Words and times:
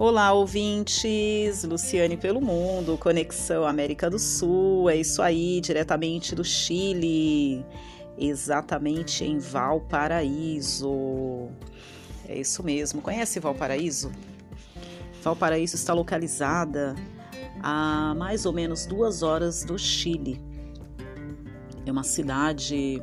Olá, 0.00 0.32
ouvintes! 0.32 1.64
Luciane 1.64 2.16
pelo 2.16 2.40
Mundo, 2.40 2.96
Conexão 2.96 3.66
América 3.66 4.08
do 4.08 4.16
Sul, 4.16 4.88
é 4.88 4.94
isso 4.94 5.20
aí, 5.20 5.60
diretamente 5.60 6.36
do 6.36 6.44
Chile, 6.44 7.66
exatamente 8.16 9.24
em 9.24 9.40
Valparaíso. 9.40 11.48
É 12.28 12.38
isso 12.38 12.62
mesmo, 12.62 13.02
conhece 13.02 13.40
Valparaíso? 13.40 14.12
Valparaíso 15.20 15.74
está 15.74 15.92
localizada 15.92 16.94
a 17.60 18.14
mais 18.16 18.46
ou 18.46 18.52
menos 18.52 18.86
duas 18.86 19.24
horas 19.24 19.64
do 19.64 19.76
Chile. 19.76 20.40
É 21.84 21.90
uma 21.90 22.04
cidade 22.04 23.02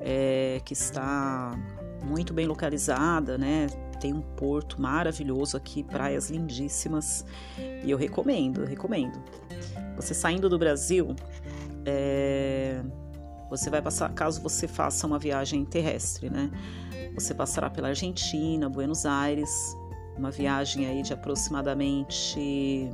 é, 0.00 0.60
que 0.64 0.72
está 0.72 1.56
muito 2.02 2.34
bem 2.34 2.46
localizada, 2.46 3.38
né? 3.38 3.68
Tem 4.04 4.12
um 4.12 4.20
porto 4.20 4.78
maravilhoso 4.78 5.56
aqui, 5.56 5.82
praias 5.82 6.28
lindíssimas 6.28 7.24
e 7.82 7.90
eu 7.90 7.96
recomendo, 7.96 8.62
recomendo. 8.62 9.18
Você 9.96 10.12
saindo 10.12 10.46
do 10.46 10.58
Brasil, 10.58 11.16
é, 11.86 12.82
você 13.48 13.70
vai 13.70 13.80
passar, 13.80 14.12
caso 14.12 14.42
você 14.42 14.68
faça 14.68 15.06
uma 15.06 15.18
viagem 15.18 15.64
terrestre, 15.64 16.28
né? 16.28 16.50
Você 17.14 17.32
passará 17.32 17.70
pela 17.70 17.88
Argentina, 17.88 18.68
Buenos 18.68 19.06
Aires, 19.06 19.74
uma 20.18 20.30
viagem 20.30 20.84
aí 20.84 21.00
de 21.00 21.14
aproximadamente 21.14 22.90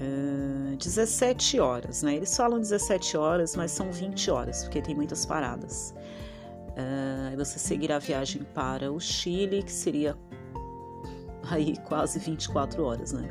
uh, 0.00 0.76
17 0.78 1.60
horas, 1.60 2.02
né? 2.02 2.14
Eles 2.16 2.34
falam 2.34 2.58
17 2.58 3.18
horas, 3.18 3.54
mas 3.54 3.70
são 3.70 3.92
20 3.92 4.30
horas, 4.30 4.62
porque 4.62 4.80
tem 4.80 4.94
muitas 4.94 5.26
paradas. 5.26 5.94
Uh, 6.78 7.36
você 7.36 7.58
seguirá 7.58 7.96
a 7.96 7.98
viagem 7.98 8.42
para 8.54 8.92
o 8.92 9.00
Chile, 9.00 9.64
que 9.64 9.72
seria 9.72 10.16
aí 11.50 11.76
quase 11.78 12.20
24 12.20 12.84
horas, 12.84 13.12
né? 13.12 13.28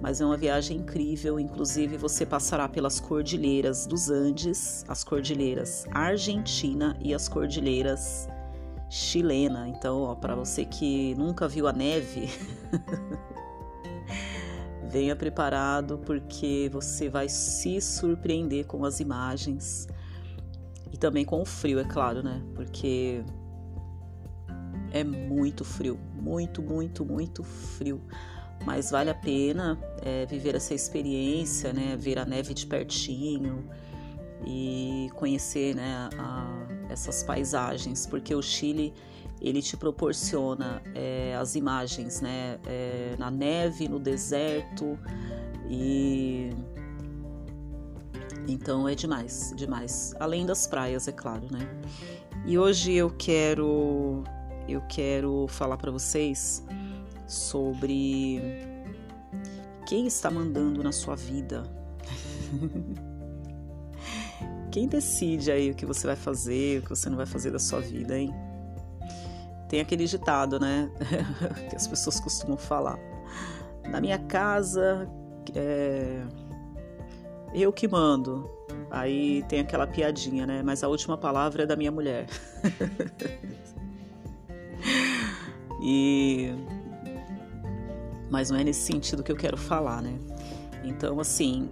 Mas 0.00 0.20
é 0.20 0.24
uma 0.24 0.36
viagem 0.36 0.78
incrível, 0.78 1.38
inclusive 1.38 1.96
você 1.96 2.26
passará 2.26 2.68
pelas 2.68 2.98
cordilheiras 2.98 3.86
dos 3.86 4.10
Andes, 4.10 4.84
as 4.88 5.04
cordilheiras 5.04 5.86
Argentina 5.92 6.96
e 7.00 7.14
as 7.14 7.28
cordilheiras 7.28 8.26
chilena. 8.88 9.68
Então, 9.68 10.16
para 10.20 10.34
você 10.34 10.64
que 10.64 11.14
nunca 11.14 11.46
viu 11.46 11.68
a 11.68 11.72
neve, 11.72 12.28
venha 14.90 15.14
preparado 15.14 15.98
porque 15.98 16.68
você 16.72 17.08
vai 17.08 17.28
se 17.28 17.80
surpreender 17.80 18.66
com 18.66 18.84
as 18.84 18.98
imagens 18.98 19.86
e 20.92 20.96
também 20.96 21.24
com 21.24 21.40
o 21.40 21.44
frio, 21.44 21.78
é 21.78 21.84
claro, 21.84 22.22
né? 22.22 22.42
Porque 22.54 23.22
é 24.92 25.04
muito 25.04 25.64
frio, 25.64 25.98
muito, 26.20 26.62
muito, 26.62 27.04
muito 27.04 27.42
frio. 27.42 28.00
Mas 28.64 28.90
vale 28.90 29.08
a 29.08 29.14
pena 29.14 29.78
é, 30.02 30.26
viver 30.26 30.54
essa 30.54 30.74
experiência, 30.74 31.72
né? 31.72 31.96
Ver 31.96 32.18
a 32.18 32.24
neve 32.24 32.52
de 32.52 32.66
pertinho 32.66 33.68
e 34.46 35.08
conhecer, 35.14 35.74
né? 35.74 36.10
A, 36.18 36.66
essas 36.90 37.22
paisagens, 37.22 38.06
porque 38.06 38.34
o 38.34 38.42
Chile 38.42 38.92
ele 39.40 39.62
te 39.62 39.76
proporciona 39.76 40.82
é, 40.94 41.34
as 41.36 41.54
imagens, 41.54 42.20
né? 42.20 42.58
É, 42.66 43.14
na 43.18 43.30
neve, 43.30 43.88
no 43.88 43.98
deserto 43.98 44.98
e 45.68 46.50
então 48.52 48.88
é 48.88 48.94
demais, 48.94 49.52
demais. 49.56 50.14
Além 50.18 50.44
das 50.44 50.66
praias, 50.66 51.08
é 51.08 51.12
claro, 51.12 51.46
né? 51.50 51.68
E 52.44 52.58
hoje 52.58 52.92
eu 52.92 53.10
quero 53.10 54.24
eu 54.68 54.82
quero 54.88 55.46
falar 55.48 55.76
para 55.76 55.90
vocês 55.90 56.64
sobre 57.26 58.40
quem 59.86 60.06
está 60.06 60.30
mandando 60.30 60.82
na 60.82 60.92
sua 60.92 61.16
vida. 61.16 61.62
quem 64.70 64.86
decide 64.86 65.50
aí 65.50 65.70
o 65.70 65.74
que 65.74 65.86
você 65.86 66.06
vai 66.06 66.16
fazer, 66.16 66.78
o 66.78 66.82
que 66.82 66.90
você 66.90 67.08
não 67.08 67.16
vai 67.16 67.26
fazer 67.26 67.50
da 67.50 67.58
sua 67.58 67.80
vida, 67.80 68.18
hein? 68.18 68.32
Tem 69.68 69.80
aquele 69.80 70.06
ditado, 70.06 70.58
né? 70.58 70.90
que 71.68 71.76
as 71.76 71.86
pessoas 71.86 72.20
costumam 72.20 72.56
falar. 72.56 72.98
Na 73.88 74.00
minha 74.00 74.18
casa, 74.18 75.08
é 75.54 76.22
eu 77.54 77.72
que 77.72 77.88
mando. 77.88 78.48
Aí 78.90 79.42
tem 79.48 79.60
aquela 79.60 79.86
piadinha, 79.86 80.46
né? 80.46 80.62
Mas 80.62 80.82
a 80.82 80.88
última 80.88 81.16
palavra 81.16 81.62
é 81.62 81.66
da 81.66 81.76
minha 81.76 81.90
mulher. 81.90 82.26
e 85.82 86.52
mas 88.30 88.48
não 88.48 88.58
é 88.58 88.64
nesse 88.64 88.82
sentido 88.82 89.24
que 89.24 89.32
eu 89.32 89.36
quero 89.36 89.56
falar, 89.56 90.00
né? 90.00 90.16
Então, 90.84 91.18
assim, 91.18 91.68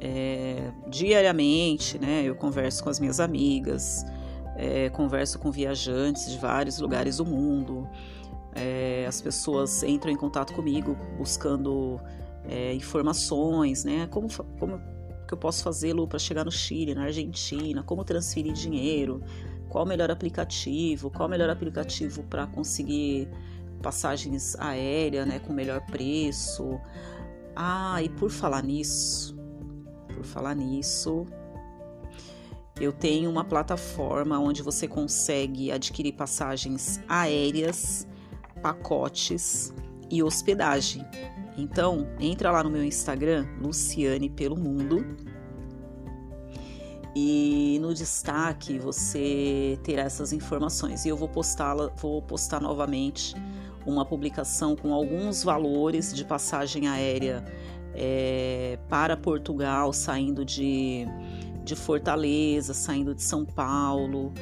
é, 0.00 0.72
diariamente, 0.88 1.98
né? 1.98 2.22
Eu 2.24 2.34
converso 2.34 2.82
com 2.82 2.88
as 2.88 2.98
minhas 2.98 3.20
amigas, 3.20 4.04
é, 4.56 4.88
converso 4.88 5.38
com 5.38 5.50
viajantes 5.50 6.30
de 6.30 6.38
vários 6.38 6.78
lugares 6.78 7.18
do 7.18 7.26
mundo. 7.26 7.86
É, 8.54 9.04
as 9.06 9.20
pessoas 9.20 9.82
entram 9.82 10.10
em 10.10 10.16
contato 10.16 10.54
comigo 10.54 10.96
buscando 11.16 12.00
é, 12.48 12.74
informações, 12.74 13.84
né? 13.84 14.08
Como, 14.10 14.28
como 14.58 14.80
que 15.26 15.34
eu 15.34 15.38
posso 15.38 15.62
fazer, 15.62 15.92
Lu, 15.92 16.06
para 16.06 16.18
chegar 16.18 16.44
no 16.44 16.50
Chile, 16.50 16.94
na 16.94 17.04
Argentina? 17.04 17.82
Como 17.82 18.04
transferir 18.04 18.52
dinheiro? 18.52 19.22
Qual 19.68 19.84
o 19.84 19.88
melhor 19.88 20.10
aplicativo? 20.10 21.10
Qual 21.10 21.28
o 21.28 21.30
melhor 21.30 21.48
aplicativo 21.48 22.22
para 22.24 22.46
conseguir 22.46 23.28
passagens 23.82 24.54
aéreas, 24.58 25.26
né, 25.26 25.38
com 25.38 25.52
melhor 25.52 25.80
preço? 25.86 26.80
Ah, 27.56 28.02
e 28.02 28.08
por 28.08 28.30
falar 28.30 28.62
nisso, 28.62 29.36
por 30.14 30.24
falar 30.24 30.54
nisso, 30.54 31.26
eu 32.80 32.92
tenho 32.92 33.30
uma 33.30 33.44
plataforma 33.44 34.38
onde 34.38 34.62
você 34.62 34.88
consegue 34.88 35.70
adquirir 35.70 36.12
passagens 36.12 37.00
aéreas, 37.08 38.06
pacotes 38.62 39.72
e 40.10 40.22
hospedagem. 40.22 41.04
Então, 41.56 42.08
entra 42.18 42.50
lá 42.50 42.62
no 42.62 42.70
meu 42.70 42.84
Instagram, 42.84 43.46
Luciane 43.60 44.30
pelo 44.30 44.56
Mundo. 44.56 45.04
E 47.14 47.78
no 47.80 47.92
destaque 47.92 48.78
você 48.78 49.78
terá 49.82 50.02
essas 50.02 50.32
informações. 50.32 51.04
E 51.04 51.10
eu 51.10 51.16
vou 51.16 51.28
postá-la, 51.28 51.88
vou 51.96 52.22
postar 52.22 52.60
novamente 52.60 53.34
uma 53.84 54.04
publicação 54.04 54.74
com 54.74 54.94
alguns 54.94 55.42
valores 55.42 56.14
de 56.14 56.24
passagem 56.24 56.88
aérea 56.88 57.44
é, 57.94 58.78
para 58.88 59.16
Portugal, 59.16 59.92
saindo 59.92 60.44
de, 60.44 61.06
de 61.64 61.76
Fortaleza, 61.76 62.72
saindo 62.72 63.14
de 63.14 63.22
São 63.22 63.44
Paulo, 63.44 64.32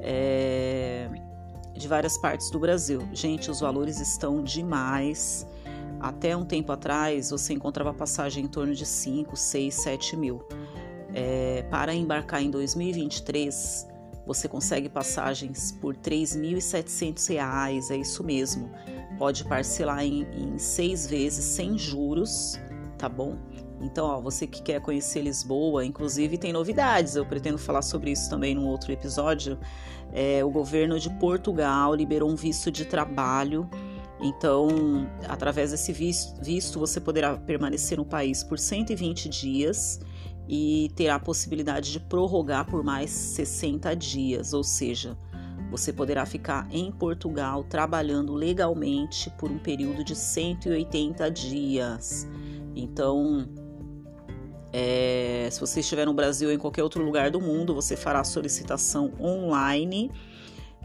é, 0.00 1.08
de 1.74 1.88
várias 1.88 2.18
partes 2.18 2.50
do 2.50 2.58
Brasil. 2.58 3.08
Gente, 3.12 3.50
os 3.50 3.60
valores 3.60 4.00
estão 4.00 4.42
demais. 4.42 5.46
Até 6.00 6.36
um 6.36 6.44
tempo 6.44 6.70
atrás, 6.72 7.30
você 7.30 7.52
encontrava 7.52 7.92
passagem 7.92 8.44
em 8.44 8.48
torno 8.48 8.74
de 8.74 8.86
5, 8.86 9.36
6, 9.36 9.74
7 9.74 10.16
mil. 10.16 10.42
É, 11.14 11.64
para 11.70 11.94
embarcar 11.94 12.42
em 12.42 12.50
2023, 12.50 13.86
você 14.26 14.46
consegue 14.46 14.88
passagens 14.88 15.72
por 15.72 15.94
R$ 15.94 16.00
3.700, 16.02 17.90
é 17.90 17.96
isso 17.96 18.22
mesmo. 18.22 18.70
Pode 19.18 19.44
parcelar 19.44 20.04
em, 20.04 20.26
em 20.32 20.58
seis 20.58 21.06
vezes 21.06 21.44
sem 21.44 21.78
juros, 21.78 22.60
tá 22.98 23.08
bom? 23.08 23.36
Então, 23.80 24.06
ó, 24.06 24.20
você 24.20 24.46
que 24.46 24.60
quer 24.62 24.80
conhecer 24.80 25.22
Lisboa, 25.22 25.84
inclusive 25.84 26.36
tem 26.36 26.52
novidades, 26.52 27.16
eu 27.16 27.24
pretendo 27.24 27.56
falar 27.58 27.82
sobre 27.82 28.10
isso 28.10 28.28
também 28.28 28.54
num 28.54 28.66
outro 28.66 28.92
episódio. 28.92 29.58
É, 30.12 30.44
o 30.44 30.50
governo 30.50 30.98
de 30.98 31.08
Portugal 31.18 31.94
liberou 31.94 32.30
um 32.30 32.36
visto 32.36 32.70
de 32.70 32.84
trabalho 32.84 33.68
então, 34.20 35.08
através 35.28 35.70
desse 35.70 35.92
visto, 35.92 36.78
você 36.78 37.00
poderá 37.00 37.36
permanecer 37.36 37.98
no 37.98 38.04
país 38.04 38.42
por 38.42 38.58
120 38.58 39.28
dias 39.28 40.00
e 40.48 40.90
terá 40.96 41.16
a 41.16 41.20
possibilidade 41.20 41.92
de 41.92 42.00
prorrogar 42.00 42.66
por 42.66 42.82
mais 42.82 43.10
60 43.10 43.94
dias, 43.94 44.52
ou 44.52 44.64
seja, 44.64 45.16
você 45.70 45.92
poderá 45.92 46.24
ficar 46.26 46.66
em 46.70 46.90
Portugal 46.90 47.62
trabalhando 47.62 48.34
legalmente 48.34 49.30
por 49.38 49.50
um 49.50 49.58
período 49.58 50.02
de 50.02 50.16
180 50.16 51.30
dias. 51.30 52.26
Então, 52.74 53.46
é, 54.72 55.48
se 55.50 55.60
você 55.60 55.80
estiver 55.80 56.06
no 56.06 56.14
Brasil 56.14 56.48
ou 56.48 56.54
em 56.54 56.58
qualquer 56.58 56.82
outro 56.82 57.04
lugar 57.04 57.30
do 57.30 57.40
mundo, 57.40 57.74
você 57.74 57.96
fará 57.96 58.20
a 58.20 58.24
solicitação 58.24 59.12
online 59.20 60.10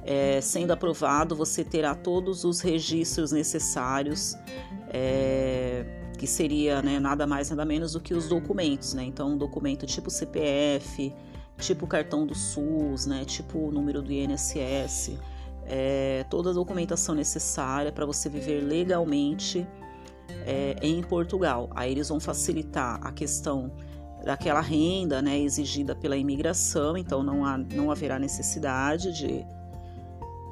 é, 0.05 0.41
sendo 0.41 0.71
aprovado, 0.71 1.35
você 1.35 1.63
terá 1.63 1.95
todos 1.95 2.43
os 2.43 2.59
registros 2.59 3.31
necessários, 3.31 4.35
é, 4.89 5.85
que 6.17 6.27
seria 6.27 6.81
né, 6.81 6.99
nada 6.99 7.25
mais 7.25 7.49
nada 7.49 7.65
menos 7.65 7.93
do 7.93 7.99
que 7.99 8.13
os 8.13 8.27
documentos, 8.27 8.93
né? 8.93 9.03
Então, 9.03 9.31
um 9.31 9.37
documento 9.37 9.85
tipo 9.85 10.09
CPF, 10.09 11.13
tipo 11.57 11.87
cartão 11.87 12.25
do 12.25 12.35
SUS, 12.35 13.05
né? 13.05 13.23
Tipo 13.25 13.71
número 13.71 14.01
do 14.01 14.11
INSS, 14.11 15.17
é, 15.65 16.25
toda 16.29 16.49
a 16.49 16.53
documentação 16.53 17.15
necessária 17.15 17.91
para 17.91 18.05
você 18.05 18.29
viver 18.29 18.61
legalmente 18.61 19.65
é, 20.45 20.75
em 20.81 21.01
Portugal. 21.01 21.69
Aí 21.75 21.91
eles 21.91 22.09
vão 22.09 22.19
facilitar 22.19 22.99
a 23.01 23.11
questão 23.11 23.71
daquela 24.23 24.61
renda 24.61 25.21
né, 25.21 25.37
exigida 25.37 25.93
pela 25.93 26.15
imigração, 26.15 26.97
então 26.97 27.21
não, 27.21 27.45
há, 27.45 27.57
não 27.57 27.91
haverá 27.91 28.17
necessidade 28.17 29.11
de, 29.11 29.45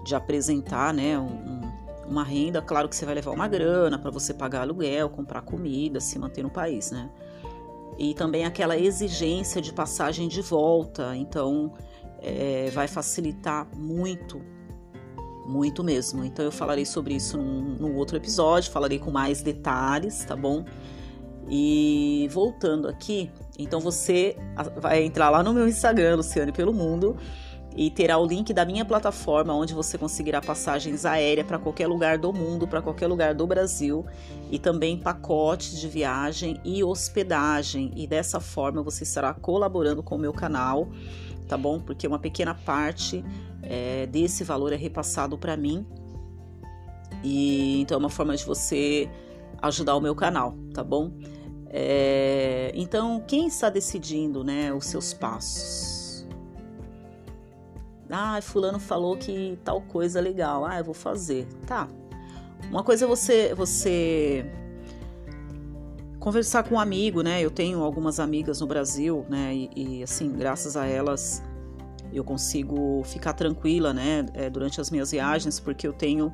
de 0.03 0.15
apresentar 0.15 0.94
né, 0.94 1.18
um, 1.18 1.62
uma 2.07 2.24
renda. 2.24 2.62
Claro 2.62 2.89
que 2.89 2.95
você 2.95 3.06
vai 3.06 3.15
levar 3.15 3.31
uma 3.31 3.48
grana 3.48 3.98
para 3.98 4.12
você 4.12 4.33
pagar 4.33 4.62
aluguel, 4.62 5.09
comprar 5.09 5.42
comida, 5.42 6.00
se 6.00 6.18
manter 6.19 6.44
no 6.44 6.50
país, 6.50 6.92
né? 6.92 7.09
E 7.98 8.13
também 8.13 8.45
aquela 8.45 8.77
exigência 8.77 9.62
de 9.62 9.71
passagem 9.71 10.27
de 10.27 10.42
volta, 10.42 11.15
então 11.15 11.74
é, 12.19 12.69
vai 12.71 12.88
facilitar 12.88 13.68
muito 13.75 14.42
muito 15.45 15.83
mesmo. 15.83 16.24
Então 16.24 16.45
eu 16.45 16.51
falarei 16.51 16.86
sobre 16.86 17.15
isso 17.15 17.38
num, 17.38 17.95
outro 17.95 18.15
episódio, 18.15 18.71
falarei 18.71 19.00
com 19.00 19.12
mais 19.12 19.42
detalhes, 19.42 20.24
tá 20.24 20.36
bom? 20.36 20.65
E 21.50 22.30
voltando 22.31 22.88
aqui, 22.88 23.30
então 23.57 23.80
você 23.80 24.38
vai 24.77 25.04
entrar 25.04 25.30
lá 25.30 25.44
no 25.44 25.54
meu 25.54 25.68
Instagram, 25.68 26.18
Luciane 26.18 26.51
pelo 26.51 26.74
Mundo, 26.74 27.18
e 27.75 27.89
terá 27.89 28.18
o 28.18 28.25
link 28.25 28.53
da 28.53 28.65
minha 28.65 28.83
plataforma 28.83 29.53
onde 29.53 29.73
você 29.73 29.97
conseguirá 29.97 30.41
passagens 30.41 31.06
aéreas 31.06 31.47
para 31.47 31.57
qualquer 31.57 31.88
lugar 31.88 32.18
do 32.18 32.33
mundo, 32.33 32.68
para 32.68 32.81
qualquer 32.81 33.07
lugar 33.07 33.33
do 33.33 33.47
Brasil 33.47 34.06
e 34.50 34.59
também 34.59 34.97
pacotes 34.97 35.79
de 35.79 35.88
viagem 35.88 36.59
e 36.65 36.83
hospedagem. 36.83 37.91
E 37.95 38.06
dessa 38.06 38.39
forma 38.39 38.83
você 38.83 39.03
estará 39.03 39.33
colaborando 39.33 40.03
com 40.03 40.15
o 40.15 40.19
meu 40.19 40.33
canal, 40.33 40.89
tá 41.47 41.57
bom? 41.57 41.79
Porque 41.79 42.06
uma 42.06 42.19
pequena 42.19 42.53
parte 42.53 43.23
é, 43.63 44.06
desse 44.07 44.44
valor 44.44 44.73
é 44.73 44.77
repassado 44.77 45.38
para 45.38 45.56
mim. 45.56 45.85
E 47.23 47.81
então 47.81 47.95
é 47.95 48.00
uma 48.00 48.09
forma 48.09 48.35
de 48.35 48.45
você 48.45 49.09
ajudar 49.62 49.95
o 49.95 50.01
meu 50.01 50.15
canal, 50.15 50.56
tá 50.73 50.83
bom? 50.83 51.12
É, 51.73 52.71
então, 52.75 53.23
quem 53.25 53.47
está 53.47 53.69
decidindo 53.69 54.44
né, 54.44 54.73
os 54.73 54.88
seus 54.88 55.13
passos? 55.13 56.00
Ah, 58.11 58.39
fulano 58.41 58.79
falou 58.79 59.17
que 59.17 59.57
tal 59.63 59.81
coisa 59.81 60.19
é 60.19 60.21
legal. 60.21 60.65
Ah, 60.65 60.79
eu 60.79 60.83
vou 60.83 60.93
fazer. 60.93 61.47
Tá. 61.65 61.87
Uma 62.69 62.83
coisa 62.83 63.05
é 63.05 63.07
você, 63.07 63.53
você 63.55 64.45
conversar 66.19 66.63
com 66.63 66.75
um 66.75 66.79
amigo, 66.79 67.21
né? 67.21 67.41
Eu 67.41 67.49
tenho 67.49 67.81
algumas 67.83 68.19
amigas 68.19 68.61
no 68.61 68.67
Brasil, 68.67 69.25
né? 69.29 69.55
E, 69.55 69.69
e 69.99 70.03
assim, 70.03 70.31
graças 70.31 70.77
a 70.77 70.85
elas, 70.85 71.43
eu 72.13 72.23
consigo 72.23 73.01
ficar 73.05 73.33
tranquila, 73.33 73.93
né? 73.93 74.25
É, 74.33 74.49
durante 74.49 74.79
as 74.79 74.91
minhas 74.91 75.11
viagens, 75.11 75.59
porque 75.59 75.87
eu 75.87 75.93
tenho 75.93 76.33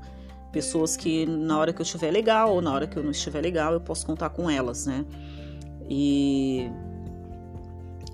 pessoas 0.52 0.98
que 0.98 1.26
na 1.26 1.58
hora 1.58 1.72
que 1.72 1.80
eu 1.80 1.84
estiver 1.84 2.12
legal 2.12 2.54
ou 2.54 2.62
na 2.62 2.74
hora 2.74 2.88
que 2.88 2.98
eu 2.98 3.04
não 3.04 3.12
estiver 3.12 3.42
legal, 3.42 3.74
eu 3.74 3.82
posso 3.82 4.06
contar 4.06 4.30
com 4.30 4.50
elas, 4.50 4.86
né? 4.86 5.06
E 5.90 6.70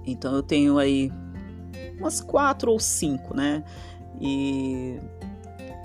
então 0.06 0.36
eu 0.36 0.44
tenho 0.44 0.78
aí 0.78 1.12
umas 1.98 2.22
quatro 2.22 2.72
ou 2.72 2.80
cinco, 2.80 3.36
né? 3.36 3.64
E 4.20 5.00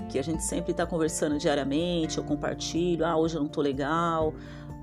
que 0.09 0.17
a 0.17 0.23
gente 0.23 0.43
sempre 0.43 0.71
está 0.71 0.85
conversando 0.85 1.37
diariamente, 1.37 2.17
eu 2.17 2.23
compartilho, 2.23 3.05
ah, 3.05 3.15
hoje 3.15 3.35
eu 3.35 3.41
não 3.41 3.47
tô 3.47 3.61
legal, 3.61 4.33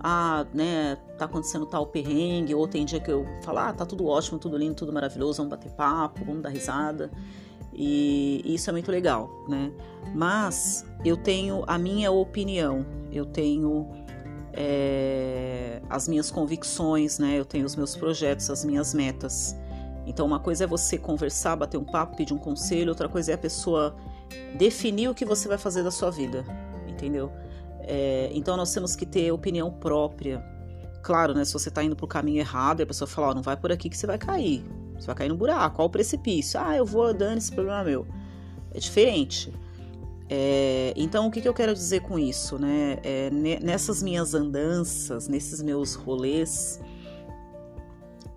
ah, 0.00 0.46
né, 0.54 0.96
tá 1.18 1.24
acontecendo 1.24 1.66
tal 1.66 1.86
perrengue, 1.86 2.54
ou 2.54 2.68
tem 2.68 2.84
dia 2.84 3.00
que 3.00 3.10
eu 3.10 3.26
falo, 3.42 3.58
ah, 3.58 3.72
tá 3.72 3.84
tudo 3.84 4.06
ótimo, 4.06 4.38
tudo 4.38 4.56
lindo, 4.56 4.74
tudo 4.74 4.92
maravilhoso, 4.92 5.38
vamos 5.38 5.50
bater 5.50 5.72
papo, 5.72 6.24
vamos 6.24 6.42
dar 6.42 6.50
risada. 6.50 7.10
E 7.74 8.40
isso 8.44 8.70
é 8.70 8.72
muito 8.72 8.90
legal, 8.90 9.28
né? 9.48 9.70
Mas 10.14 10.86
eu 11.04 11.16
tenho 11.16 11.62
a 11.66 11.76
minha 11.76 12.10
opinião, 12.10 12.86
eu 13.12 13.26
tenho 13.26 13.90
é, 14.54 15.82
as 15.90 16.08
minhas 16.08 16.30
convicções, 16.30 17.18
né? 17.18 17.38
Eu 17.38 17.44
tenho 17.44 17.66
os 17.66 17.76
meus 17.76 17.94
projetos, 17.94 18.48
as 18.48 18.64
minhas 18.64 18.94
metas. 18.94 19.54
Então, 20.06 20.24
uma 20.24 20.38
coisa 20.38 20.64
é 20.64 20.66
você 20.66 20.96
conversar, 20.96 21.56
bater 21.56 21.76
um 21.76 21.84
papo, 21.84 22.16
pedir 22.16 22.32
um 22.32 22.38
conselho, 22.38 22.90
outra 22.90 23.08
coisa 23.08 23.32
é 23.32 23.34
a 23.34 23.38
pessoa 23.38 23.96
definir 24.56 25.08
o 25.08 25.14
que 25.14 25.24
você 25.24 25.48
vai 25.48 25.58
fazer 25.58 25.82
da 25.82 25.90
sua 25.90 26.10
vida, 26.10 26.44
entendeu? 26.86 27.30
É, 27.80 28.30
então, 28.32 28.56
nós 28.56 28.72
temos 28.72 28.94
que 28.94 29.04
ter 29.04 29.32
opinião 29.32 29.70
própria. 29.70 30.44
Claro, 31.02 31.34
né? 31.34 31.44
Se 31.44 31.52
você 31.52 31.68
está 31.68 31.82
indo 31.82 31.96
para 31.96 32.04
o 32.04 32.08
caminho 32.08 32.38
errado, 32.38 32.82
a 32.82 32.86
pessoa 32.86 33.06
fala: 33.06 33.30
oh, 33.30 33.34
não 33.34 33.42
vai 33.42 33.56
por 33.56 33.70
aqui 33.70 33.88
que 33.88 33.96
você 33.96 34.06
vai 34.06 34.18
cair. 34.18 34.64
Você 34.98 35.06
vai 35.06 35.14
cair 35.14 35.28
no 35.28 35.36
buraco. 35.36 35.76
Qual 35.76 35.88
o 35.88 35.90
precipício? 35.90 36.58
Ah, 36.60 36.76
eu 36.76 36.84
vou, 36.84 37.12
dando 37.12 37.38
esse 37.38 37.52
problema 37.52 37.84
meu. 37.84 38.06
É 38.72 38.78
diferente. 38.78 39.52
É, 40.28 40.92
então, 40.96 41.28
o 41.28 41.30
que, 41.30 41.40
que, 41.40 41.48
eu 41.48 41.54
quero 41.54 41.72
dizer 41.72 42.00
com 42.00 42.18
isso? 42.18 42.58
Né? 42.58 42.98
É, 43.02 43.30
nessas 43.62 44.02
minhas 44.02 44.34
andanças, 44.34 45.28
nesses 45.28 45.62
meus 45.62 45.94
rolês, 45.94 46.80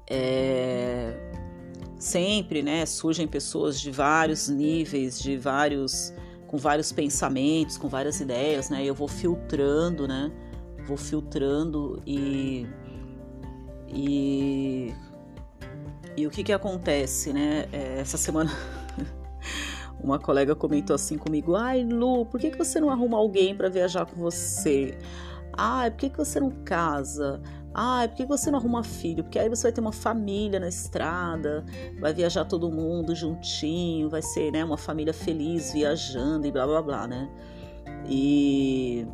é, 0.08 1.29
sempre 2.00 2.64
né, 2.64 2.86
surgem 2.86 3.28
pessoas 3.28 3.80
de 3.80 3.92
vários 3.92 4.48
níveis, 4.48 5.20
de 5.20 5.38
vários, 5.38 6.14
com 6.48 6.58
vários 6.58 6.92
pensamentos, 6.92 7.78
com 7.78 7.88
várias 7.88 8.20
ideias, 8.20 8.70
né? 8.70 8.84
Eu 8.84 8.96
vou 8.96 9.08
filtrando, 9.08 10.08
né? 10.08 10.32
Vou 10.88 10.98
filtrando 10.98 12.02
e 12.08 12.66
e, 13.92 14.94
e 16.16 16.26
o 16.26 16.30
que 16.30 16.44
que 16.44 16.54
acontece, 16.54 17.34
né? 17.34 17.68
É, 17.72 18.00
essa 18.00 18.18
semana 18.18 18.52
Uma 20.02 20.18
colega 20.18 20.56
comentou 20.56 20.96
assim 20.96 21.18
comigo: 21.18 21.56
Ai, 21.56 21.84
Lu, 21.84 22.26
por 22.26 22.40
que, 22.40 22.52
que 22.52 22.58
você 22.58 22.80
não 22.80 22.90
arruma 22.90 23.18
alguém 23.18 23.56
para 23.56 23.68
viajar 23.70 24.06
com 24.06 24.16
você? 24.16 24.98
Ai, 25.54 25.92
por 25.92 25.98
que, 25.98 26.10
que 26.10 26.18
você 26.18 26.40
não 26.40 26.52
casa? 26.64 27.42
Ai, 27.74 28.08
por 28.08 28.18
que 28.18 28.26
você 28.26 28.50
não 28.50 28.60
arruma 28.60 28.84
filho? 28.84 29.24
Porque 29.24 29.38
aí 29.38 29.48
você 29.48 29.64
vai 29.64 29.72
ter 29.72 29.82
uma 29.82 29.92
família 29.92 30.60
na 30.60 30.68
estrada, 30.68 31.64
vai 32.00 32.14
viajar 32.14 32.46
todo 32.46 32.72
mundo 32.72 33.16
juntinho, 33.16 34.10
vai 34.10 34.22
ser 34.22 34.52
né, 34.52 34.66
uma 34.66 34.78
família 34.78 35.14
feliz 35.14 35.72
viajando 35.74 36.48
e 36.48 36.52
blá 36.52 36.66
blá 36.66 36.82
blá, 36.82 37.08
né? 37.08 37.30
E 38.08 39.06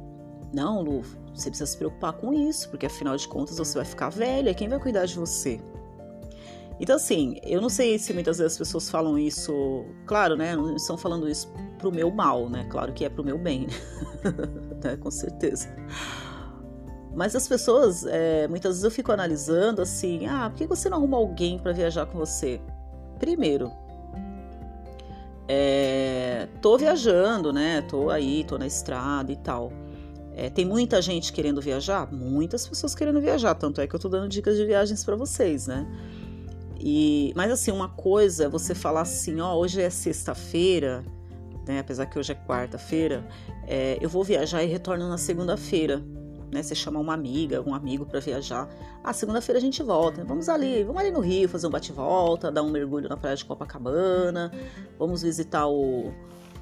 não, 0.53 0.81
Lu, 0.81 1.01
você 1.33 1.49
precisa 1.49 1.69
se 1.69 1.77
preocupar 1.77 2.13
com 2.13 2.33
isso, 2.33 2.69
porque 2.69 2.85
afinal 2.85 3.17
de 3.17 3.27
contas 3.27 3.57
você 3.57 3.77
vai 3.77 3.85
ficar 3.85 4.09
velha, 4.09 4.53
quem 4.53 4.69
vai 4.69 4.79
cuidar 4.79 5.05
de 5.05 5.15
você? 5.15 5.59
Então, 6.79 6.95
assim, 6.97 7.39
eu 7.43 7.61
não 7.61 7.69
sei 7.69 7.97
se 7.97 8.13
muitas 8.13 8.37
vezes 8.37 8.53
as 8.53 8.57
pessoas 8.57 8.89
falam 8.89 9.17
isso, 9.17 9.85
claro, 10.05 10.35
né? 10.35 10.55
Não 10.55 10.75
estão 10.75 10.97
falando 10.97 11.27
isso 11.29 11.51
pro 11.77 11.91
meu 11.91 12.11
mal, 12.11 12.49
né? 12.49 12.65
Claro 12.69 12.91
que 12.91 13.05
é 13.05 13.09
pro 13.09 13.23
meu 13.23 13.37
bem, 13.37 13.67
né? 14.83 14.97
Com 14.97 15.09
certeza. 15.09 15.73
Mas 17.15 17.35
as 17.35 17.47
pessoas, 17.47 18.05
é, 18.05 18.47
muitas 18.47 18.71
vezes 18.71 18.83
eu 18.83 18.91
fico 18.91 19.11
analisando 19.11 19.81
assim: 19.81 20.27
ah, 20.27 20.49
por 20.49 20.57
que 20.57 20.67
você 20.67 20.89
não 20.89 20.97
arruma 20.97 21.17
alguém 21.17 21.57
para 21.57 21.71
viajar 21.71 22.05
com 22.05 22.17
você? 22.17 22.59
Primeiro, 23.17 23.71
é, 25.47 26.47
tô 26.61 26.77
viajando, 26.77 27.53
né? 27.53 27.81
Tô 27.81 28.09
aí, 28.09 28.43
tô 28.43 28.57
na 28.57 28.67
estrada 28.67 29.31
e 29.31 29.37
tal. 29.37 29.71
É, 30.35 30.49
tem 30.49 30.65
muita 30.65 31.01
gente 31.01 31.31
querendo 31.31 31.61
viajar? 31.61 32.11
Muitas 32.11 32.67
pessoas 32.67 32.93
querendo 32.93 33.21
viajar, 33.21 33.55
tanto 33.55 33.79
é 33.79 33.87
que 33.87 33.95
eu 33.95 33.99
tô 33.99 34.09
dando 34.09 34.27
dicas 34.27 34.57
de 34.57 34.65
viagens 34.65 35.03
para 35.05 35.15
vocês, 35.15 35.67
né? 35.67 35.87
E, 36.77 37.31
mas 37.35 37.49
assim, 37.51 37.71
uma 37.71 37.87
coisa 37.87 38.45
é 38.45 38.49
você 38.49 38.75
falar 38.75 39.01
assim, 39.01 39.39
ó, 39.39 39.55
hoje 39.55 39.81
é 39.81 39.89
sexta-feira, 39.89 41.05
né? 41.65 41.79
Apesar 41.79 42.05
que 42.07 42.19
hoje 42.19 42.33
é 42.33 42.35
quarta-feira, 42.35 43.25
é, 43.65 43.97
eu 44.01 44.09
vou 44.09 44.25
viajar 44.25 44.61
e 44.61 44.67
retorno 44.67 45.07
na 45.07 45.17
segunda-feira. 45.17 46.03
Né, 46.55 46.63
você 46.63 46.73
chama 46.73 47.01
uma 47.01 47.13
amiga, 47.13 47.61
um 47.61 47.75
amigo 47.75 48.05
para 48.05 48.21
viajar. 48.21 48.69
Ah, 49.03 49.11
segunda-feira 49.11 49.59
a 49.59 49.61
gente 49.61 49.83
volta. 49.83 50.23
Vamos 50.23 50.47
ali, 50.47 50.85
vamos 50.85 51.01
ali 51.01 51.11
no 51.11 51.19
Rio 51.19 51.49
fazer 51.49 51.67
um 51.67 51.69
bate-volta, 51.69 52.49
dar 52.49 52.63
um 52.63 52.69
mergulho 52.69 53.09
na 53.09 53.17
praia 53.17 53.35
de 53.35 53.43
Copacabana. 53.43 54.49
Vamos 54.97 55.21
visitar 55.21 55.67
o, 55.67 56.13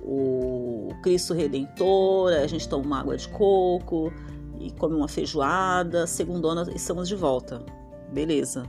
o 0.01 0.89
Cristo 1.03 1.35
Redentor. 1.35 2.33
A 2.33 2.47
gente 2.47 2.67
toma 2.67 2.83
uma 2.83 3.01
água 3.01 3.15
de 3.15 3.29
coco 3.29 4.12
e 4.59 4.71
come 4.71 4.95
uma 4.95 5.07
feijoada. 5.07 6.07
Segundona 6.07 6.67
estamos 6.73 7.07
de 7.07 7.15
volta. 7.15 7.63
Beleza. 8.12 8.65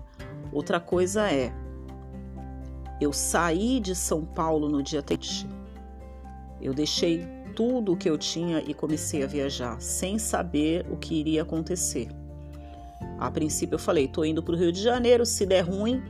Outra 0.53 0.79
coisa 0.79 1.33
é, 1.33 1.51
eu 3.01 3.15
saí 3.15 3.81
de 3.81 3.95
São 3.95 4.27
Paulo 4.27 4.69
no 4.69 4.83
dia 4.83 5.03
3. 5.03 5.47
Eu 6.61 6.75
deixei 6.75 7.27
tudo 7.55 7.93
o 7.93 7.97
que 7.97 8.09
eu 8.09 8.19
tinha 8.19 8.63
e 8.67 8.75
comecei 8.75 9.23
a 9.23 9.27
viajar, 9.27 9.81
sem 9.81 10.19
saber 10.19 10.87
o 10.91 10.97
que 10.97 11.15
iria 11.15 11.43
acontecer. 11.43 12.09
A 13.19 13.31
princípio 13.31 13.77
eu 13.77 13.79
falei, 13.79 14.09
tô 14.09 14.25
indo 14.25 14.43
para 14.43 14.55
o 14.55 14.59
Rio 14.59 14.73
de 14.73 14.83
Janeiro, 14.83 15.25
se 15.25 15.47
der 15.47 15.63
ruim, 15.63 16.03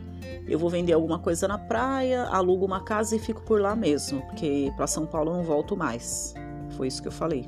eu 0.47 0.57
vou 0.57 0.69
vender 0.69 0.93
alguma 0.93 1.19
coisa 1.19 1.47
na 1.47 1.57
praia, 1.57 2.23
alugo 2.23 2.65
uma 2.65 2.81
casa 2.81 3.15
e 3.15 3.19
fico 3.19 3.41
por 3.43 3.61
lá 3.61 3.75
mesmo, 3.75 4.21
porque 4.23 4.71
para 4.75 4.87
São 4.87 5.05
Paulo 5.05 5.31
eu 5.31 5.35
não 5.35 5.43
volto 5.43 5.77
mais. 5.77 6.33
Foi 6.75 6.87
isso 6.87 7.01
que 7.01 7.07
eu 7.07 7.11
falei 7.11 7.47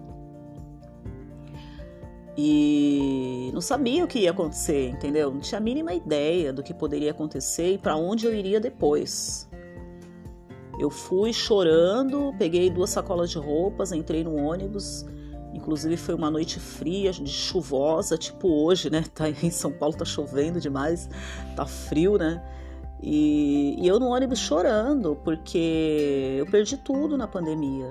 e 2.38 3.50
não 3.52 3.60
sabia 3.60 4.06
o 4.06 4.08
que 4.08 4.20
ia 4.20 4.32
acontecer, 4.32 4.90
entendeu? 4.90 5.32
Não 5.32 5.40
tinha 5.40 5.58
a 5.58 5.62
mínima 5.62 5.94
ideia 5.94 6.54
do 6.54 6.62
que 6.62 6.72
poderia 6.74 7.10
acontecer 7.10 7.74
e 7.74 7.78
para 7.80 7.96
onde 7.96 8.28
eu 8.28 8.34
iria 8.34 8.60
depois. 8.60 9.47
Eu 10.80 10.90
fui 10.90 11.34
chorando, 11.34 12.34
peguei 12.38 12.70
duas 12.70 12.92
sacolas 12.92 13.30
de 13.30 13.38
roupas, 13.38 13.92
entrei 13.92 14.24
no 14.24 14.36
ônibus 14.36 15.06
Inclusive 15.58 15.98
foi 15.98 16.14
uma 16.14 16.30
noite 16.30 16.60
fria, 16.60 17.12
chuvosa, 17.12 18.16
tipo 18.16 18.48
hoje, 18.48 18.90
né? 18.90 19.04
Tá 19.14 19.28
em 19.30 19.50
São 19.50 19.72
Paulo 19.72 19.96
tá 19.96 20.06
chovendo 20.06 20.60
demais, 20.60 21.10
tá 21.56 21.66
frio, 21.66 22.18
né? 22.18 22.44
E, 23.02 23.76
e 23.80 23.88
eu 23.88 24.00
no 24.00 24.08
ônibus 24.08 24.40
chorando, 24.40 25.16
porque 25.24 26.36
eu 26.38 26.46
perdi 26.46 26.78
tudo 26.78 27.18
na 27.18 27.28
pandemia. 27.28 27.90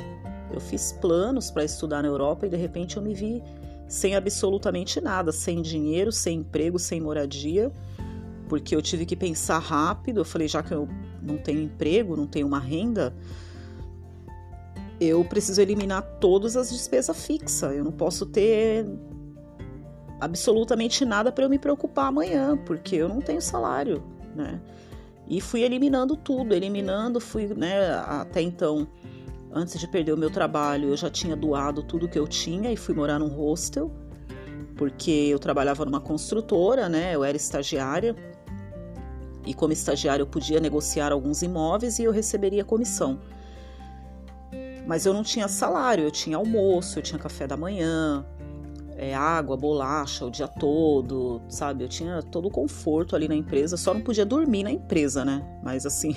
Eu 0.52 0.61
fiz 0.61 0.93
planos 0.93 1.50
para 1.50 1.64
estudar 1.64 2.02
na 2.02 2.09
Europa 2.09 2.47
e 2.47 2.49
de 2.49 2.57
repente 2.57 2.97
eu 2.97 3.02
me 3.02 3.14
vi 3.14 3.43
sem 3.88 4.14
absolutamente 4.14 5.00
nada, 5.00 5.33
sem 5.33 5.61
dinheiro, 5.61 6.12
sem 6.12 6.38
emprego, 6.38 6.78
sem 6.78 7.00
moradia, 7.00 7.73
porque 8.49 8.75
eu 8.75 8.83
tive 8.83 9.05
que 9.05 9.16
pensar 9.16 9.59
rápido. 9.59 10.21
Eu 10.21 10.25
falei, 10.25 10.47
já 10.47 10.62
que 10.62 10.73
eu 10.73 10.88
não 11.26 11.37
tenho 11.37 11.61
emprego, 11.61 12.16
não 12.16 12.26
tenho 12.26 12.47
uma 12.47 12.61
renda, 12.61 13.14
eu 15.00 15.25
preciso 15.25 15.61
eliminar 15.61 16.02
todas 16.21 16.56
as 16.56 16.71
despesas 16.71 17.26
fixas. 17.26 17.75
Eu 17.76 17.85
não 17.85 17.92
posso 17.92 18.25
ter 18.25 18.87
absolutamente 20.21 21.04
nada 21.04 21.30
para 21.30 21.45
eu 21.45 21.50
me 21.50 21.59
preocupar 21.59 22.06
amanhã, 22.06 22.56
porque 22.56 22.97
eu 22.97 23.09
não 23.09 23.21
tenho 23.21 23.40
salário, 23.40 24.02
né? 24.35 24.61
E 25.28 25.40
fui 25.40 25.62
eliminando 25.62 26.16
tudo, 26.16 26.54
eliminando, 26.54 27.21
fui, 27.21 27.47
né, 27.49 27.90
até 28.06 28.40
então, 28.40 28.87
antes 29.52 29.78
de 29.78 29.88
perder 29.88 30.12
o 30.12 30.16
meu 30.16 30.30
trabalho, 30.30 30.90
eu 30.90 30.97
já 30.97 31.11
tinha 31.11 31.35
doado 31.35 31.83
tudo 31.83 32.09
que 32.09 32.18
eu 32.18 32.28
tinha 32.28 32.73
e 32.73 32.76
fui 32.76 32.95
morar 32.95 33.18
num 33.18 33.28
hostel, 33.28 33.90
porque 34.76 35.11
eu 35.11 35.38
trabalhava 35.38 35.85
numa 35.85 36.00
construtora, 36.00 36.88
né? 36.88 37.14
Eu 37.14 37.25
era 37.25 37.37
estagiária. 37.37 38.14
E 39.47 39.55
como 39.55 39.73
estagiária 39.73 40.23
eu 40.23 40.26
podia 40.26 40.61
negociar 40.61 41.12
alguns 41.12 41.41
imóveis 41.43 41.99
e 41.99 42.05
eu 42.05 42.12
receberia 42.12 42.65
comissão. 42.65 43.19
Mas 44.87 45.07
eu 45.07 45.15
não 45.15 45.23
tinha 45.23 45.49
salário, 45.49 46.05
eu 46.05 46.11
tinha 46.11 46.37
almoço, 46.37 46.99
eu 46.99 47.03
tinha 47.03 47.19
café 47.19 47.47
da 47.47 47.57
manhã, 47.57 48.25
é, 48.97 49.15
água, 49.15 49.57
bolacha 49.57 50.25
o 50.25 50.31
dia 50.31 50.49
todo, 50.49 51.43
sabe? 51.49 51.85
Eu 51.85 51.88
tinha 51.88 52.23
todo 52.23 52.47
o 52.49 52.50
conforto 52.50 53.15
ali 53.15 53.29
na 53.29 53.35
empresa, 53.35 53.76
só 53.76 53.93
não 53.93 54.00
podia 54.00 54.25
dormir 54.25 54.65
na 54.65 54.71
empresa, 54.71 55.25
né? 55.25 55.43
Mas 55.62 55.85
assim, 55.85 56.17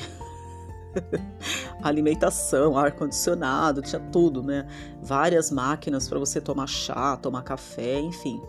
alimentação, 1.84 2.78
ar 2.78 2.92
condicionado, 2.94 3.82
tinha 3.82 4.00
tudo, 4.12 4.42
né? 4.42 4.66
Várias 5.02 5.52
máquinas 5.52 6.08
para 6.08 6.20
você 6.20 6.40
tomar 6.40 6.68
chá, 6.68 7.18
tomar 7.18 7.44
café, 7.44 8.00
enfim. 8.00 8.42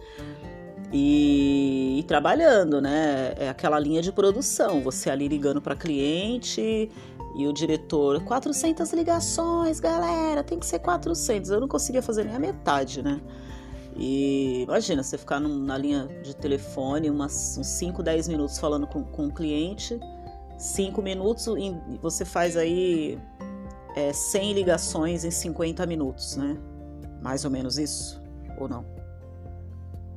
E, 0.93 2.01
e, 2.01 2.03
trabalhando, 2.03 2.81
né? 2.81 3.33
É 3.37 3.49
aquela 3.49 3.79
linha 3.79 4.03
de 4.03 4.11
produção, 4.11 4.83
você 4.83 5.09
ali 5.09 5.29
ligando 5.29 5.63
para 5.63 5.77
cliente, 5.77 6.91
e 7.37 7.47
o 7.47 7.53
diretor, 7.53 8.23
400 8.25 8.93
ligações, 8.93 9.79
galera, 9.79 10.43
tem 10.43 10.59
que 10.59 10.67
ser 10.67 10.81
400. 10.81 11.51
Eu 11.51 11.61
não 11.61 11.69
conseguia 11.69 12.03
fazer 12.03 12.25
nem 12.25 12.35
a 12.35 12.39
metade, 12.41 13.03
né? 13.03 13.21
E 13.97 14.63
imagina, 14.63 15.03
você 15.03 15.17
ficar 15.17 15.39
num, 15.41 15.59
na 15.59 15.77
linha 15.77 16.09
de 16.23 16.35
telefone 16.35 17.11
umas, 17.11 17.57
uns 17.59 17.67
5, 17.67 18.03
10 18.03 18.29
minutos 18.29 18.59
falando 18.59 18.87
com, 18.87 19.05
com 19.05 19.27
o 19.27 19.33
cliente, 19.33 19.99
5 20.59 21.03
minutos 21.03 21.47
e 21.47 21.99
você 22.01 22.25
faz 22.25 22.57
aí 22.57 23.19
é, 23.95 24.13
100 24.13 24.53
ligações 24.55 25.25
em 25.25 25.31
50 25.31 25.87
minutos, 25.87 26.37
né? 26.37 26.57
Mais 27.23 27.45
ou 27.45 27.51
menos 27.51 27.79
isso? 27.79 28.21
Ou 28.59 28.69
não? 28.69 28.85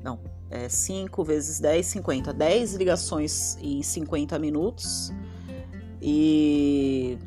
Não, 0.03 0.19
é 0.53 0.69
5 0.69 1.23
vezes 1.23 1.59
10, 1.59 1.85
50. 1.85 2.31
10 2.31 2.75
ligações 2.75 3.57
em 3.59 3.81
50 3.81 4.37
minutos 4.37 5.11
e 5.99 7.17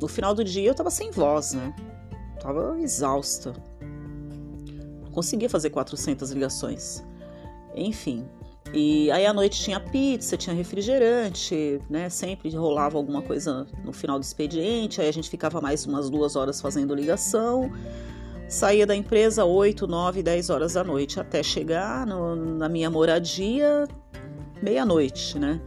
no 0.00 0.08
final 0.08 0.34
do 0.34 0.42
dia 0.42 0.70
eu 0.70 0.74
tava 0.74 0.90
sem 0.90 1.10
voz, 1.10 1.52
né? 1.52 1.74
Tava 2.40 2.80
exausta. 2.80 3.52
Não 5.02 5.10
conseguia 5.10 5.50
fazer 5.50 5.70
400 5.70 6.30
ligações. 6.30 7.04
Enfim. 7.74 8.24
E 8.72 9.10
aí 9.10 9.26
à 9.26 9.34
noite 9.34 9.60
tinha 9.60 9.78
pizza, 9.78 10.36
tinha 10.36 10.56
refrigerante, 10.56 11.78
né? 11.90 12.08
Sempre 12.08 12.48
rolava 12.56 12.96
alguma 12.96 13.20
coisa 13.20 13.66
no 13.84 13.92
final 13.92 14.18
do 14.18 14.22
expediente. 14.22 15.00
Aí 15.00 15.08
a 15.08 15.12
gente 15.12 15.28
ficava 15.28 15.60
mais 15.60 15.84
umas 15.84 16.08
duas 16.08 16.36
horas 16.36 16.58
fazendo 16.60 16.94
ligação. 16.94 17.70
Saía 18.52 18.86
da 18.86 18.94
empresa 18.94 19.46
8, 19.46 19.86
9, 19.86 20.22
10 20.22 20.50
horas 20.50 20.74
da 20.74 20.84
noite 20.84 21.18
até 21.18 21.42
chegar 21.42 22.06
no, 22.06 22.36
na 22.36 22.68
minha 22.68 22.90
moradia 22.90 23.88
meia-noite, 24.62 25.38
né? 25.38 25.58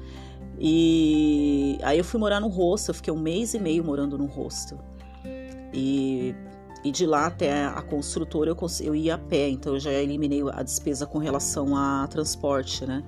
E 0.60 1.80
aí 1.82 1.98
eu 1.98 2.04
fui 2.04 2.20
morar 2.20 2.40
no 2.40 2.48
hostel, 2.48 2.94
fiquei 2.94 3.12
um 3.12 3.18
mês 3.18 3.56
e 3.56 3.60
meio 3.60 3.84
morando 3.84 4.20
no 4.20 4.28
hostel. 4.28 4.78
E, 5.74 6.36
e 6.84 6.92
de 6.92 7.08
lá 7.08 7.26
até 7.26 7.66
a 7.66 7.82
construtora 7.82 8.52
eu, 8.52 8.58
eu 8.82 8.96
ia 8.96 9.16
a 9.16 9.18
pé, 9.18 9.50
então 9.50 9.74
eu 9.74 9.80
já 9.80 9.92
eliminei 9.92 10.44
a 10.54 10.62
despesa 10.62 11.08
com 11.08 11.18
relação 11.18 11.76
a 11.76 12.06
transporte, 12.08 12.86
né? 12.86 13.04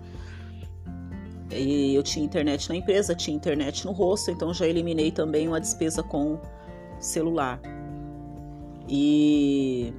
E 1.51 1.93
eu 1.93 2.01
tinha 2.01 2.25
internet 2.25 2.67
na 2.67 2.75
empresa, 2.75 3.13
tinha 3.13 3.37
internet 3.37 3.85
no 3.85 3.91
hostel, 3.91 4.33
então 4.33 4.51
já 4.51 4.65
eliminei 4.65 5.11
também 5.11 5.47
uma 5.47 5.61
despesa 5.61 6.01
com 6.01 6.39
celular. 6.99 7.61
E 8.87 9.93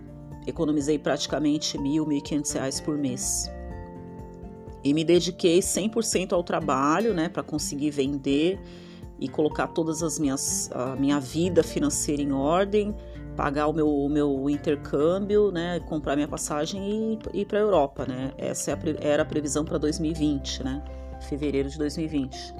economizei 0.47 0.99
praticamente 0.99 1.79
mil, 1.79 2.07
mil 2.07 2.19
e 2.19 2.21
quinhentos 2.21 2.53
reais 2.53 2.81
por 2.81 2.97
mês 2.97 3.51
e 4.83 4.95
me 4.95 5.05
dediquei 5.05 5.61
100% 5.61 6.33
ao 6.33 6.43
trabalho, 6.43 7.13
né, 7.13 7.29
para 7.29 7.43
conseguir 7.43 7.91
vender 7.91 8.59
e 9.19 9.29
colocar 9.29 9.67
todas 9.69 10.03
as 10.03 10.19
minhas 10.19 10.71
a 10.73 10.95
minha 10.95 11.19
vida 11.19 11.63
financeira 11.63 12.23
em 12.23 12.33
ordem, 12.33 12.95
pagar 13.37 13.67
o 13.67 13.73
meu, 13.73 13.89
o 13.89 14.09
meu 14.09 14.49
intercâmbio, 14.49 15.51
né, 15.51 15.81
comprar 15.81 16.15
minha 16.15 16.29
passagem 16.29 17.19
e 17.33 17.41
ir 17.41 17.45
para 17.45 17.59
a 17.59 17.63
Europa, 17.63 18.07
né? 18.07 18.33
Essa 18.39 18.73
é 18.73 18.79
era 19.01 19.23
a 19.23 19.27
previsão 19.27 19.65
para 19.65 19.79
2020, 19.79 20.63
né? 20.63 20.83
Fevereiro 21.29 21.69
de 21.69 21.79
2020. 21.79 22.55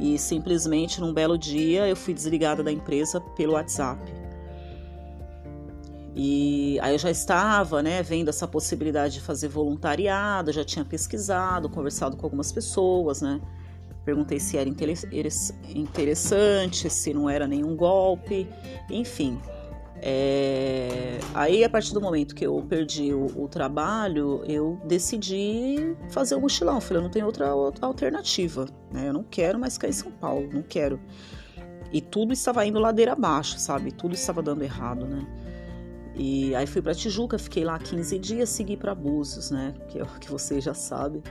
E 0.00 0.18
simplesmente 0.18 1.00
num 1.00 1.12
belo 1.12 1.36
dia 1.36 1.86
eu 1.86 1.96
fui 1.96 2.14
desligada 2.14 2.62
da 2.62 2.72
empresa 2.72 3.20
pelo 3.36 3.52
WhatsApp. 3.52 4.00
E 6.14 6.78
aí 6.80 6.94
eu 6.94 6.98
já 6.98 7.10
estava, 7.10 7.82
né, 7.82 8.02
vendo 8.02 8.28
essa 8.28 8.46
possibilidade 8.46 9.14
de 9.14 9.20
fazer 9.20 9.48
voluntariado, 9.48 10.52
já 10.52 10.64
tinha 10.64 10.84
pesquisado, 10.84 11.68
conversado 11.68 12.16
com 12.16 12.26
algumas 12.26 12.50
pessoas, 12.50 13.22
né? 13.22 13.40
Perguntei 14.04 14.40
se 14.40 14.56
era 14.56 14.68
interessante, 15.74 16.90
se 16.90 17.14
não 17.14 17.28
era 17.30 17.46
nenhum 17.46 17.76
golpe, 17.76 18.48
enfim. 18.90 19.38
É... 20.02 21.18
Aí, 21.34 21.62
a 21.62 21.68
partir 21.68 21.92
do 21.92 22.00
momento 22.00 22.34
que 22.34 22.46
eu 22.46 22.64
perdi 22.68 23.12
o, 23.12 23.26
o, 23.36 23.48
trabalho, 23.48 24.42
eu 24.46 24.80
decidi 24.84 25.94
fazer 26.10 26.34
o 26.34 26.40
mochilão. 26.40 26.80
Falei, 26.80 26.98
eu 27.00 27.04
não 27.04 27.10
tenho 27.10 27.26
outra, 27.26 27.50
alternativa, 27.82 28.66
né? 28.90 29.08
Eu 29.08 29.12
não 29.12 29.22
quero 29.22 29.58
mais 29.58 29.74
ficar 29.74 29.88
em 29.88 29.92
São 29.92 30.10
Paulo, 30.10 30.48
não 30.52 30.62
quero. 30.62 30.98
E 31.92 32.00
tudo 32.00 32.32
estava 32.32 32.64
indo 32.64 32.78
ladeira 32.78 33.12
abaixo, 33.12 33.58
sabe? 33.58 33.92
Tudo 33.92 34.14
estava 34.14 34.42
dando 34.42 34.62
errado, 34.62 35.06
né? 35.06 35.26
E 36.22 36.54
aí 36.54 36.66
fui 36.66 36.82
para 36.82 36.94
Tijuca, 36.94 37.38
fiquei 37.38 37.64
lá 37.64 37.78
15 37.78 38.18
dias, 38.18 38.50
segui 38.50 38.76
para 38.76 38.94
Búzios, 38.94 39.50
né? 39.50 39.72
Que 39.88 40.00
é 40.00 40.02
o 40.02 40.06
que 40.06 40.30
você 40.30 40.60
já 40.60 40.74
sabe. 40.74 41.22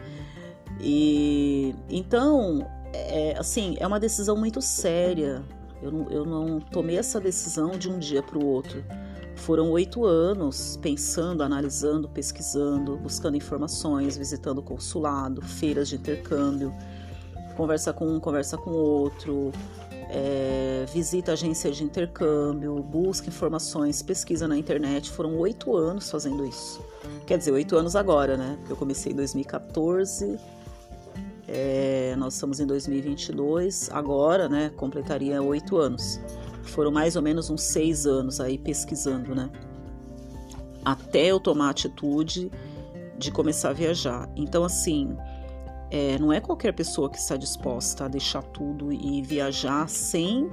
E 0.82 1.76
então, 1.88 2.68
é, 2.92 3.36
assim, 3.38 3.78
é 3.80 3.86
uma 3.86 4.00
decisão 4.00 4.36
muito 4.36 4.64
séria. 4.64 5.44
Eu 5.80 5.92
não, 5.92 6.10
eu 6.10 6.26
não 6.26 6.60
tomei 6.60 6.98
essa 6.98 7.22
decisão 7.22 7.78
de 7.78 7.88
um 7.88 8.00
dia 8.00 8.24
para 8.24 8.40
o 8.40 8.44
outro. 8.44 8.84
Foram 9.36 9.70
oito 9.70 10.06
anos 10.06 10.76
pensando, 10.82 11.44
analisando, 11.44 12.10
pesquisando, 12.10 12.98
buscando 12.98 13.38
informações, 13.38 14.18
visitando 14.18 14.60
consulado, 14.60 15.40
feiras 15.40 15.88
de 15.88 15.98
intercâmbio, 15.98 16.74
conversa 17.56 17.94
com 17.94 18.08
um, 18.08 18.20
conversa 18.20 18.58
com 18.58 18.72
outro, 18.72 19.52
é, 20.10 20.86
visita 20.92 21.34
agência 21.34 21.72
de 21.72 21.84
intercâmbio, 21.84 22.82
busca 22.82 23.28
informações, 23.28 24.02
pesquisa 24.02 24.48
na 24.48 24.58
internet. 24.58 25.12
Foram 25.12 25.38
oito 25.38 25.76
anos 25.78 26.10
fazendo 26.10 26.46
isso. 26.46 26.84
Quer 27.28 27.38
dizer, 27.38 27.52
oito 27.52 27.76
anos 27.78 27.96
agora, 27.96 28.36
né? 28.36 28.58
Eu 28.68 28.76
comecei 28.76 29.12
em 29.12 29.16
2014, 29.16 30.40
é, 31.48 32.16
nós 32.18 32.34
estamos 32.34 32.60
em 32.60 32.66
2022, 32.66 33.90
agora, 33.92 34.50
né? 34.50 34.72
Completaria 34.76 35.42
oito 35.42 35.78
anos. 35.78 36.20
Foram 36.64 36.92
mais 36.92 37.16
ou 37.16 37.22
menos 37.22 37.50
uns 37.50 37.62
seis 37.62 38.08
anos 38.08 38.40
aí 38.40 38.58
pesquisando, 38.58 39.36
né? 39.36 39.50
Até 40.84 41.28
eu 41.28 41.40
tomar 41.40 41.68
a 41.68 41.70
atitude 41.70 42.52
de 43.18 43.32
começar 43.32 43.70
a 43.70 43.74
viajar. 43.74 44.30
Então, 44.36 44.64
assim, 44.64 45.16
é, 45.92 46.18
não 46.20 46.32
é 46.32 46.40
qualquer 46.40 46.74
pessoa 46.74 47.10
que 47.10 47.18
está 47.18 47.36
disposta 47.36 48.06
a 48.06 48.08
deixar 48.08 48.44
tudo 48.44 48.92
e 48.92 49.22
viajar 49.22 49.88
sem 49.90 50.50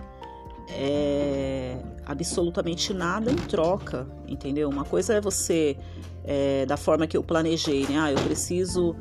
é, 0.70 1.76
absolutamente 2.04 2.92
nada 2.92 3.30
em 3.30 3.36
troca, 3.36 4.06
entendeu? 4.26 4.68
Uma 4.68 4.84
coisa 4.84 5.14
é 5.14 5.20
você, 5.20 5.76
é, 6.24 6.66
da 6.66 6.76
forma 6.76 7.06
que 7.06 7.16
eu 7.16 7.22
planejei, 7.22 7.86
né? 7.86 7.98
Ah, 7.98 8.12
eu 8.12 8.18
preciso, 8.22 8.96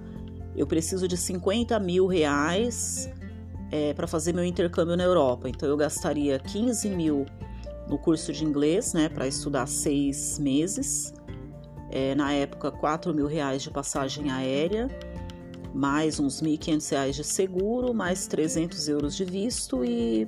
eu 0.56 0.68
preciso 0.68 1.08
de 1.08 1.18
50 1.18 1.80
mil 1.80 2.06
reais 2.06 3.10
é, 3.72 3.94
para 3.94 4.08
fazer 4.08 4.34
meu 4.34 4.44
intercâmbio 4.44 4.96
na 4.96 5.04
Europa. 5.04 5.50
Então 5.50 5.68
eu 5.68 5.78
gastaria 5.78 6.38
15 6.40 6.90
mil 6.90 7.26
no 7.88 7.98
curso 7.98 8.32
de 8.34 8.44
inglês, 8.44 8.94
né? 8.94 9.10
Para 9.10 9.28
estudar 9.28 9.68
seis 9.68 10.38
meses 10.38 11.14
é, 11.92 12.14
na 12.16 12.34
época 12.34 12.72
4 12.72 13.14
mil 13.14 13.28
reais 13.28 13.64
de 13.64 13.72
passagem 13.72 14.30
aérea, 14.30 14.88
mais 15.76 16.22
uns 16.22 16.42
1.500 16.42 16.92
reais 16.92 17.16
de 17.18 17.24
seguro, 17.24 17.94
mais 17.94 18.28
300 18.28 18.88
euros 18.88 19.16
de 19.16 19.26
visto 19.26 19.84
e 19.84 20.26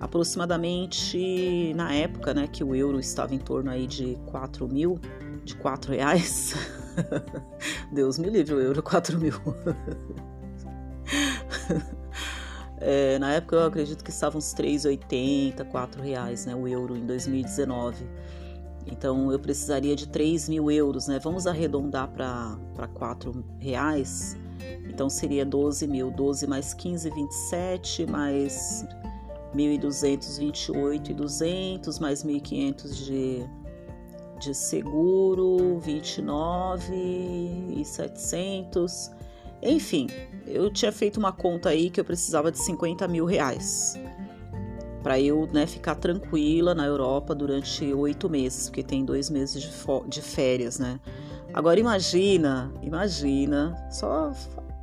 aproximadamente 0.00 1.74
na 1.74 1.94
época, 1.94 2.32
né, 2.32 2.48
que 2.48 2.64
o 2.64 2.74
euro 2.74 2.98
estava 2.98 3.34
em 3.34 3.38
torno 3.38 3.70
aí 3.70 3.86
de 3.86 4.16
4 4.26 4.66
mil, 4.66 4.98
de 5.44 5.54
4 5.56 5.92
reais. 5.92 6.54
Deus 7.92 8.18
me 8.18 8.30
livre, 8.30 8.54
o 8.54 8.60
euro 8.60 8.82
4 8.82 9.20
mil. 9.20 9.34
É, 12.82 13.18
na 13.18 13.34
época 13.34 13.56
eu 13.56 13.66
acredito 13.66 14.02
que 14.02 14.08
estavam 14.08 14.38
uns 14.38 14.54
3,80, 14.54 15.66
4 15.66 16.02
reais, 16.02 16.46
né, 16.46 16.54
o 16.54 16.66
euro 16.66 16.96
em 16.96 17.04
2019. 17.04 18.06
Então 18.86 19.30
eu 19.30 19.38
precisaria 19.38 19.94
de 19.94 20.08
3 20.08 20.48
mil 20.48 20.70
euros, 20.70 21.06
né? 21.06 21.18
Vamos 21.18 21.46
arredondar 21.46 22.08
para 22.08 22.88
4 22.94 23.44
reais. 23.58 24.34
Então 24.88 25.08
seria 25.08 25.44
12 25.44 25.86
mil, 25.86 26.10
12 26.10 26.46
mais 26.46 26.74
15, 26.74 27.10
27, 27.10 28.06
mais 28.06 28.84
1.200, 29.54 30.38
28 30.38 31.10
e 31.10 31.14
200, 31.14 31.98
mais 31.98 32.24
1.500 32.24 33.04
de, 33.04 33.44
de 34.38 34.54
seguro, 34.54 35.78
29 35.78 36.94
e 36.94 37.84
700. 37.84 39.10
Enfim, 39.62 40.06
eu 40.46 40.70
tinha 40.70 40.90
feito 40.90 41.18
uma 41.18 41.32
conta 41.32 41.68
aí 41.68 41.90
que 41.90 42.00
eu 42.00 42.04
precisava 42.04 42.50
de 42.50 42.58
50 42.58 43.06
mil 43.08 43.24
reais 43.24 43.98
para 45.02 45.18
eu 45.18 45.48
né, 45.52 45.66
ficar 45.66 45.94
tranquila 45.94 46.74
na 46.74 46.84
Europa 46.84 47.34
durante 47.34 47.84
oito 47.92 48.28
meses, 48.28 48.68
porque 48.68 48.82
tem 48.82 49.04
dois 49.04 49.30
meses 49.30 49.62
de, 49.62 49.70
de 50.08 50.22
férias, 50.22 50.78
né? 50.78 51.00
Agora 51.52 51.80
imagina, 51.80 52.72
imagina, 52.82 53.76
só 53.90 54.32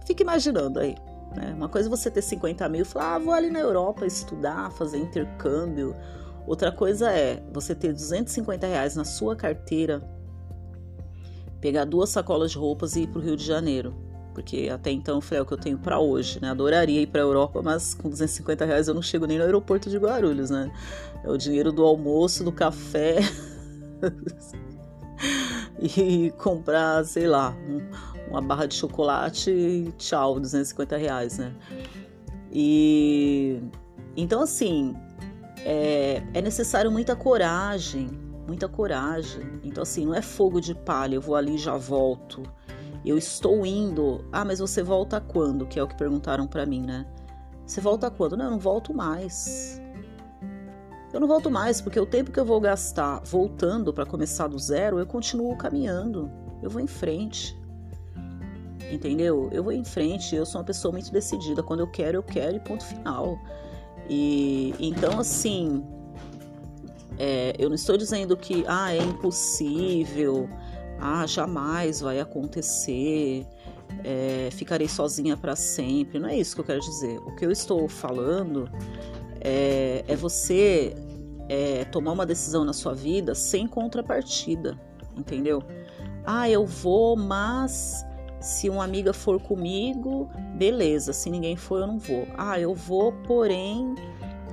fica 0.05 0.23
imaginando 0.23 0.79
aí. 0.79 0.95
Né? 1.35 1.53
Uma 1.55 1.69
coisa 1.69 1.87
é 1.87 1.89
você 1.89 2.11
ter 2.11 2.21
50 2.21 2.67
mil 2.69 2.81
e 2.81 2.85
falar, 2.85 3.15
ah, 3.15 3.19
vou 3.19 3.33
ali 3.33 3.49
na 3.49 3.59
Europa 3.59 4.05
estudar, 4.05 4.71
fazer 4.71 4.97
intercâmbio. 4.97 5.95
Outra 6.45 6.71
coisa 6.71 7.11
é 7.11 7.43
você 7.53 7.75
ter 7.75 7.93
250 7.93 8.67
reais 8.67 8.95
na 8.95 9.03
sua 9.03 9.35
carteira, 9.35 10.01
pegar 11.59 11.85
duas 11.85 12.09
sacolas 12.09 12.51
de 12.51 12.57
roupas 12.57 12.95
e 12.95 13.01
ir 13.01 13.07
para 13.07 13.19
o 13.19 13.21
Rio 13.21 13.35
de 13.35 13.45
Janeiro 13.45 14.07
porque 14.37 14.69
até 14.71 14.91
então 14.91 15.19
foi 15.19 15.39
o 15.39 15.45
que 15.47 15.51
eu 15.51 15.57
tenho 15.57 15.79
para 15.79 15.97
hoje, 15.97 16.39
né? 16.39 16.51
Adoraria 16.51 17.01
ir 17.01 17.07
para 17.07 17.21
a 17.21 17.23
Europa, 17.23 17.59
mas 17.63 17.95
com 17.95 18.07
250 18.07 18.65
reais 18.65 18.87
eu 18.87 18.93
não 18.93 19.01
chego 19.01 19.25
nem 19.25 19.39
no 19.39 19.43
aeroporto 19.43 19.89
de 19.89 19.97
Guarulhos, 19.97 20.51
né? 20.51 20.71
É 21.23 21.31
o 21.31 21.35
dinheiro 21.35 21.71
do 21.71 21.83
almoço, 21.83 22.43
do 22.43 22.51
café 22.51 23.17
e 25.97 26.31
comprar, 26.37 27.05
sei 27.05 27.27
lá, 27.27 27.55
um, 27.67 27.81
uma 28.29 28.41
barra 28.41 28.65
de 28.65 28.75
chocolate 28.75 29.51
e 29.51 29.91
tchau, 29.97 30.39
250 30.39 30.97
reais, 30.97 31.37
né? 31.37 31.53
E 32.51 33.61
então 34.15 34.41
assim 34.41 34.95
é, 35.59 36.23
é 36.33 36.41
necessário 36.41 36.91
muita 36.91 37.15
coragem, 37.15 38.09
muita 38.47 38.67
coragem. 38.67 39.59
Então 39.63 39.83
assim 39.83 40.05
não 40.05 40.15
é 40.15 40.21
fogo 40.21 40.59
de 40.59 40.73
palha, 40.73 41.15
eu 41.15 41.21
vou 41.21 41.35
ali 41.35 41.55
e 41.55 41.57
já 41.57 41.75
volto 41.77 42.43
eu 43.09 43.17
estou 43.17 43.65
indo. 43.65 44.25
Ah, 44.31 44.43
mas 44.43 44.59
você 44.59 44.83
volta 44.83 45.19
quando? 45.21 45.65
Que 45.65 45.79
é 45.79 45.83
o 45.83 45.87
que 45.87 45.95
perguntaram 45.95 46.45
para 46.47 46.65
mim, 46.65 46.81
né? 46.81 47.05
Você 47.65 47.81
volta 47.81 48.09
quando? 48.09 48.37
Não, 48.37 48.45
eu 48.45 48.51
não 48.51 48.59
volto 48.59 48.93
mais. 48.93 49.81
Eu 51.13 51.19
não 51.19 51.27
volto 51.27 51.49
mais, 51.49 51.79
porque 51.79 51.99
o 51.99 52.05
tempo 52.05 52.31
que 52.31 52.39
eu 52.39 52.45
vou 52.45 52.59
gastar 52.59 53.21
voltando 53.23 53.93
para 53.93 54.05
começar 54.05 54.47
do 54.47 54.59
zero, 54.59 54.99
eu 54.99 55.05
continuo 55.05 55.55
caminhando. 55.55 56.29
Eu 56.61 56.69
vou 56.69 56.81
em 56.81 56.87
frente. 56.87 57.57
Entendeu? 58.91 59.49
Eu 59.51 59.63
vou 59.63 59.73
em 59.73 59.83
frente, 59.83 60.35
eu 60.35 60.45
sou 60.45 60.59
uma 60.59 60.65
pessoa 60.65 60.91
muito 60.91 61.11
decidida. 61.11 61.63
Quando 61.63 61.81
eu 61.81 61.87
quero, 61.87 62.17
eu 62.17 62.23
quero 62.23 62.55
e 62.55 62.59
ponto 62.59 62.85
final. 62.85 63.39
E 64.09 64.73
então, 64.79 65.19
assim, 65.19 65.83
é, 67.17 67.53
eu 67.57 67.69
não 67.69 67.75
estou 67.75 67.97
dizendo 67.97 68.35
que 68.37 68.63
ah, 68.67 68.93
é 68.93 68.97
impossível 68.97 70.49
ah, 70.99 71.25
jamais 71.27 72.01
vai 72.01 72.19
acontecer, 72.19 73.45
é, 74.03 74.49
ficarei 74.51 74.87
sozinha 74.87 75.37
para 75.37 75.55
sempre. 75.55 76.19
Não 76.19 76.27
é 76.27 76.37
isso 76.37 76.55
que 76.55 76.61
eu 76.61 76.65
quero 76.65 76.79
dizer. 76.79 77.17
O 77.19 77.35
que 77.35 77.45
eu 77.45 77.51
estou 77.51 77.87
falando 77.87 78.69
é, 79.47 80.03
é 80.07 80.15
você 80.15 80.93
é, 81.47 81.85
tomar 81.85 82.11
uma 82.11 82.25
decisão 82.25 82.65
na 82.65 82.73
sua 82.73 82.93
vida 82.93 83.33
sem 83.33 83.67
contrapartida, 83.67 84.77
entendeu? 85.15 85.63
Ah, 86.25 86.49
eu 86.49 86.65
vou, 86.65 87.15
mas 87.15 88.05
se 88.41 88.69
uma 88.69 88.83
amiga 88.83 89.13
for 89.13 89.41
comigo, 89.41 90.29
beleza. 90.57 91.13
Se 91.13 91.29
ninguém 91.29 91.55
for, 91.55 91.79
eu 91.79 91.87
não 91.87 91.97
vou. 91.97 92.27
Ah, 92.37 92.59
eu 92.59 92.75
vou, 92.75 93.13
porém, 93.25 93.95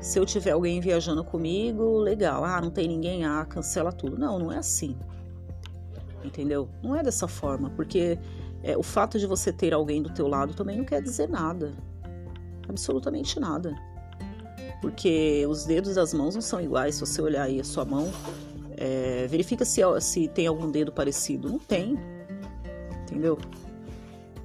se 0.00 0.18
eu 0.18 0.24
tiver 0.24 0.52
alguém 0.52 0.80
viajando 0.80 1.24
comigo, 1.24 1.98
legal. 1.98 2.44
Ah, 2.44 2.60
não 2.60 2.70
tem 2.70 2.86
ninguém, 2.86 3.24
ah, 3.24 3.44
cancela 3.44 3.90
tudo. 3.90 4.16
Não, 4.16 4.38
não 4.38 4.52
é 4.52 4.58
assim 4.58 4.96
entendeu? 6.26 6.68
Não 6.82 6.96
é 6.96 7.02
dessa 7.02 7.28
forma, 7.28 7.70
porque 7.70 8.18
é, 8.62 8.76
o 8.76 8.82
fato 8.82 9.18
de 9.18 9.26
você 9.26 9.52
ter 9.52 9.74
alguém 9.74 10.02
do 10.02 10.10
teu 10.10 10.26
lado 10.26 10.54
também 10.54 10.78
não 10.78 10.84
quer 10.84 11.02
dizer 11.02 11.28
nada, 11.28 11.72
absolutamente 12.68 13.38
nada, 13.38 13.74
porque 14.84 15.46
os 15.48 15.64
dedos 15.64 15.94
das 15.94 16.12
mãos 16.12 16.34
não 16.34 16.42
são 16.42 16.60
iguais. 16.60 16.96
Se 16.96 17.00
você 17.00 17.22
olhar 17.22 17.44
aí 17.44 17.58
a 17.58 17.64
sua 17.64 17.86
mão, 17.86 18.12
é, 18.76 19.26
verifica 19.28 19.64
se, 19.64 19.80
se 20.02 20.28
tem 20.28 20.46
algum 20.46 20.70
dedo 20.70 20.92
parecido. 20.92 21.48
Não 21.48 21.58
tem, 21.58 21.98
entendeu? 23.02 23.38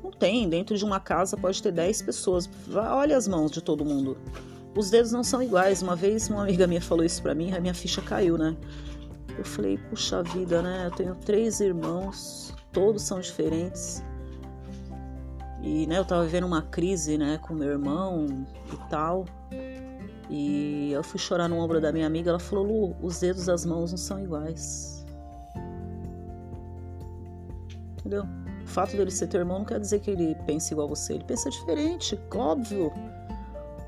Não 0.02 0.12
tem. 0.12 0.48
Dentro 0.48 0.78
de 0.78 0.86
uma 0.86 0.98
casa 0.98 1.36
pode 1.36 1.62
ter 1.62 1.74
10 1.74 2.04
pessoas. 2.04 2.50
Olha 2.74 3.18
as 3.18 3.28
mãos 3.28 3.52
de 3.52 3.62
todo 3.62 3.84
mundo. 3.84 4.18
Os 4.78 4.90
dedos 4.90 5.12
não 5.12 5.26
são 5.26 5.44
iguais. 5.44 5.82
Uma 5.82 5.94
vez 5.94 6.30
uma 6.30 6.44
amiga 6.44 6.66
minha 6.66 6.82
falou 6.82 7.04
isso 7.04 7.22
pra 7.22 7.36
mim, 7.36 7.52
a 7.52 7.60
minha 7.60 7.74
ficha 7.74 8.02
caiu, 8.02 8.38
né? 8.38 8.56
Eu 9.38 9.44
falei, 9.44 9.78
puxa 9.90 10.24
vida, 10.24 10.62
né? 10.62 10.86
Eu 10.86 10.92
tenho 10.92 11.16
três 11.16 11.60
irmãos, 11.60 12.56
todos 12.72 13.02
são 13.02 13.20
diferentes. 13.20 14.02
E 15.62 15.86
né, 15.86 15.98
eu 15.98 16.06
tava 16.06 16.24
vivendo 16.24 16.46
uma 16.46 16.62
crise 16.62 17.18
né, 17.18 17.38
com 17.40 17.54
meu 17.54 17.72
irmão 17.72 18.48
e 18.72 18.90
tal. 18.90 19.26
E 20.30 20.92
eu 20.92 21.04
fui 21.04 21.20
chorar 21.20 21.48
no 21.48 21.58
ombro 21.58 21.82
da 21.82 21.92
minha 21.92 22.06
amiga. 22.06 22.30
Ela 22.30 22.40
falou: 22.40 22.66
Lu, 22.66 22.96
os 23.02 23.20
dedos 23.20 23.46
das 23.46 23.66
mãos 23.66 23.92
não 23.92 23.98
são 23.98 24.22
iguais. 24.22 25.06
Entendeu? 27.98 28.24
O 28.64 28.68
fato 28.68 28.96
dele 28.96 29.10
ser 29.10 29.28
teu 29.28 29.40
irmão 29.40 29.60
não 29.60 29.66
quer 29.66 29.80
dizer 29.80 30.00
que 30.00 30.12
ele 30.12 30.36
pense 30.46 30.72
igual 30.72 30.88
a 30.88 30.90
você. 30.92 31.14
Ele 31.14 31.24
pensa 31.24 31.50
diferente, 31.50 32.20
óbvio. 32.34 32.92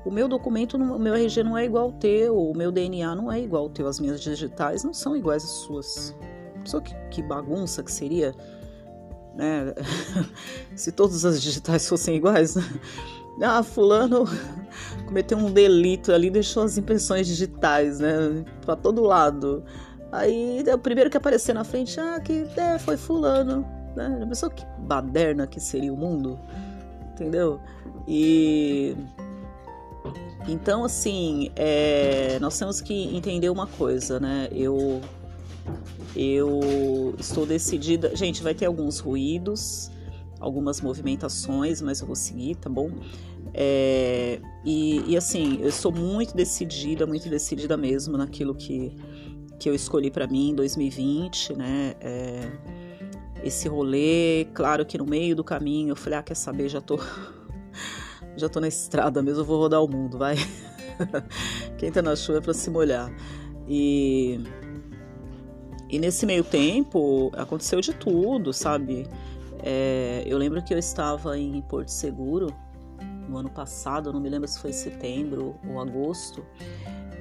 O 0.04 0.10
meu 0.10 0.26
documento, 0.26 0.76
o 0.76 0.98
meu 0.98 1.14
RG 1.14 1.44
não 1.44 1.56
é 1.56 1.64
igual 1.64 1.84
ao 1.84 1.92
teu, 1.92 2.36
o 2.36 2.56
meu 2.56 2.72
DNA 2.72 3.14
não 3.14 3.30
é 3.30 3.40
igual 3.40 3.64
ao 3.64 3.70
teu, 3.70 3.86
as 3.86 4.00
minhas 4.00 4.20
digitais 4.20 4.82
não 4.82 4.92
são 4.92 5.16
iguais 5.16 5.44
às 5.44 5.50
suas. 5.50 6.16
Só 6.64 6.80
que, 6.80 6.92
que 7.08 7.22
bagunça 7.22 7.84
que 7.84 7.92
seria, 7.92 8.34
né? 9.36 9.72
Se 10.74 10.90
todas 10.90 11.24
as 11.24 11.40
digitais 11.40 11.88
fossem 11.88 12.16
iguais, 12.16 12.56
né? 12.56 12.64
Ah, 13.40 13.62
fulano 13.62 14.24
cometeu 15.12 15.36
um 15.36 15.52
delito 15.52 16.10
ali, 16.10 16.30
deixou 16.30 16.62
as 16.62 16.78
impressões 16.78 17.26
digitais, 17.26 18.00
né? 18.00 18.44
Pra 18.64 18.74
todo 18.74 19.02
lado. 19.02 19.62
Aí 20.10 20.64
o 20.72 20.78
primeiro 20.78 21.10
que 21.10 21.18
aparecer 21.18 21.54
na 21.54 21.64
frente, 21.64 22.00
ah, 22.00 22.18
que 22.18 22.46
é, 22.56 22.78
foi 22.78 22.96
fulano. 22.96 23.66
Né? 23.94 24.16
Já 24.20 24.26
pensou 24.26 24.50
que 24.50 24.64
baderna 24.78 25.46
que 25.46 25.60
seria 25.60 25.92
o 25.92 25.96
mundo? 25.96 26.40
Entendeu? 27.12 27.60
E 28.08 28.96
então, 30.48 30.82
assim, 30.82 31.50
é, 31.54 32.38
nós 32.40 32.58
temos 32.58 32.80
que 32.80 33.14
entender 33.14 33.50
uma 33.50 33.66
coisa, 33.66 34.18
né? 34.18 34.48
Eu, 34.50 35.02
eu 36.16 37.14
estou 37.18 37.44
decidida. 37.44 38.16
Gente, 38.16 38.42
vai 38.42 38.54
ter 38.54 38.64
alguns 38.64 38.98
ruídos, 38.98 39.90
algumas 40.40 40.80
movimentações, 40.80 41.82
mas 41.82 42.00
eu 42.00 42.06
vou 42.06 42.16
seguir, 42.16 42.56
tá 42.56 42.70
bom? 42.70 42.90
É, 43.54 44.40
e, 44.64 45.12
e, 45.12 45.16
assim, 45.16 45.58
eu 45.60 45.70
sou 45.70 45.92
muito 45.92 46.34
decidida, 46.34 47.06
muito 47.06 47.28
decidida 47.28 47.76
mesmo 47.76 48.16
naquilo 48.16 48.54
que, 48.54 48.96
que 49.58 49.68
eu 49.68 49.74
escolhi 49.74 50.10
para 50.10 50.26
mim 50.26 50.50
em 50.50 50.54
2020, 50.54 51.54
né? 51.54 51.94
É, 52.00 52.50
esse 53.44 53.68
rolê, 53.68 54.46
claro 54.54 54.86
que 54.86 54.96
no 54.96 55.04
meio 55.04 55.36
do 55.36 55.44
caminho 55.44 55.90
eu 55.90 55.96
falei, 55.96 56.18
ah, 56.18 56.22
quer 56.22 56.36
saber, 56.36 56.68
já 56.68 56.80
tô 56.80 56.98
já 58.36 58.48
tô 58.48 58.60
na 58.60 58.68
estrada 58.68 59.22
mesmo, 59.22 59.40
eu 59.40 59.44
vou 59.44 59.58
rodar 59.58 59.82
o 59.82 59.88
mundo, 59.88 60.16
vai. 60.16 60.36
Quem 61.76 61.90
tá 61.90 62.00
na 62.00 62.16
chuva 62.16 62.38
é 62.38 62.40
pra 62.40 62.54
se 62.54 62.70
molhar. 62.70 63.12
E, 63.68 64.40
e 65.90 65.98
nesse 65.98 66.24
meio 66.24 66.44
tempo 66.44 67.30
aconteceu 67.34 67.80
de 67.80 67.92
tudo, 67.92 68.52
sabe? 68.52 69.06
É, 69.62 70.22
eu 70.26 70.38
lembro 70.38 70.62
que 70.62 70.72
eu 70.72 70.78
estava 70.78 71.38
em 71.38 71.60
Porto 71.62 71.90
Seguro 71.90 72.54
no 73.32 73.38
ano 73.38 73.50
passado, 73.50 74.12
não 74.12 74.20
me 74.20 74.28
lembro 74.28 74.46
se 74.46 74.58
foi 74.58 74.72
setembro 74.72 75.56
ou 75.66 75.80
agosto, 75.80 76.44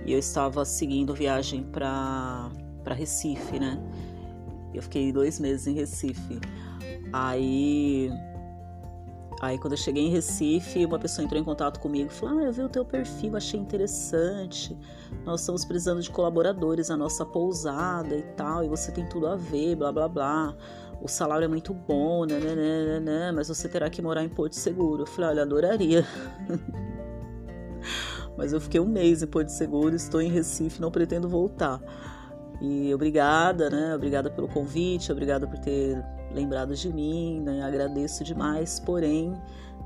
e 0.06 0.13
eu 0.13 0.19
estava 0.19 0.63
seguindo 0.65 1.13
viagem 1.13 1.63
para 1.63 2.52
Recife, 2.86 3.60
né? 3.60 3.80
Eu 4.74 4.82
fiquei 4.82 5.12
dois 5.12 5.39
meses 5.39 5.67
em 5.67 5.74
Recife. 5.74 6.39
Aí 7.12 8.12
Aí 9.41 9.58
quando 9.58 9.74
eu 9.74 9.78
cheguei 9.78 10.06
em 10.06 10.12
Recife, 10.12 10.86
uma 10.86 11.00
pessoa 11.00 11.26
entrou 11.26 11.41
em 11.41 11.43
contato 11.43 11.80
comigo 11.80 12.12
e 12.12 12.13
falou: 12.13 12.38
Ah, 12.38 12.43
eu 12.43 12.54
vi 12.54 12.62
o 12.62 12.69
teu 12.69 12.86
perfil, 12.86 13.36
achei 13.36 13.60
interessante. 13.60 14.78
Nós 15.26 15.39
estamos 15.39 15.65
precisando 15.65 16.00
de 16.00 16.12
colaboradores 16.12 16.89
na 16.89 16.97
nossa 16.97 17.26
pousada 17.26 18.15
e 18.15 18.21
tal, 18.21 18.63
e 18.63 18.67
você 18.67 18.91
tem 18.91 19.04
tudo 19.10 19.26
a 19.26 19.36
ver, 19.36 19.76
blá 19.76 19.91
blá 19.91 20.08
blá. 20.08 20.56
O 21.02 21.08
salário 21.08 21.46
é 21.46 21.48
muito 21.48 21.74
bom, 21.74 22.26
né 22.26 23.32
mas 23.34 23.48
você 23.48 23.68
terá 23.68 23.90
que 23.90 24.02
morar 24.02 24.24
em 24.24 24.30
Porto 24.30 24.56
Seguro. 24.56 25.02
Eu 25.04 25.08
falei, 25.08 25.32
olha, 25.32 25.42
adoraria. 25.42 26.06
mas 28.38 28.54
eu 28.54 28.62
fiquei 28.62 28.80
um 28.80 28.86
mês 28.86 29.24
em 29.24 29.28
Porto 29.28 29.50
Seguro, 29.50 29.96
estou 29.96 30.22
em 30.22 30.30
Recife, 30.30 30.80
não 30.80 30.92
pretendo 30.92 31.28
voltar. 31.28 31.82
E 32.62 32.94
obrigada, 32.94 33.72
né? 33.72 33.96
Obrigada 33.96 34.30
pelo 34.30 34.48
convite, 34.48 35.12
obrigada 35.12 35.48
por 35.48 35.58
ter 35.58 36.04
lembrado 36.32 36.76
de 36.76 36.94
mim, 36.94 37.42
né? 37.42 37.64
Agradeço 37.64 38.24
demais, 38.24 38.80
porém 38.80 39.34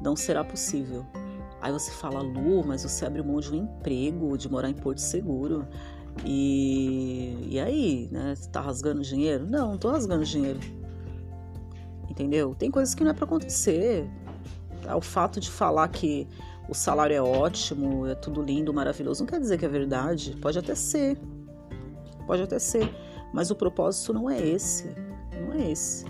não 0.02 0.18
será 0.18 0.44
possível. 0.44 1.06
Aí 1.62 1.72
você 1.72 1.92
fala, 1.92 2.22
Lu, 2.22 2.66
mas 2.66 2.84
você 2.84 3.06
abriu 3.06 3.24
mão 3.24 3.40
de 3.40 3.54
um 3.54 3.56
emprego, 3.56 4.38
de 4.38 4.52
morar 4.52 4.70
em 4.70 4.74
Porto 4.74 5.00
Seguro. 5.00 5.66
E, 6.26 7.48
e 7.50 7.60
aí, 7.60 8.10
né? 8.12 8.36
Você 8.36 8.50
tá 8.50 8.60
rasgando 8.60 9.02
dinheiro? 9.02 9.48
Não, 9.48 9.72
não 9.72 9.78
tô 9.78 9.90
rasgando 9.90 10.26
dinheiro. 10.26 10.60
Entendeu? 12.10 12.56
Tem 12.56 12.72
coisas 12.72 12.94
que 12.96 13.04
não 13.04 13.12
é 13.12 13.14
para 13.14 13.26
acontecer. 13.26 14.10
O 14.96 15.02
fato 15.02 15.40
de 15.40 15.50
falar 15.50 15.88
que 15.88 16.28
o 16.68 16.74
salário 16.74 17.16
é 17.16 17.22
ótimo, 17.22 18.08
é 18.08 18.16
tudo 18.16 18.42
lindo, 18.42 18.74
maravilhoso, 18.74 19.24
não 19.24 19.28
quer 19.28 19.40
dizer 19.40 19.58
que 19.58 19.66
é 19.66 19.70
verdade. 19.70 20.36
Pode 20.42 20.58
até 20.58 20.76
ser. 20.76 21.18
Pode 22.26 22.42
até 22.42 22.60
ser. 22.60 22.94
Mas 23.34 23.52
o 23.52 23.56
propósito 23.56 24.14
não 24.14 24.30
é 24.30 24.40
esse. 24.40 24.90
Não 25.40 25.54
é 25.54 25.72
esse. 25.72 26.06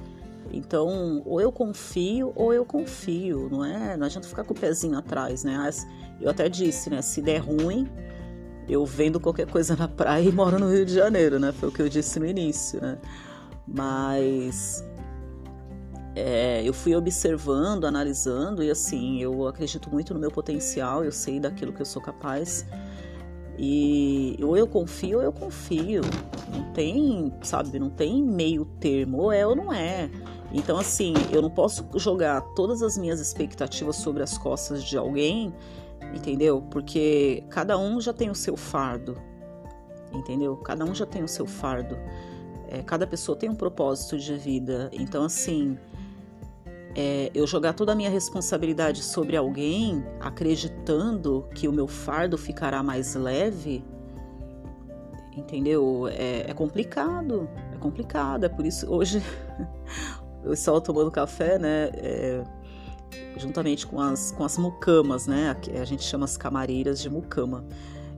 Então, 0.51 1.21
ou 1.25 1.41
eu 1.41 1.51
confio 1.51 2.31
ou 2.35 2.53
eu 2.53 2.65
confio, 2.65 3.49
não 3.49 3.65
é? 3.65 3.97
Não 3.97 4.05
adianta 4.05 4.27
ficar 4.27 4.43
com 4.43 4.53
o 4.53 4.57
pezinho 4.57 4.97
atrás, 4.97 5.43
né? 5.43 5.69
Eu 6.21 6.29
até 6.29 6.47
disse, 6.47 6.89
né? 6.89 7.01
Se 7.01 7.21
der 7.21 7.39
ruim, 7.39 7.89
eu 8.69 8.85
vendo 8.85 9.19
qualquer 9.19 9.47
coisa 9.47 9.75
na 9.75 9.87
praia 9.87 10.23
e 10.23 10.31
moro 10.31 10.57
no 10.57 10.71
Rio 10.71 10.85
de 10.85 10.93
Janeiro, 10.93 11.39
né? 11.39 11.51
Foi 11.51 11.69
o 11.69 11.71
que 11.71 11.81
eu 11.81 11.89
disse 11.89 12.19
no 12.19 12.25
início, 12.25 12.79
né? 12.81 12.97
Mas 13.67 14.83
é, 16.15 16.61
eu 16.63 16.73
fui 16.73 16.95
observando, 16.95 17.83
analisando 17.83 18.63
e 18.63 18.71
assim, 18.71 19.21
eu 19.21 19.47
acredito 19.47 19.89
muito 19.89 20.13
no 20.13 20.19
meu 20.19 20.31
potencial, 20.31 21.03
eu 21.03 21.11
sei 21.11 21.39
daquilo 21.39 21.73
que 21.73 21.81
eu 21.81 21.85
sou 21.85 22.01
capaz. 22.01 22.65
E 23.57 24.37
ou 24.41 24.57
eu 24.57 24.67
confio 24.67 25.17
ou 25.17 25.23
eu 25.23 25.33
confio. 25.33 26.01
Não 26.53 26.71
tem, 26.71 27.33
sabe, 27.41 27.79
não 27.79 27.89
tem 27.89 28.23
meio 28.23 28.65
termo, 28.79 29.23
ou 29.23 29.31
é 29.31 29.45
ou 29.45 29.55
não 29.55 29.73
é. 29.73 30.09
Então, 30.53 30.77
assim, 30.77 31.13
eu 31.31 31.41
não 31.41 31.49
posso 31.49 31.85
jogar 31.95 32.39
todas 32.55 32.81
as 32.81 32.97
minhas 32.97 33.19
expectativas 33.19 33.97
sobre 33.97 34.23
as 34.23 34.37
costas 34.37 34.83
de 34.83 34.97
alguém, 34.97 35.53
entendeu? 36.13 36.61
Porque 36.71 37.43
cada 37.49 37.77
um 37.77 37.99
já 37.99 38.13
tem 38.13 38.29
o 38.29 38.35
seu 38.35 38.55
fardo, 38.55 39.17
entendeu? 40.13 40.55
Cada 40.57 40.85
um 40.85 40.95
já 40.95 41.05
tem 41.05 41.23
o 41.23 41.27
seu 41.27 41.45
fardo. 41.45 41.97
É, 42.69 42.81
cada 42.83 43.05
pessoa 43.05 43.37
tem 43.37 43.49
um 43.49 43.55
propósito 43.55 44.17
de 44.17 44.35
vida. 44.35 44.89
Então, 44.93 45.23
assim, 45.23 45.77
é, 46.95 47.29
eu 47.33 47.45
jogar 47.45 47.73
toda 47.73 47.91
a 47.91 47.95
minha 47.95 48.09
responsabilidade 48.09 49.03
sobre 49.03 49.35
alguém, 49.35 50.03
acreditando 50.19 51.47
que 51.53 51.67
o 51.67 51.73
meu 51.73 51.87
fardo 51.87 52.37
ficará 52.37 52.81
mais 52.81 53.15
leve, 53.15 53.83
entendeu? 55.35 56.07
É, 56.07 56.49
é 56.49 56.53
complicado, 56.53 57.49
é 57.73 57.77
complicado. 57.77 58.45
É 58.45 58.49
por 58.49 58.65
isso 58.65 58.89
hoje 58.89 59.21
eu 60.43 60.53
estava 60.53 60.79
tomando 60.79 61.11
café, 61.11 61.59
né? 61.59 61.89
É, 61.95 62.43
juntamente 63.37 63.85
com 63.85 63.99
as, 63.99 64.31
com 64.31 64.45
as 64.45 64.57
mucamas, 64.57 65.27
né? 65.27 65.55
A 65.79 65.85
gente 65.85 66.03
chama 66.03 66.23
as 66.23 66.37
camareiras 66.37 67.01
de 67.01 67.09
mucama. 67.09 67.65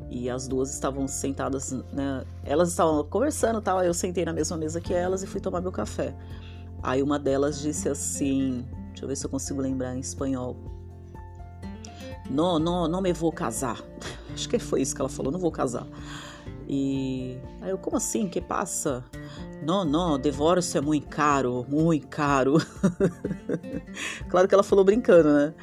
E 0.10 0.30
as 0.30 0.48
duas 0.48 0.74
estavam 0.74 1.06
sentadas, 1.06 1.72
né? 1.92 2.24
Elas 2.44 2.70
estavam 2.70 3.04
conversando 3.04 3.60
tal. 3.60 3.80
Aí 3.80 3.88
eu 3.88 3.94
sentei 3.94 4.24
na 4.24 4.32
mesma 4.32 4.56
mesa 4.56 4.80
que 4.80 4.94
elas 4.94 5.22
e 5.24 5.28
fui 5.28 5.42
tomar 5.42 5.60
meu 5.60 5.72
café. 5.72 6.16
Aí 6.82 7.02
uma 7.02 7.20
delas 7.20 7.60
disse 7.60 7.90
assim: 7.90 8.66
Deixa 8.90 9.04
eu 9.04 9.08
ver 9.08 9.16
se 9.16 9.26
eu 9.26 9.30
consigo 9.30 9.62
lembrar 9.62 9.96
em 9.96 10.00
espanhol. 10.00 10.56
Não, 12.30 12.60
não, 12.60 12.88
não 12.88 13.02
me 13.02 13.13
vou 13.13 13.32
casar. 13.32 13.82
Acho 14.34 14.50
que 14.50 14.60
foi 14.60 14.82
isso 14.82 14.96
que 14.96 15.02
ela 15.02 15.10
falou: 15.10 15.32
Não 15.32 15.40
vou 15.40 15.52
casar. 15.52 15.88
E 16.68 17.38
aí 17.62 17.70
eu, 17.70 17.78
como 17.78 17.96
assim? 17.96 18.28
Que 18.28 18.42
passa? 18.42 19.04
Não, 19.63 19.86
não, 19.86 20.20
divórcio 20.20 20.78
é 20.78 20.82
muito 20.82 21.08
caro, 21.08 21.66
muito 21.70 22.08
caro. 22.08 22.58
claro 24.30 24.48
que 24.48 24.54
ela 24.54 24.63
falou 24.63 24.84
brincando, 24.84 25.34
né? 25.34 25.54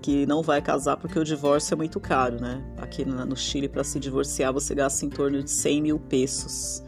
Que 0.00 0.24
não 0.24 0.42
vai 0.42 0.62
casar 0.62 0.96
porque 0.96 1.18
o 1.18 1.24
divórcio 1.24 1.74
é 1.74 1.76
muito 1.76 1.98
caro, 1.98 2.40
né? 2.40 2.62
Aqui 2.78 3.04
no 3.04 3.36
Chile, 3.36 3.68
para 3.68 3.82
se 3.84 3.98
divorciar, 3.98 4.52
você 4.52 4.74
gasta 4.74 5.04
em 5.04 5.08
torno 5.08 5.42
de 5.42 5.50
100 5.50 5.82
mil 5.82 5.98
pesos. 5.98 6.82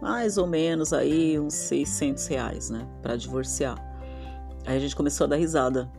Mais 0.00 0.38
ou 0.38 0.46
menos 0.46 0.92
aí 0.92 1.38
uns 1.38 1.54
600 1.54 2.26
reais, 2.26 2.70
né? 2.70 2.86
Para 3.02 3.16
divorciar. 3.16 3.76
Aí 4.66 4.76
a 4.76 4.80
gente 4.80 4.96
começou 4.96 5.24
a 5.24 5.28
dar 5.28 5.36
risada. 5.36 5.90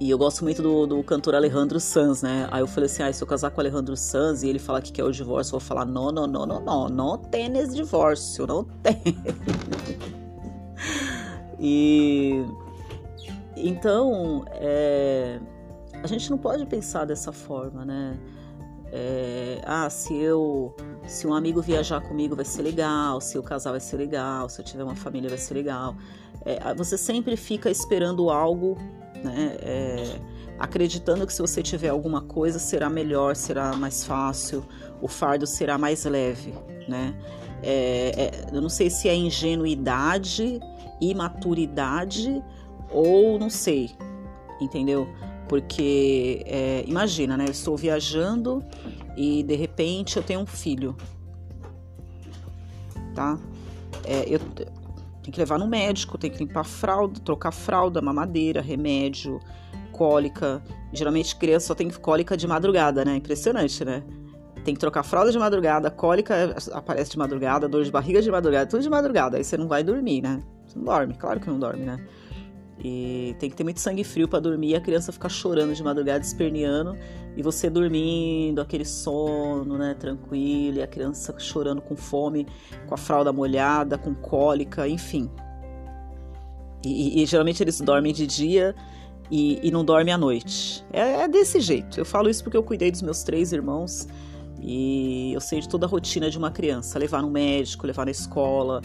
E 0.00 0.10
eu 0.10 0.18
gosto 0.18 0.42
muito 0.42 0.60
do, 0.60 0.86
do 0.86 1.02
cantor 1.04 1.34
Alejandro 1.34 1.78
Sanz, 1.78 2.20
né? 2.20 2.48
Aí 2.50 2.60
eu 2.60 2.66
falei 2.66 2.86
assim: 2.86 3.02
ah, 3.02 3.12
se 3.12 3.22
eu 3.22 3.26
casar 3.26 3.50
com 3.50 3.58
o 3.58 3.60
Alejandro 3.60 3.96
Sanz 3.96 4.42
e 4.42 4.48
ele 4.48 4.58
falar 4.58 4.82
que 4.82 4.92
quer 4.92 5.04
o 5.04 5.10
divórcio, 5.10 5.54
eu 5.54 5.60
vou 5.60 5.66
falar: 5.66 5.84
não, 5.84 6.10
não, 6.10 6.26
não, 6.26 6.44
não, 6.44 6.60
não, 6.60 6.88
não 6.88 7.18
tem 7.18 7.56
esse 7.56 7.74
divórcio, 7.74 8.46
não 8.46 8.64
tem. 8.64 9.00
e. 11.58 12.44
Então, 13.56 14.44
é, 14.50 15.38
a 16.02 16.06
gente 16.08 16.28
não 16.28 16.36
pode 16.36 16.66
pensar 16.66 17.04
dessa 17.04 17.32
forma, 17.32 17.84
né? 17.84 18.18
É, 18.96 19.60
ah, 19.64 19.90
se 19.90 20.16
eu. 20.16 20.74
Se 21.04 21.26
um 21.26 21.34
amigo 21.34 21.60
viajar 21.60 22.00
comigo 22.00 22.36
vai 22.36 22.44
ser 22.44 22.62
legal, 22.62 23.20
se 23.20 23.36
eu 23.36 23.42
casar 23.42 23.72
vai 23.72 23.80
ser 23.80 23.96
legal, 23.96 24.48
se 24.48 24.60
eu 24.60 24.64
tiver 24.64 24.84
uma 24.84 24.94
família 24.94 25.28
vai 25.28 25.38
ser 25.38 25.54
legal. 25.54 25.96
É, 26.44 26.72
você 26.74 26.96
sempre 26.96 27.36
fica 27.36 27.68
esperando 27.70 28.30
algo 28.30 28.78
né? 29.24 29.56
É, 29.60 30.20
acreditando 30.58 31.26
que 31.26 31.32
se 31.32 31.40
você 31.40 31.62
tiver 31.62 31.88
alguma 31.88 32.20
coisa 32.20 32.58
será 32.58 32.90
melhor, 32.90 33.34
será 33.34 33.74
mais 33.74 34.04
fácil, 34.04 34.64
o 35.00 35.08
fardo 35.08 35.46
será 35.46 35.78
mais 35.78 36.04
leve, 36.04 36.52
né? 36.86 37.14
É, 37.62 38.12
é, 38.16 38.56
eu 38.56 38.60
não 38.60 38.68
sei 38.68 38.90
se 38.90 39.08
é 39.08 39.14
ingenuidade, 39.14 40.60
imaturidade 41.00 42.42
ou 42.92 43.38
não 43.38 43.48
sei, 43.48 43.92
entendeu? 44.60 45.08
Porque 45.54 46.42
é, 46.46 46.84
imagina, 46.84 47.36
né? 47.36 47.44
Eu 47.46 47.52
estou 47.52 47.76
viajando 47.76 48.60
e 49.16 49.44
de 49.44 49.54
repente 49.54 50.16
eu 50.16 50.22
tenho 50.24 50.40
um 50.40 50.46
filho, 50.46 50.96
tá? 53.14 53.38
É, 54.02 54.24
eu, 54.26 54.40
tem 54.40 55.32
que 55.32 55.38
levar 55.38 55.56
no 55.56 55.68
médico, 55.68 56.18
tem 56.18 56.28
que 56.28 56.38
limpar 56.38 56.64
fralda, 56.64 57.20
trocar 57.20 57.52
fralda, 57.52 58.02
mamadeira, 58.02 58.60
remédio, 58.60 59.38
cólica. 59.92 60.60
Geralmente 60.92 61.36
criança 61.36 61.68
só 61.68 61.74
tem 61.76 61.88
cólica 61.88 62.36
de 62.36 62.48
madrugada, 62.48 63.04
né? 63.04 63.14
Impressionante, 63.14 63.84
né? 63.84 64.02
Tem 64.64 64.74
que 64.74 64.80
trocar 64.80 65.04
fralda 65.04 65.30
de 65.30 65.38
madrugada, 65.38 65.88
cólica 65.88 66.56
aparece 66.72 67.12
de 67.12 67.18
madrugada, 67.18 67.68
dor 67.68 67.84
de 67.84 67.92
barriga 67.92 68.20
de 68.20 68.28
madrugada, 68.28 68.68
tudo 68.68 68.82
de 68.82 68.90
madrugada. 68.90 69.36
Aí 69.36 69.44
você 69.44 69.56
não 69.56 69.68
vai 69.68 69.84
dormir, 69.84 70.20
né? 70.20 70.42
Você 70.66 70.76
não 70.76 70.84
dorme, 70.84 71.14
claro 71.14 71.38
que 71.38 71.48
não 71.48 71.60
dorme, 71.60 71.84
né? 71.84 72.04
E 72.78 73.36
tem 73.38 73.48
que 73.48 73.56
ter 73.56 73.62
muito 73.62 73.80
sangue 73.80 74.02
frio 74.02 74.26
para 74.26 74.40
dormir 74.40 74.70
e 74.70 74.74
a 74.74 74.80
criança 74.80 75.12
ficar 75.12 75.28
chorando 75.28 75.74
de 75.74 75.82
madrugada, 75.82 76.24
esperneando, 76.24 76.96
e 77.36 77.42
você 77.42 77.70
dormindo, 77.70 78.60
aquele 78.60 78.84
sono, 78.84 79.78
né, 79.78 79.94
tranquilo, 79.94 80.78
e 80.78 80.82
a 80.82 80.86
criança 80.86 81.34
chorando 81.38 81.80
com 81.80 81.94
fome, 81.96 82.46
com 82.86 82.94
a 82.94 82.98
fralda 82.98 83.32
molhada, 83.32 83.96
com 83.96 84.14
cólica, 84.14 84.88
enfim. 84.88 85.30
E, 86.84 87.20
e, 87.20 87.22
e 87.22 87.26
geralmente 87.26 87.62
eles 87.62 87.80
dormem 87.80 88.12
de 88.12 88.26
dia 88.26 88.74
e, 89.30 89.58
e 89.62 89.70
não 89.70 89.84
dormem 89.84 90.12
à 90.12 90.18
noite. 90.18 90.84
É, 90.92 91.22
é 91.22 91.28
desse 91.28 91.60
jeito. 91.60 91.98
Eu 91.98 92.04
falo 92.04 92.28
isso 92.28 92.42
porque 92.42 92.56
eu 92.56 92.62
cuidei 92.62 92.90
dos 92.90 93.02
meus 93.02 93.22
três 93.22 93.52
irmãos 93.52 94.06
e 94.60 95.32
eu 95.32 95.40
sei 95.40 95.60
de 95.60 95.68
toda 95.68 95.86
a 95.86 95.88
rotina 95.88 96.30
de 96.30 96.38
uma 96.38 96.50
criança: 96.50 96.98
levar 96.98 97.22
no 97.22 97.30
médico, 97.30 97.86
levar 97.86 98.04
na 98.04 98.10
escola, 98.10 98.82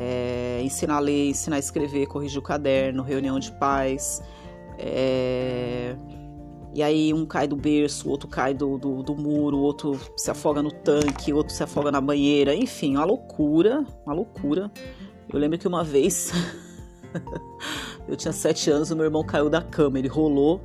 é, 0.00 0.60
ensinar 0.62 0.96
a 0.96 1.00
ler, 1.00 1.30
ensinar 1.30 1.56
a 1.56 1.58
escrever, 1.58 2.06
corrigir 2.06 2.38
o 2.38 2.42
caderno, 2.42 3.02
reunião 3.02 3.40
de 3.40 3.50
pais. 3.58 4.22
É, 4.78 5.96
e 6.72 6.80
aí 6.80 7.12
um 7.12 7.26
cai 7.26 7.48
do 7.48 7.56
berço, 7.56 8.08
outro 8.08 8.28
cai 8.28 8.54
do, 8.54 8.78
do, 8.78 9.02
do, 9.02 9.16
muro, 9.16 9.58
outro 9.58 9.98
se 10.16 10.30
afoga 10.30 10.62
no 10.62 10.70
tanque, 10.70 11.32
outro 11.32 11.52
se 11.52 11.64
afoga 11.64 11.90
na 11.90 12.00
banheira, 12.00 12.54
enfim, 12.54 12.96
uma 12.96 13.04
loucura, 13.04 13.84
uma 14.06 14.14
loucura. 14.14 14.70
Eu 15.28 15.38
lembro 15.38 15.58
que 15.58 15.66
uma 15.66 15.82
vez 15.82 16.30
eu 18.06 18.14
tinha 18.14 18.32
sete 18.32 18.70
anos, 18.70 18.92
o 18.92 18.96
meu 18.96 19.06
irmão 19.06 19.24
caiu 19.24 19.50
da 19.50 19.60
cama, 19.60 19.98
ele 19.98 20.08
rolou 20.08 20.62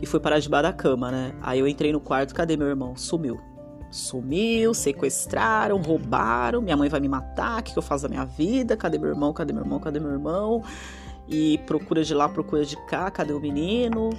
e 0.00 0.06
foi 0.06 0.20
parar 0.20 0.38
debaixo 0.38 0.62
da 0.62 0.72
cama, 0.72 1.10
né? 1.10 1.34
Aí 1.42 1.58
eu 1.58 1.66
entrei 1.66 1.92
no 1.92 2.00
quarto, 2.00 2.32
cadê 2.32 2.56
meu 2.56 2.68
irmão? 2.68 2.94
Sumiu. 2.94 3.47
Sumiu, 3.90 4.74
sequestraram, 4.74 5.80
roubaram, 5.80 6.60
minha 6.60 6.76
mãe 6.76 6.88
vai 6.88 7.00
me 7.00 7.08
matar, 7.08 7.60
o 7.60 7.62
que 7.62 7.76
eu 7.76 7.82
faço 7.82 8.02
da 8.02 8.08
minha 8.08 8.24
vida? 8.24 8.76
Cadê 8.76 8.98
meu 8.98 9.08
irmão? 9.08 9.32
Cadê 9.32 9.52
meu 9.52 9.62
irmão? 9.62 9.80
Cadê 9.80 9.98
meu 9.98 10.10
irmão? 10.10 10.62
E 11.26 11.58
procura 11.66 12.04
de 12.04 12.14
lá, 12.14 12.28
procura 12.28 12.64
de 12.64 12.76
cá, 12.86 13.10
cadê 13.10 13.32
o 13.32 13.40
menino? 13.40 14.10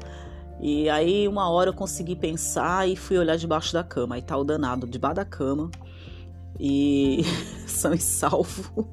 E 0.60 0.90
aí, 0.90 1.28
uma 1.28 1.50
hora 1.50 1.70
eu 1.70 1.74
consegui 1.74 2.16
pensar 2.16 2.88
e 2.88 2.96
fui 2.96 3.18
olhar 3.18 3.38
debaixo 3.38 3.72
da 3.72 3.84
cama. 3.84 4.16
Aí 4.16 4.22
tá 4.22 4.36
o 4.36 4.44
danado 4.44 4.86
debaixo 4.86 5.16
da 5.16 5.26
cama. 5.26 5.72
E 6.60 7.22
são 7.66 7.94
e 7.94 7.98
salvo. 7.98 8.88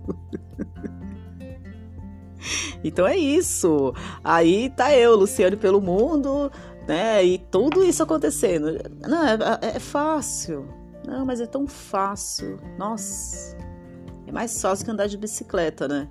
então 2.84 3.06
é 3.06 3.16
isso. 3.16 3.92
Aí 4.22 4.70
tá 4.70 4.94
eu, 4.94 5.16
Luciane 5.16 5.56
pelo 5.56 5.80
mundo, 5.80 6.52
né? 6.86 7.24
E 7.24 7.38
tudo 7.38 7.84
isso 7.84 8.02
acontecendo. 8.02 8.78
Não, 9.06 9.26
é, 9.26 9.34
é, 9.62 9.76
é 9.76 9.78
fácil. 9.78 10.68
Não, 11.06 11.24
mas 11.24 11.40
é 11.40 11.46
tão 11.46 11.66
fácil. 11.66 12.58
Nossa. 12.78 13.56
É 14.26 14.32
mais 14.32 14.60
fácil 14.60 14.84
que 14.84 14.90
andar 14.90 15.06
de 15.06 15.16
bicicleta, 15.16 15.86
né? 15.86 16.08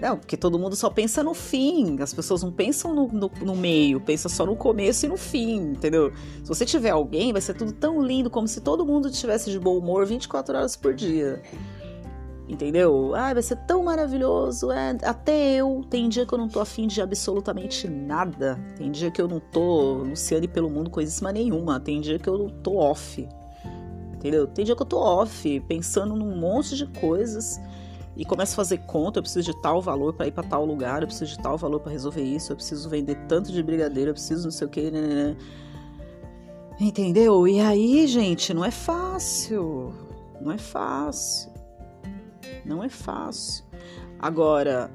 Não, 0.00 0.18
porque 0.18 0.36
todo 0.36 0.58
mundo 0.58 0.74
só 0.74 0.90
pensa 0.90 1.22
no 1.22 1.32
fim. 1.32 1.96
As 2.00 2.12
pessoas 2.12 2.42
não 2.42 2.50
pensam 2.50 2.92
no, 2.92 3.06
no, 3.06 3.30
no, 3.40 3.54
meio, 3.54 4.00
pensa 4.00 4.28
só 4.28 4.44
no 4.44 4.56
começo 4.56 5.06
e 5.06 5.08
no 5.08 5.16
fim, 5.16 5.58
entendeu? 5.58 6.12
Se 6.42 6.48
você 6.48 6.66
tiver 6.66 6.90
alguém, 6.90 7.32
vai 7.32 7.40
ser 7.40 7.54
tudo 7.54 7.72
tão 7.72 8.02
lindo, 8.02 8.28
como 8.28 8.48
se 8.48 8.60
todo 8.60 8.84
mundo 8.84 9.08
estivesse 9.08 9.48
de 9.48 9.60
bom 9.60 9.78
humor 9.78 10.04
24 10.04 10.56
horas 10.56 10.74
por 10.74 10.92
dia. 10.92 11.40
Entendeu? 12.52 13.14
Ah, 13.14 13.32
vai 13.32 13.42
ser 13.42 13.56
tão 13.66 13.82
maravilhoso. 13.82 14.70
É, 14.70 14.90
até 15.04 15.54
eu. 15.54 15.82
Tem 15.88 16.06
dia 16.06 16.26
que 16.26 16.34
eu 16.34 16.38
não 16.38 16.48
tô 16.48 16.60
afim 16.60 16.86
de 16.86 17.00
absolutamente 17.00 17.88
nada. 17.88 18.60
Tem 18.76 18.90
dia 18.90 19.10
que 19.10 19.22
eu 19.22 19.26
não 19.26 19.40
tô 19.40 19.94
Luciane 19.94 20.46
pelo 20.46 20.68
mundo 20.68 20.90
coisíssima 20.90 21.32
nenhuma. 21.32 21.80
Tem 21.80 21.98
dia 21.98 22.18
que 22.18 22.28
eu 22.28 22.50
tô 22.62 22.76
off. 22.76 23.26
Entendeu? 24.14 24.46
Tem 24.46 24.66
dia 24.66 24.76
que 24.76 24.82
eu 24.82 24.86
tô 24.86 24.98
off, 24.98 25.60
pensando 25.60 26.14
num 26.14 26.36
monte 26.36 26.76
de 26.76 26.86
coisas 26.86 27.58
e 28.14 28.22
começo 28.22 28.52
a 28.52 28.56
fazer 28.56 28.78
conta, 28.80 29.18
eu 29.18 29.22
preciso 29.22 29.50
de 29.50 29.62
tal 29.62 29.80
valor 29.80 30.12
para 30.12 30.26
ir 30.26 30.32
para 30.32 30.42
tal 30.46 30.66
lugar, 30.66 31.00
eu 31.00 31.06
preciso 31.06 31.34
de 31.34 31.38
tal 31.38 31.56
valor 31.56 31.80
para 31.80 31.90
resolver 31.90 32.22
isso, 32.22 32.52
eu 32.52 32.56
preciso 32.56 32.88
vender 32.90 33.16
tanto 33.26 33.50
de 33.50 33.62
brigadeiro, 33.62 34.10
eu 34.10 34.14
preciso 34.14 34.44
não 34.44 34.50
sei 34.50 34.66
o 34.66 34.70
que, 34.70 34.90
né, 34.90 35.00
né, 35.00 35.14
né. 35.14 35.36
Entendeu? 36.78 37.48
E 37.48 37.58
aí, 37.58 38.06
gente, 38.06 38.52
não 38.52 38.62
é 38.62 38.70
fácil. 38.70 39.94
Não 40.40 40.52
é 40.52 40.58
fácil. 40.58 41.51
Não 42.64 42.82
é 42.82 42.88
fácil. 42.88 43.64
Agora, 44.18 44.90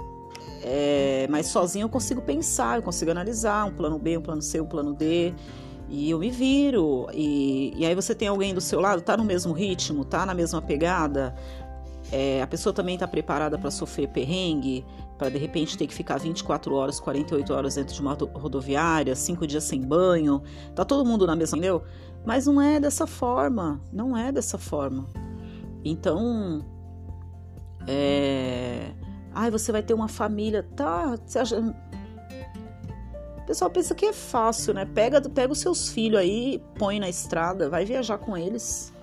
é, 0.61 1.27
mas 1.29 1.47
sozinho 1.47 1.85
eu 1.85 1.89
consigo 1.89 2.21
pensar, 2.21 2.77
eu 2.77 2.83
consigo 2.83 3.11
analisar 3.11 3.65
um 3.65 3.71
plano 3.71 3.99
B, 3.99 4.17
um 4.17 4.21
plano 4.21 4.41
C, 4.41 4.59
um 4.61 4.65
plano 4.65 4.93
D. 4.93 5.33
E 5.89 6.09
eu 6.09 6.19
me 6.19 6.29
viro. 6.29 7.07
E, 7.13 7.73
e 7.75 7.85
aí 7.85 7.95
você 7.95 8.13
tem 8.13 8.27
alguém 8.27 8.53
do 8.53 8.61
seu 8.61 8.79
lado, 8.79 9.01
tá 9.01 9.15
no 9.15 9.23
mesmo 9.23 9.53
ritmo, 9.53 10.03
tá 10.03 10.25
na 10.25 10.33
mesma 10.33 10.61
pegada. 10.61 11.35
É, 12.11 12.41
a 12.41 12.47
pessoa 12.47 12.73
também 12.73 12.95
está 12.95 13.07
preparada 13.07 13.57
para 13.57 13.69
sofrer 13.69 14.07
perrengue, 14.07 14.85
para 15.17 15.29
de 15.29 15.37
repente 15.37 15.77
ter 15.77 15.87
que 15.87 15.93
ficar 15.93 16.17
24 16.17 16.73
horas, 16.73 16.99
48 16.99 17.53
horas 17.53 17.75
dentro 17.75 17.93
de 17.93 18.01
uma 18.01 18.13
rodoviária, 18.13 19.15
cinco 19.15 19.45
dias 19.45 19.63
sem 19.63 19.81
banho. 19.81 20.41
Tá 20.73 20.85
todo 20.85 21.05
mundo 21.05 21.27
na 21.27 21.35
mesma, 21.35 21.57
entendeu? 21.57 21.83
Mas 22.25 22.45
não 22.45 22.61
é 22.61 22.79
dessa 22.79 23.05
forma, 23.05 23.81
não 23.91 24.15
é 24.15 24.31
dessa 24.31 24.57
forma. 24.57 25.07
Então, 25.83 26.65
é... 27.87 28.91
Ai, 29.33 29.49
você 29.49 29.71
vai 29.71 29.81
ter 29.81 29.93
uma 29.93 30.07
família, 30.07 30.63
tá? 30.75 31.15
O 33.37 33.45
pessoal 33.45 33.69
pensa 33.71 33.95
que 33.95 34.05
é 34.05 34.13
fácil, 34.13 34.73
né? 34.73 34.83
Pega, 34.85 35.21
pega 35.21 35.53
os 35.53 35.59
seus 35.59 35.89
filhos 35.89 36.19
aí, 36.19 36.61
põe 36.77 36.99
na 36.99 37.07
estrada, 37.07 37.69
vai 37.69 37.85
viajar 37.85 38.17
com 38.17 38.37
eles. 38.37 38.93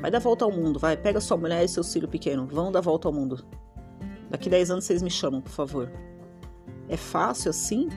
Vai 0.00 0.10
dar 0.10 0.18
volta 0.18 0.44
ao 0.44 0.50
mundo, 0.50 0.78
vai. 0.78 0.96
Pega 0.96 1.20
sua 1.20 1.36
mulher 1.36 1.64
e 1.64 1.68
seu 1.68 1.84
filho 1.84 2.08
pequeno, 2.08 2.46
vão 2.46 2.72
dar 2.72 2.80
volta 2.80 3.06
ao 3.08 3.12
mundo. 3.12 3.44
Daqui 4.30 4.50
10 4.50 4.70
anos 4.72 4.84
vocês 4.84 5.00
me 5.02 5.10
chamam, 5.10 5.40
por 5.40 5.52
favor. 5.52 5.92
É 6.88 6.96
fácil 6.96 7.50
assim? 7.50 7.88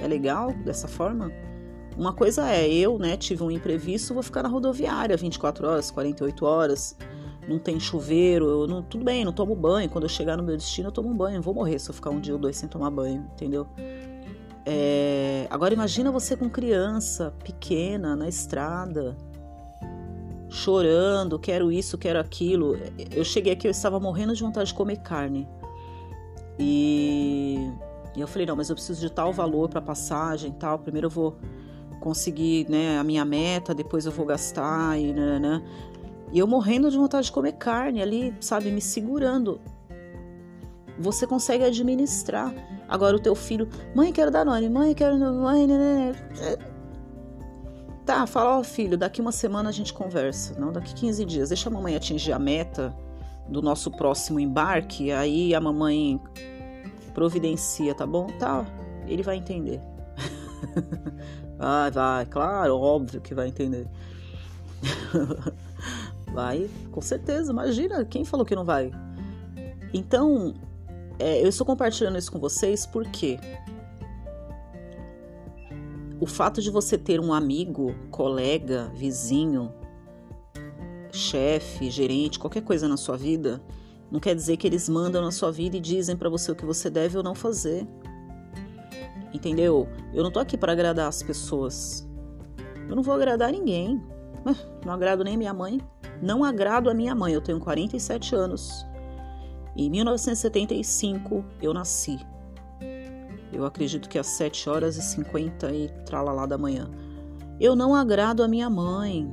É 0.00 0.06
legal 0.06 0.52
dessa 0.52 0.86
forma? 0.86 1.32
Uma 1.96 2.12
coisa 2.12 2.50
é, 2.50 2.68
eu, 2.68 2.98
né, 2.98 3.16
tive 3.16 3.42
um 3.42 3.50
imprevisto, 3.50 4.12
vou 4.12 4.22
ficar 4.22 4.42
na 4.42 4.48
rodoviária 4.48 5.16
24 5.16 5.66
horas, 5.66 5.90
48 5.90 6.44
horas 6.44 6.96
não 7.48 7.58
tem 7.58 7.78
chuveiro, 7.78 8.46
eu 8.46 8.66
não, 8.66 8.82
tudo 8.82 9.04
bem, 9.04 9.24
não 9.24 9.32
tomo 9.32 9.54
banho. 9.54 9.88
Quando 9.88 10.04
eu 10.04 10.08
chegar 10.08 10.36
no 10.36 10.42
meu 10.42 10.56
destino, 10.56 10.88
eu 10.88 10.92
tomo 10.92 11.08
um 11.08 11.16
banho. 11.16 11.40
vou 11.40 11.54
morrer 11.54 11.78
se 11.78 11.88
eu 11.88 11.94
ficar 11.94 12.10
um 12.10 12.20
dia 12.20 12.34
ou 12.34 12.40
dois 12.40 12.56
sem 12.56 12.68
tomar 12.68 12.90
banho, 12.90 13.28
entendeu? 13.34 13.66
É, 14.64 15.46
agora 15.48 15.72
imagina 15.72 16.10
você 16.10 16.36
com 16.36 16.50
criança 16.50 17.32
pequena 17.44 18.16
na 18.16 18.28
estrada, 18.28 19.16
chorando, 20.48 21.38
quero 21.38 21.70
isso, 21.70 21.96
quero 21.96 22.18
aquilo. 22.18 22.76
Eu 23.14 23.24
cheguei 23.24 23.52
aqui, 23.52 23.68
eu 23.68 23.70
estava 23.70 24.00
morrendo 24.00 24.34
de 24.34 24.42
vontade 24.42 24.68
de 24.68 24.74
comer 24.74 24.96
carne. 24.96 25.48
E, 26.58 27.70
e 28.16 28.20
eu 28.20 28.26
falei, 28.26 28.46
não, 28.46 28.56
mas 28.56 28.68
eu 28.68 28.74
preciso 28.74 29.00
de 29.00 29.10
tal 29.10 29.32
valor 29.32 29.68
para 29.68 29.80
passagem, 29.80 30.50
tal. 30.50 30.80
Primeiro 30.80 31.06
eu 31.06 31.10
vou 31.10 31.36
conseguir, 32.00 32.68
né, 32.68 32.98
a 32.98 33.04
minha 33.04 33.24
meta, 33.24 33.74
depois 33.74 34.04
eu 34.04 34.12
vou 34.12 34.26
gastar 34.26 34.98
e 34.98 35.12
né, 35.12 35.38
né. 35.38 35.62
E 36.32 36.38
eu 36.38 36.46
morrendo 36.46 36.90
de 36.90 36.96
vontade 36.96 37.26
de 37.26 37.32
comer 37.32 37.52
carne 37.52 38.02
ali, 38.02 38.34
sabe, 38.40 38.70
me 38.70 38.80
segurando. 38.80 39.60
Você 40.98 41.26
consegue 41.26 41.64
administrar. 41.64 42.52
Agora 42.88 43.16
o 43.16 43.20
teu 43.20 43.34
filho, 43.34 43.68
mãe, 43.94 44.12
quero 44.12 44.30
dar 44.30 44.44
nome, 44.44 44.68
mãe, 44.68 44.94
quero. 44.94 45.18
Mãe, 45.18 45.66
né, 45.66 45.76
né, 45.76 46.12
né. 46.12 46.56
Tá, 48.04 48.26
fala, 48.26 48.58
ó, 48.58 48.62
filho, 48.62 48.96
daqui 48.96 49.20
uma 49.20 49.32
semana 49.32 49.68
a 49.68 49.72
gente 49.72 49.92
conversa. 49.92 50.58
Não, 50.58 50.72
daqui 50.72 50.94
15 50.94 51.24
dias. 51.24 51.48
Deixa 51.48 51.68
a 51.68 51.72
mamãe 51.72 51.96
atingir 51.96 52.32
a 52.32 52.38
meta 52.38 52.94
do 53.48 53.60
nosso 53.60 53.90
próximo 53.90 54.38
embarque. 54.38 55.10
Aí 55.10 55.54
a 55.54 55.60
mamãe 55.60 56.20
providencia, 57.12 57.94
tá 57.94 58.06
bom? 58.06 58.26
Tá, 58.38 58.64
ele 59.06 59.22
vai 59.22 59.36
entender. 59.36 59.80
vai, 61.58 61.90
vai, 61.90 62.26
claro, 62.26 62.78
óbvio 62.78 63.20
que 63.20 63.34
vai 63.34 63.48
entender. 63.48 63.88
Vai, 66.36 66.68
com 66.92 67.00
certeza. 67.00 67.50
Imagina, 67.50 68.04
quem 68.04 68.22
falou 68.22 68.44
que 68.44 68.54
não 68.54 68.62
vai? 68.62 68.90
Então, 69.94 70.52
é, 71.18 71.42
eu 71.42 71.48
estou 71.48 71.66
compartilhando 71.66 72.18
isso 72.18 72.30
com 72.30 72.38
vocês 72.38 72.84
porque 72.84 73.38
o 76.20 76.26
fato 76.26 76.60
de 76.60 76.70
você 76.70 76.98
ter 76.98 77.20
um 77.20 77.32
amigo, 77.32 77.94
colega, 78.10 78.92
vizinho, 78.94 79.72
chefe, 81.10 81.90
gerente, 81.90 82.38
qualquer 82.38 82.62
coisa 82.62 82.86
na 82.86 82.98
sua 82.98 83.16
vida, 83.16 83.62
não 84.10 84.20
quer 84.20 84.34
dizer 84.34 84.58
que 84.58 84.66
eles 84.66 84.90
mandam 84.90 85.22
na 85.22 85.30
sua 85.30 85.50
vida 85.50 85.78
e 85.78 85.80
dizem 85.80 86.18
para 86.18 86.28
você 86.28 86.52
o 86.52 86.54
que 86.54 86.66
você 86.66 86.90
deve 86.90 87.16
ou 87.16 87.22
não 87.22 87.34
fazer. 87.34 87.88
Entendeu? 89.32 89.88
Eu 90.12 90.22
não 90.22 90.30
tô 90.30 90.38
aqui 90.38 90.58
para 90.58 90.72
agradar 90.72 91.08
as 91.08 91.22
pessoas. 91.22 92.06
Eu 92.86 92.94
não 92.94 93.02
vou 93.02 93.14
agradar 93.14 93.50
ninguém. 93.50 93.98
Não 94.84 94.92
agrado 94.92 95.24
nem 95.24 95.36
minha 95.36 95.52
mãe. 95.52 95.80
Não 96.22 96.44
agrado 96.44 96.90
a 96.90 96.94
minha 96.94 97.14
mãe. 97.14 97.32
Eu 97.32 97.40
tenho 97.40 97.60
47 97.60 98.34
anos. 98.34 98.86
Em 99.76 99.90
1975 99.90 101.44
eu 101.60 101.74
nasci. 101.74 102.18
Eu 103.52 103.64
acredito 103.64 104.08
que 104.08 104.18
às 104.18 104.26
7 104.26 104.68
horas 104.68 104.96
e 104.96 105.02
50 105.02 105.70
e 105.72 105.88
tralalá 106.04 106.46
da 106.46 106.58
manhã. 106.58 106.90
Eu 107.60 107.76
não 107.76 107.94
agrado 107.94 108.42
a 108.42 108.48
minha 108.48 108.68
mãe. 108.68 109.30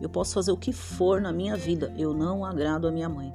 Eu 0.00 0.08
posso 0.08 0.34
fazer 0.34 0.52
o 0.52 0.56
que 0.56 0.72
for 0.72 1.20
na 1.20 1.32
minha 1.32 1.56
vida. 1.56 1.94
Eu 1.96 2.14
não 2.14 2.44
agrado 2.44 2.86
a 2.86 2.92
minha 2.92 3.08
mãe. 3.08 3.34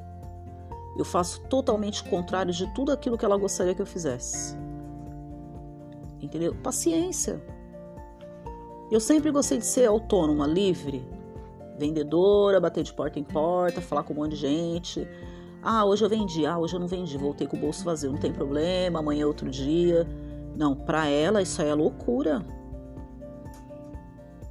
Eu 0.97 1.05
faço 1.05 1.41
totalmente 1.47 2.01
o 2.01 2.09
contrário 2.09 2.53
de 2.53 2.71
tudo 2.73 2.91
aquilo 2.91 3.17
que 3.17 3.25
ela 3.25 3.37
gostaria 3.37 3.73
que 3.73 3.81
eu 3.81 3.85
fizesse. 3.85 4.55
Entendeu? 6.21 6.55
Paciência. 6.55 7.41
Eu 8.91 8.99
sempre 8.99 9.31
gostei 9.31 9.57
de 9.57 9.65
ser 9.65 9.85
autônoma, 9.85 10.45
livre, 10.45 11.07
vendedora, 11.77 12.59
bater 12.59 12.83
de 12.83 12.93
porta 12.93 13.19
em 13.19 13.23
porta, 13.23 13.81
falar 13.81 14.03
com 14.03 14.13
um 14.13 14.17
monte 14.17 14.31
de 14.31 14.37
gente. 14.37 15.07
Ah, 15.63 15.85
hoje 15.85 16.03
eu 16.03 16.09
vendi, 16.09 16.45
ah, 16.45 16.57
hoje 16.57 16.75
eu 16.75 16.79
não 16.79 16.87
vendi, 16.87 17.17
voltei 17.17 17.45
com 17.45 17.55
o 17.55 17.59
bolso 17.59 17.83
vazio, 17.83 18.11
não 18.11 18.19
tem 18.19 18.33
problema, 18.33 18.99
amanhã 18.99 19.23
é 19.23 19.25
outro 19.25 19.49
dia. 19.49 20.07
Não, 20.55 20.75
para 20.75 21.07
ela 21.07 21.41
isso 21.41 21.61
aí 21.61 21.69
é 21.69 21.73
loucura. 21.73 22.43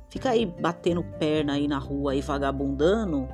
Fica 0.09 0.31
aí 0.31 0.47
batendo 0.47 1.05
perna 1.19 1.55
aí 1.55 1.69
na 1.69 1.79
rua 1.79 2.13
aí 2.13 2.21
vagabundando, 2.21 3.29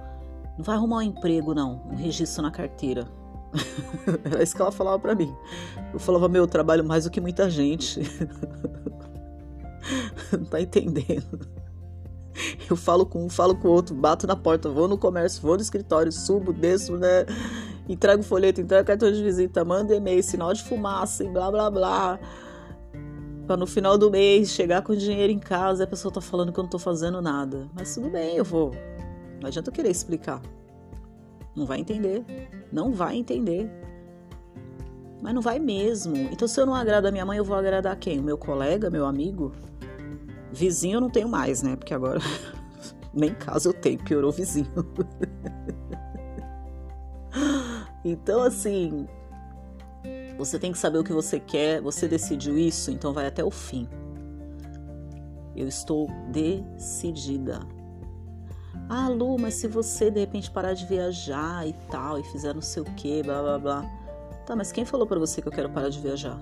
não 0.57 0.65
vai 0.65 0.77
arrumar 0.77 0.99
um 0.99 1.03
emprego 1.03 1.55
não, 1.55 1.83
um 1.91 1.97
registro 1.97 2.43
na 2.43 2.51
carteira. 2.51 3.07
Era 4.25 4.43
isso 4.43 4.55
que 4.55 4.63
ela 4.63 4.73
falava 4.73 4.99
para 4.99 5.15
mim. 5.15 5.35
Eu 5.93 5.99
falava, 5.99 6.29
meu, 6.29 6.45
eu 6.45 6.49
trabalho 6.49 6.85
mais 6.85 7.05
do 7.05 7.11
que 7.11 7.21
muita 7.21 7.49
gente. 7.49 8.01
não 10.33 10.45
tá 10.45 10.61
entendendo. 10.61 11.49
Eu 12.69 12.77
falo 12.77 13.07
com 13.07 13.25
um, 13.25 13.29
falo 13.29 13.55
com 13.57 13.69
o 13.69 13.71
outro, 13.71 13.95
bato 13.95 14.27
na 14.27 14.37
porta, 14.37 14.69
vou 14.69 14.89
no 14.89 14.99
comércio, 14.99 15.43
vou 15.43 15.57
no 15.57 15.63
escritório, 15.63 16.13
subo, 16.13 16.53
desço, 16.53 16.97
né? 16.97 17.27
Entrego 17.89 18.23
folheto, 18.23 18.61
entrego 18.61 18.87
cartão 18.87 19.11
de 19.11 19.23
visita, 19.23 19.65
mando 19.65 19.95
e-mail, 19.95 20.23
sinal 20.23 20.53
de 20.53 20.63
fumaça 20.63 21.25
e 21.25 21.29
blá 21.29 21.51
blá 21.51 21.71
blá. 21.71 22.19
Pra 23.47 23.57
no 23.57 23.67
final 23.67 23.97
do 23.97 24.11
mês 24.11 24.51
chegar 24.51 24.83
com 24.83 24.95
dinheiro 24.95 25.33
em 25.33 25.39
casa 25.39 25.83
e 25.83 25.85
a 25.85 25.87
pessoa 25.87 26.13
tá 26.13 26.21
falando 26.21 26.53
que 26.53 26.59
eu 26.59 26.65
não 26.65 26.71
tô 26.71 26.81
fazendo 26.81 27.23
nada. 27.23 27.69
Mas 27.75 27.95
tudo 27.95 28.11
bem, 28.11 28.37
eu 28.37 28.45
vou. 28.45 28.73
Não 29.41 29.47
adianta 29.47 29.71
eu 29.71 29.73
querer 29.73 29.91
explicar. 29.91 30.43
Não 31.55 31.65
vai 31.65 31.79
entender. 31.79 32.25
Não 32.73 32.93
vai 32.93 33.17
entender. 33.17 33.71
Mas 35.23 35.33
não 35.33 35.41
vai 35.41 35.61
mesmo. 35.61 36.17
Então, 36.17 36.47
se 36.49 36.61
eu 36.61 36.67
não 36.67 36.75
agrado 36.75 37.07
a 37.07 37.13
minha 37.13 37.25
mãe, 37.25 37.39
eu 37.39 37.45
vou 37.45 37.57
agradar 37.57 37.97
quem? 37.97 38.19
O 38.19 38.23
meu 38.23 38.37
colega, 38.37 38.91
meu 38.91 39.07
amigo? 39.07 39.53
Vizinho 40.57 40.97
eu 40.97 41.01
não 41.01 41.11
tenho 41.11 41.29
mais, 41.29 41.63
né? 41.63 41.77
Porque 41.77 41.93
agora 41.93 42.19
nem 43.13 43.35
casa 43.35 43.69
eu 43.69 43.75
tenho, 43.75 44.03
piorou 44.03 44.33
vizinho. 44.33 44.73
então, 48.03 48.43
assim, 48.43 49.07
você 50.39 50.59
tem 50.59 50.73
que 50.73 50.79
saber 50.79 50.99
o 50.99 51.05
que 51.05 51.13
você 51.13 51.39
quer, 51.39 51.83
você 51.83 52.09
decidiu 52.09 52.57
isso, 52.57 52.91
então 52.91 53.13
vai 53.13 53.27
até 53.27 53.45
o 53.45 53.51
fim. 53.51 53.87
Eu 55.55 55.69
estou 55.69 56.09
decidida. 56.31 57.61
Ah, 58.89 59.09
Lu, 59.09 59.39
mas 59.39 59.55
se 59.55 59.69
você 59.69 60.11
de 60.11 60.21
repente 60.21 60.51
parar 60.51 60.73
de 60.73 60.87
viajar 60.87 61.67
e 61.67 61.75
tal, 61.91 62.19
e 62.19 62.25
fizer 62.25 62.55
não 62.55 62.63
sei 62.63 62.83
o 62.83 62.87
que, 62.95 63.23
blá 63.23 63.43
blá 63.43 63.59
blá. 63.59 63.85
Tá, 64.47 64.57
mas 64.57 64.73
quem 64.73 64.85
falou 64.85 65.07
para 65.07 65.19
você 65.19 65.43
que 65.43 65.49
eu 65.49 65.53
quero 65.53 65.69
parar 65.69 65.91
de 65.91 66.01
viajar? 66.01 66.39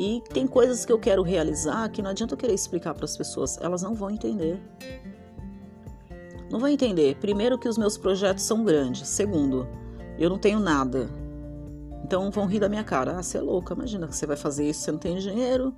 E 0.00 0.22
tem 0.32 0.46
coisas 0.46 0.86
que 0.86 0.90
eu 0.90 0.98
quero 0.98 1.20
realizar 1.22 1.86
que 1.90 2.00
não 2.00 2.08
adianta 2.08 2.32
eu 2.32 2.38
querer 2.38 2.54
explicar 2.54 2.94
para 2.94 3.04
as 3.04 3.18
pessoas, 3.18 3.58
elas 3.60 3.82
não 3.82 3.94
vão 3.94 4.08
entender. 4.08 4.58
Não 6.50 6.58
vão 6.58 6.70
entender. 6.70 7.16
Primeiro, 7.16 7.58
que 7.58 7.68
os 7.68 7.76
meus 7.76 7.98
projetos 7.98 8.44
são 8.44 8.64
grandes. 8.64 9.06
Segundo, 9.06 9.68
eu 10.18 10.30
não 10.30 10.38
tenho 10.38 10.58
nada. 10.58 11.10
Então 12.02 12.30
vão 12.30 12.46
rir 12.46 12.60
da 12.60 12.68
minha 12.68 12.82
cara. 12.82 13.18
Ah, 13.18 13.22
você 13.22 13.36
é 13.36 13.42
louca, 13.42 13.74
imagina 13.74 14.08
que 14.08 14.16
você 14.16 14.26
vai 14.26 14.38
fazer 14.38 14.70
isso, 14.70 14.80
você 14.80 14.90
não 14.90 14.98
tem 14.98 15.18
dinheiro. 15.18 15.74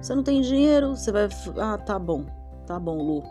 Você 0.00 0.14
não 0.14 0.22
tem 0.22 0.40
dinheiro, 0.40 0.94
você 0.94 1.10
vai. 1.10 1.28
Ah, 1.58 1.76
tá 1.78 1.98
bom. 1.98 2.24
Tá 2.68 2.78
bom, 2.78 3.02
Lu. 3.02 3.24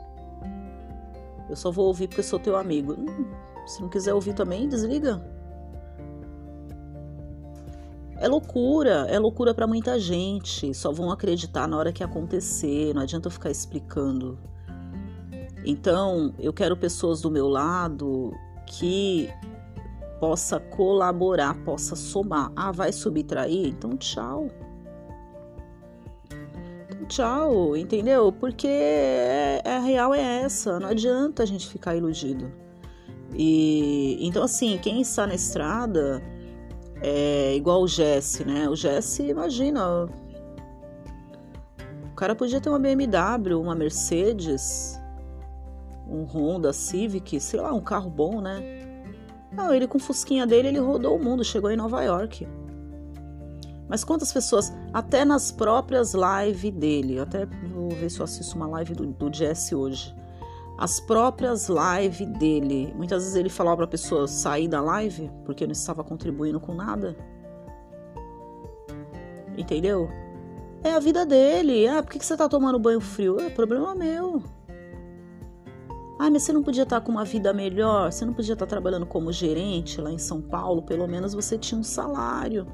Eu 1.49 1.55
só 1.55 1.71
vou 1.71 1.87
ouvir 1.87 2.09
porque 2.09 2.23
sou 2.23 2.39
teu 2.39 2.57
amigo. 2.57 2.91
Hum, 2.91 3.31
se 3.65 3.81
não 3.81 3.87
quiser 3.87 4.13
ouvir 4.13 4.33
também, 4.33 4.67
desliga. 4.67 5.25
É 8.17 8.27
loucura, 8.27 9.05
é 9.09 9.19
loucura 9.19 9.53
para 9.53 9.67
muita 9.67 9.99
gente. 9.99 10.73
Só 10.73 10.91
vão 10.91 11.11
acreditar 11.11 11.67
na 11.67 11.77
hora 11.77 11.91
que 11.91 12.03
acontecer, 12.03 12.93
não 12.93 13.01
adianta 13.01 13.27
eu 13.27 13.31
ficar 13.31 13.51
explicando. 13.51 14.37
Então, 15.65 16.33
eu 16.39 16.53
quero 16.53 16.77
pessoas 16.77 17.21
do 17.21 17.31
meu 17.31 17.47
lado 17.47 18.31
que 18.67 19.29
possa 20.19 20.59
colaborar, 20.59 21.55
possa 21.63 21.95
somar. 21.95 22.51
Ah, 22.55 22.71
vai 22.71 22.93
subtrair? 22.93 23.67
Então, 23.67 23.97
tchau. 23.97 24.47
Então, 26.89 27.05
tchau, 27.07 27.75
entendeu? 27.75 28.31
Porque 28.31 28.67
é, 28.67 29.61
é, 29.65 29.75
a 29.75 29.79
real 29.79 30.13
é 30.13 30.41
essa, 30.41 30.79
não 30.79 30.89
adianta 30.89 31.43
a 31.43 31.45
gente 31.45 31.67
ficar 31.67 31.95
iludido. 31.95 32.51
E 33.37 34.17
então 34.21 34.43
assim, 34.43 34.77
quem 34.81 35.01
está 35.01 35.27
na 35.27 35.35
estrada 35.35 36.21
é 37.07 37.55
igual 37.55 37.83
o 37.83 37.87
Jesse, 37.87 38.43
né? 38.43 38.67
O 38.67 38.75
Jesse, 38.75 39.21
imagina. 39.27 40.09
O 42.11 42.15
cara 42.15 42.33
podia 42.33 42.59
ter 42.59 42.67
uma 42.67 42.79
BMW, 42.79 43.61
uma 43.61 43.75
Mercedes, 43.75 44.99
um 46.07 46.23
Honda 46.23 46.73
Civic, 46.73 47.39
sei 47.39 47.59
lá, 47.59 47.71
um 47.71 47.81
carro 47.81 48.09
bom, 48.09 48.41
né? 48.41 48.59
Não, 49.51 49.71
ele 49.71 49.87
com 49.87 49.99
fusquinha 49.99 50.47
dele, 50.47 50.69
ele 50.69 50.79
rodou 50.79 51.15
o 51.15 51.23
mundo, 51.23 51.43
chegou 51.43 51.69
em 51.69 51.77
Nova 51.77 52.01
York. 52.01 52.47
Mas 53.87 54.03
quantas 54.03 54.33
pessoas, 54.33 54.73
até 54.91 55.23
nas 55.23 55.51
próprias 55.51 56.15
lives 56.15 56.71
dele, 56.71 57.19
até 57.19 57.45
vou 57.45 57.89
ver 57.91 58.09
se 58.09 58.19
eu 58.19 58.23
assisto 58.23 58.55
uma 58.55 58.65
live 58.65 58.95
do, 58.95 59.05
do 59.05 59.31
Jesse 59.31 59.75
hoje. 59.75 60.15
As 60.77 60.99
próprias 60.99 61.69
lives 61.69 62.27
dele, 62.37 62.93
muitas 62.95 63.23
vezes 63.23 63.35
ele 63.35 63.49
falava 63.49 63.77
para 63.77 63.85
a 63.85 63.89
pessoa 63.89 64.27
sair 64.27 64.67
da 64.67 64.81
live 64.81 65.31
porque 65.45 65.65
não 65.65 65.71
estava 65.71 66.03
contribuindo 66.03 66.59
com 66.59 66.73
nada. 66.73 67.15
Entendeu? 69.57 70.09
É 70.83 70.91
a 70.91 70.99
vida 70.99 71.25
dele. 71.25 71.87
Ah, 71.87 72.03
por 72.03 72.11
que, 72.11 72.23
você 72.23 72.35
tá 72.35 72.49
tomando 72.49 72.77
banho 72.77 72.99
frio? 72.99 73.39
É 73.39 73.49
problema 73.49 73.95
meu. 73.95 74.43
Ah, 76.19 76.29
mas 76.29 76.43
você 76.43 76.51
não 76.51 76.61
podia 76.61 76.83
estar 76.83 76.99
tá 76.99 77.05
com 77.05 77.11
uma 77.11 77.23
vida 77.23 77.53
melhor? 77.53 78.11
Você 78.11 78.25
não 78.25 78.33
podia 78.33 78.53
estar 78.53 78.65
tá 78.65 78.69
trabalhando 78.69 79.05
como 79.05 79.31
gerente 79.31 79.99
lá 80.01 80.11
em 80.11 80.17
São 80.17 80.41
Paulo? 80.41 80.81
Pelo 80.81 81.07
menos 81.07 81.33
você 81.33 81.57
tinha 81.57 81.79
um 81.79 81.83
salário. 81.83 82.67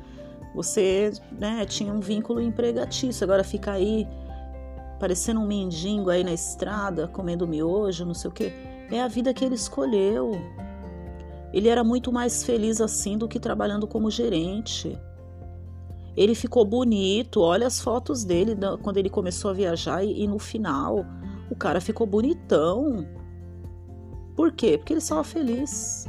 Você 0.55 1.13
né, 1.39 1.65
tinha 1.65 1.93
um 1.93 1.99
vínculo 1.99 2.41
empregatício. 2.41 3.23
Agora 3.23 3.43
fica 3.43 3.71
aí 3.71 4.07
parecendo 5.01 5.39
um 5.39 5.47
mendigo 5.47 6.11
aí 6.11 6.23
na 6.23 6.31
estrada, 6.31 7.07
comendo 7.07 7.47
miojo, 7.47 8.05
não 8.05 8.13
sei 8.13 8.29
o 8.29 8.33
quê. 8.33 8.53
É 8.91 9.01
a 9.01 9.07
vida 9.07 9.33
que 9.33 9.43
ele 9.43 9.55
escolheu. 9.55 10.33
Ele 11.51 11.67
era 11.67 11.83
muito 11.83 12.11
mais 12.11 12.43
feliz 12.43 12.79
assim 12.79 13.17
do 13.17 13.27
que 13.27 13.39
trabalhando 13.39 13.87
como 13.87 14.11
gerente. 14.11 14.95
Ele 16.15 16.35
ficou 16.35 16.63
bonito, 16.63 17.41
olha 17.41 17.65
as 17.65 17.81
fotos 17.81 18.23
dele 18.23 18.55
quando 18.83 18.97
ele 18.97 19.09
começou 19.09 19.49
a 19.49 19.53
viajar 19.55 20.03
e, 20.03 20.21
e 20.21 20.27
no 20.27 20.37
final 20.37 21.03
o 21.49 21.55
cara 21.55 21.81
ficou 21.81 22.05
bonitão. 22.05 23.03
Por 24.35 24.51
quê? 24.51 24.77
Porque 24.77 24.93
ele 24.93 24.99
estava 24.99 25.23
feliz. 25.23 26.05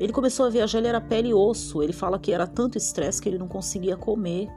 Ele 0.00 0.12
começou 0.12 0.46
a 0.46 0.50
viajar, 0.50 0.78
ele 0.78 0.88
era 0.88 1.00
pele 1.00 1.28
e 1.28 1.34
osso. 1.34 1.80
Ele 1.80 1.92
fala 1.92 2.18
que 2.18 2.32
era 2.32 2.46
tanto 2.48 2.76
estresse 2.76 3.22
que 3.22 3.28
ele 3.28 3.38
não 3.38 3.46
conseguia 3.46 3.96
comer 3.96 4.48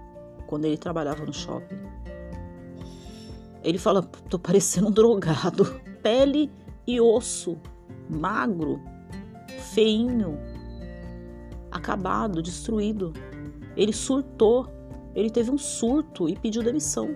quando 0.48 0.66
ele 0.66 0.78
trabalhava 0.78 1.24
no 1.24 1.34
shopping. 1.34 1.93
Ele 3.64 3.78
fala: 3.78 4.02
tô 4.30 4.38
parecendo 4.38 4.90
um 4.90 4.92
drogado. 4.92 5.82
Pele 6.02 6.52
e 6.86 7.00
osso. 7.00 7.58
Magro. 8.10 8.82
Feinho. 9.74 10.38
Acabado, 11.72 12.42
destruído. 12.42 13.14
Ele 13.76 13.94
surtou. 13.94 14.68
Ele 15.16 15.30
teve 15.30 15.52
um 15.52 15.58
surto 15.58 16.28
e 16.28 16.36
pediu 16.36 16.64
demissão. 16.64 17.16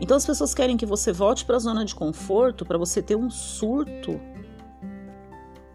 Então 0.00 0.16
as 0.16 0.26
pessoas 0.26 0.52
querem 0.52 0.76
que 0.76 0.84
você 0.84 1.12
volte 1.12 1.44
para 1.44 1.56
a 1.56 1.60
zona 1.60 1.84
de 1.84 1.94
conforto 1.94 2.66
para 2.66 2.76
você 2.76 3.00
ter 3.00 3.14
um 3.14 3.30
surto 3.30 4.20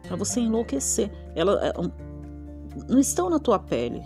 para 0.08 0.16
você 0.16 0.40
enlouquecer. 0.40 1.12
Ela 1.36 1.68
é, 1.68 1.74
não 2.90 3.00
estão 3.00 3.30
na 3.30 3.40
tua 3.40 3.60
pele. 3.60 4.02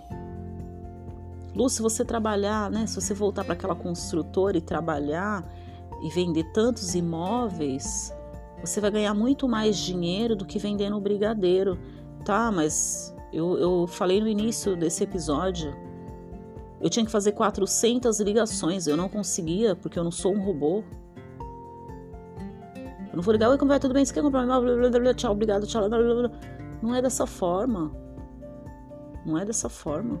Lu, 1.54 1.68
se 1.68 1.82
você 1.82 2.04
trabalhar, 2.04 2.70
né, 2.70 2.86
se 2.86 2.94
você 2.94 3.12
voltar 3.12 3.44
para 3.44 3.52
aquela 3.52 3.74
construtora 3.74 4.56
e 4.56 4.60
trabalhar 4.60 5.44
e 6.02 6.08
vender 6.08 6.44
tantos 6.52 6.94
imóveis, 6.94 8.12
você 8.60 8.80
vai 8.80 8.90
ganhar 8.90 9.14
muito 9.14 9.48
mais 9.48 9.76
dinheiro 9.76 10.34
do 10.34 10.46
que 10.46 10.58
vendendo 10.58 10.96
o 10.96 11.00
brigadeiro. 11.00 11.78
Tá, 12.24 12.50
mas 12.50 13.14
eu, 13.32 13.58
eu 13.58 13.86
falei 13.86 14.20
no 14.20 14.28
início 14.28 14.76
desse 14.76 15.04
episódio, 15.04 15.74
eu 16.80 16.90
tinha 16.90 17.04
que 17.04 17.12
fazer 17.12 17.32
400 17.32 18.18
ligações, 18.20 18.86
eu 18.86 18.96
não 18.96 19.08
conseguia 19.08 19.76
porque 19.76 19.98
eu 19.98 20.04
não 20.04 20.10
sou 20.10 20.34
um 20.34 20.42
robô. 20.42 20.82
Eu 23.10 23.16
não 23.16 23.22
vou 23.22 23.32
ligar, 23.32 23.50
oi, 23.50 23.58
como 23.58 23.68
vai? 23.68 23.78
Tudo 23.78 23.92
bem? 23.92 24.04
Você 24.04 24.14
quer 24.14 24.22
comprar 24.22 24.40
um 24.40 24.44
imóvel? 24.44 25.14
Tchau, 25.14 25.32
obrigado, 25.32 25.66
tchau. 25.66 25.82
Não 26.82 26.94
é 26.94 27.02
dessa 27.02 27.26
forma. 27.26 27.92
Não 29.24 29.38
é 29.38 29.44
dessa 29.44 29.68
forma. 29.68 30.20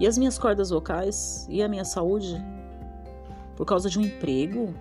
E 0.00 0.06
as 0.06 0.18
minhas 0.18 0.38
cordas 0.38 0.70
vocais? 0.70 1.46
E 1.48 1.62
a 1.62 1.68
minha 1.68 1.84
saúde? 1.84 2.34
Por 3.54 3.64
causa 3.64 3.88
de 3.88 3.98
um 3.98 4.02
emprego? 4.02 4.74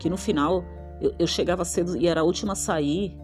Que 0.00 0.10
no 0.10 0.16
final 0.16 0.64
eu, 1.00 1.14
eu 1.18 1.26
chegava 1.26 1.64
cedo 1.64 1.96
e 1.96 2.08
era 2.08 2.22
a 2.22 2.24
última 2.24 2.54
a 2.54 2.56
sair. 2.56 3.16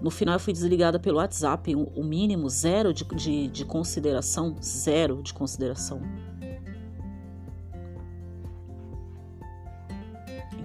No 0.00 0.10
final 0.10 0.36
eu 0.36 0.40
fui 0.40 0.54
desligada 0.54 0.98
pelo 0.98 1.18
WhatsApp, 1.18 1.74
o, 1.74 2.04
mínimo, 2.04 2.48
zero 2.48 2.94
de, 2.94 3.04
de, 3.04 3.48
de 3.48 3.64
consideração. 3.64 4.56
Zero 4.62 5.20
de 5.22 5.34
consideração. 5.34 6.00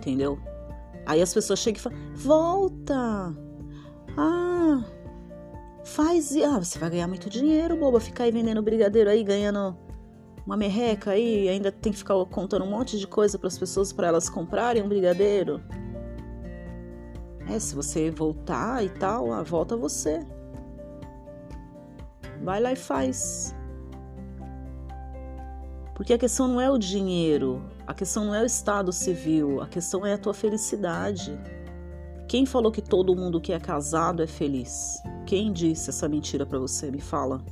entendeu? 0.04 0.38
Aí 1.06 1.22
as 1.22 1.34
pessoas 1.34 1.60
chegam 1.60 1.80
e 1.80 1.82
falam: 1.82 1.98
volta! 2.14 3.36
Ah, 4.18 4.84
faz. 5.84 6.36
Ah, 6.38 6.60
você 6.60 6.80
vai 6.80 6.90
ganhar 6.90 7.08
muito 7.08 7.30
dinheiro, 7.30 7.78
boba. 7.78 8.00
Ficar 8.00 8.26
aí 8.26 8.32
vendendo 8.32 8.62
brigadeiro 8.62 9.10
aí, 9.10 9.24
ganhando 9.24 9.76
uma 10.46 10.58
merreca 10.58 11.12
aí, 11.12 11.48
ainda 11.48 11.72
tem 11.72 11.92
que 11.92 11.98
ficar 11.98 12.16
contando 12.26 12.66
um 12.66 12.70
monte 12.70 13.00
de 13.00 13.08
coisa 13.08 13.38
para 13.40 13.48
as 13.48 13.58
pessoas 13.58 13.94
para 13.94 14.08
elas 14.08 14.30
comprarem 14.30 14.84
um 14.84 14.88
brigadeiro. 14.88 15.62
É, 17.50 17.60
se 17.60 17.76
você 17.76 18.10
voltar 18.10 18.84
e 18.84 18.90
tal, 18.90 19.32
ah, 19.32 19.44
volta 19.44 19.76
você. 19.76 20.20
Vai 22.42 22.62
lá 22.62 22.74
e 22.74 22.76
faz. 22.76 23.56
Porque 25.96 26.14
a 26.14 26.18
questão 26.18 26.48
não 26.48 26.60
é 26.60 26.70
o 26.70 26.78
dinheiro, 26.78 27.64
a 27.86 27.94
questão 27.94 28.26
não 28.26 28.36
é 28.36 28.42
o 28.42 28.46
estado 28.46 28.92
civil, 28.92 29.62
a 29.62 29.68
questão 29.68 30.06
é 30.06 30.14
a 30.14 30.18
tua 30.18 30.34
felicidade. 30.34 31.40
Quem 32.28 32.46
falou 32.46 32.72
que 32.72 32.82
todo 32.82 33.16
mundo 33.16 33.40
que 33.40 33.54
é 33.54 33.60
casado 33.60 34.24
é 34.24 34.28
feliz? 34.28 35.02
Quem 35.34 35.52
disse 35.52 35.90
essa 35.90 36.08
mentira 36.08 36.46
para 36.46 36.60
você? 36.60 36.92
Me 36.92 37.02
fala. 37.02 37.44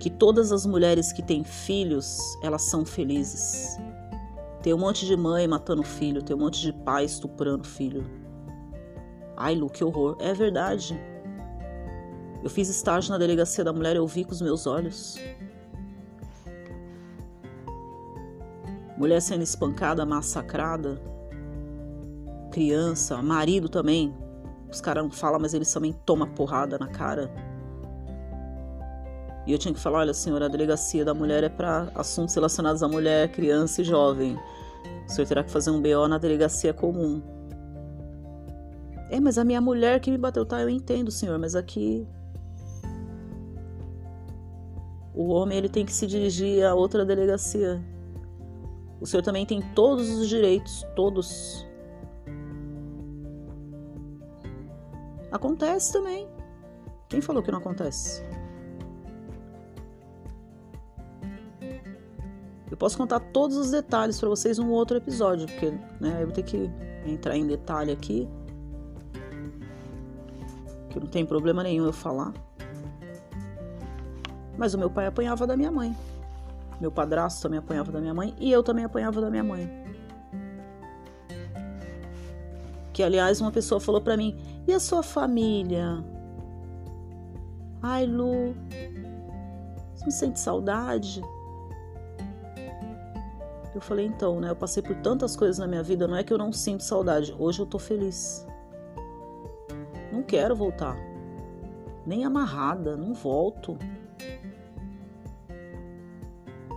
Que 0.00 0.10
todas 0.10 0.50
as 0.50 0.66
mulheres 0.66 1.12
que 1.12 1.22
têm 1.22 1.44
filhos, 1.44 2.18
elas 2.42 2.62
são 2.62 2.84
felizes. 2.84 3.78
Tem 4.64 4.74
um 4.74 4.78
monte 4.78 5.06
de 5.06 5.16
mãe 5.16 5.46
matando 5.46 5.84
filho, 5.84 6.24
tem 6.24 6.34
um 6.34 6.40
monte 6.40 6.60
de 6.60 6.72
pai 6.72 7.04
estuprando 7.04 7.62
filho. 7.62 8.04
Ai, 9.36 9.54
Lu, 9.54 9.70
que 9.70 9.84
horror. 9.84 10.16
É 10.18 10.34
verdade. 10.34 11.00
Eu 12.42 12.50
fiz 12.50 12.68
estágio 12.68 13.12
na 13.12 13.18
delegacia 13.18 13.62
da 13.62 13.72
mulher, 13.72 13.94
eu 13.94 14.04
vi 14.04 14.24
com 14.24 14.32
os 14.32 14.42
meus 14.42 14.66
olhos. 14.66 15.16
Mulher 18.98 19.22
sendo 19.22 19.44
espancada, 19.44 20.04
massacrada. 20.04 21.00
Criança, 22.50 23.22
marido 23.22 23.68
também. 23.68 24.12
Os 24.76 24.80
caras 24.82 25.02
não 25.02 25.10
falam, 25.10 25.40
mas 25.40 25.54
eles 25.54 25.72
também 25.72 25.94
tomam 26.04 26.28
porrada 26.28 26.78
na 26.78 26.86
cara. 26.86 27.30
E 29.46 29.52
eu 29.52 29.58
tinha 29.58 29.72
que 29.72 29.80
falar: 29.80 30.00
olha, 30.00 30.12
senhora, 30.12 30.44
a 30.44 30.48
delegacia 30.48 31.02
da 31.02 31.14
mulher 31.14 31.42
é 31.42 31.48
para 31.48 31.90
assuntos 31.94 32.34
relacionados 32.34 32.82
à 32.82 32.88
mulher, 32.88 33.32
criança 33.32 33.80
e 33.80 33.84
jovem. 33.84 34.38
O 35.08 35.10
senhor 35.10 35.26
terá 35.26 35.42
que 35.42 35.50
fazer 35.50 35.70
um 35.70 35.80
BO 35.80 36.06
na 36.06 36.18
delegacia 36.18 36.74
comum. 36.74 37.22
É, 39.08 39.18
mas 39.18 39.38
a 39.38 39.44
minha 39.44 39.62
mulher 39.62 39.98
que 39.98 40.10
me 40.10 40.18
bateu, 40.18 40.44
tá? 40.44 40.60
Eu 40.60 40.68
entendo, 40.68 41.10
senhor, 41.10 41.38
mas 41.38 41.54
aqui. 41.56 42.06
O 45.14 45.28
homem 45.28 45.56
ele 45.56 45.70
tem 45.70 45.86
que 45.86 45.92
se 45.94 46.06
dirigir 46.06 46.66
a 46.66 46.74
outra 46.74 47.02
delegacia. 47.02 47.82
O 49.00 49.06
senhor 49.06 49.22
também 49.22 49.46
tem 49.46 49.62
todos 49.74 50.10
os 50.10 50.28
direitos, 50.28 50.86
todos. 50.94 51.65
Acontece 55.30 55.92
também. 55.92 56.28
Quem 57.08 57.20
falou 57.20 57.42
que 57.42 57.50
não 57.50 57.58
acontece? 57.58 58.22
Eu 62.70 62.76
posso 62.76 62.98
contar 62.98 63.20
todos 63.20 63.56
os 63.56 63.70
detalhes 63.70 64.18
para 64.18 64.28
vocês 64.28 64.58
num 64.58 64.70
outro 64.70 64.96
episódio, 64.96 65.46
porque 65.46 65.70
né, 66.00 66.18
eu 66.20 66.26
vou 66.26 66.34
ter 66.34 66.42
que 66.42 66.70
entrar 67.06 67.36
em 67.36 67.46
detalhe 67.46 67.92
aqui. 67.92 68.28
Que 70.90 71.00
não 71.00 71.06
tem 71.06 71.24
problema 71.24 71.62
nenhum 71.62 71.86
eu 71.86 71.92
falar. 71.92 72.34
Mas 74.58 74.74
o 74.74 74.78
meu 74.78 74.90
pai 74.90 75.06
apanhava 75.06 75.46
da 75.46 75.56
minha 75.56 75.70
mãe. 75.70 75.96
Meu 76.80 76.90
padrasto 76.90 77.42
também 77.42 77.58
apanhava 77.58 77.92
da 77.92 78.00
minha 78.00 78.12
mãe 78.12 78.34
e 78.38 78.50
eu 78.50 78.62
também 78.62 78.84
apanhava 78.84 79.20
da 79.20 79.30
minha 79.30 79.44
mãe. 79.44 79.85
Que 82.96 83.02
aliás 83.02 83.42
uma 83.42 83.52
pessoa 83.52 83.78
falou 83.78 84.00
para 84.00 84.16
mim: 84.16 84.34
"E 84.66 84.72
a 84.72 84.80
sua 84.80 85.02
família?" 85.02 86.02
Ai, 87.82 88.06
Lu, 88.06 88.54
você 89.94 90.04
não 90.04 90.10
sente 90.10 90.40
saudade? 90.40 91.20
Eu 93.74 93.82
falei, 93.82 94.06
então, 94.06 94.40
né? 94.40 94.48
Eu 94.48 94.56
passei 94.56 94.82
por 94.82 94.96
tantas 94.96 95.36
coisas 95.36 95.58
na 95.58 95.66
minha 95.66 95.82
vida, 95.82 96.08
não 96.08 96.16
é 96.16 96.24
que 96.24 96.32
eu 96.32 96.38
não 96.38 96.50
sinto 96.50 96.82
saudade. 96.82 97.36
Hoje 97.38 97.60
eu 97.60 97.66
tô 97.66 97.78
feliz. 97.78 98.46
Não 100.10 100.22
quero 100.22 100.56
voltar. 100.56 100.96
Nem 102.06 102.24
amarrada, 102.24 102.96
não 102.96 103.12
volto. 103.12 103.76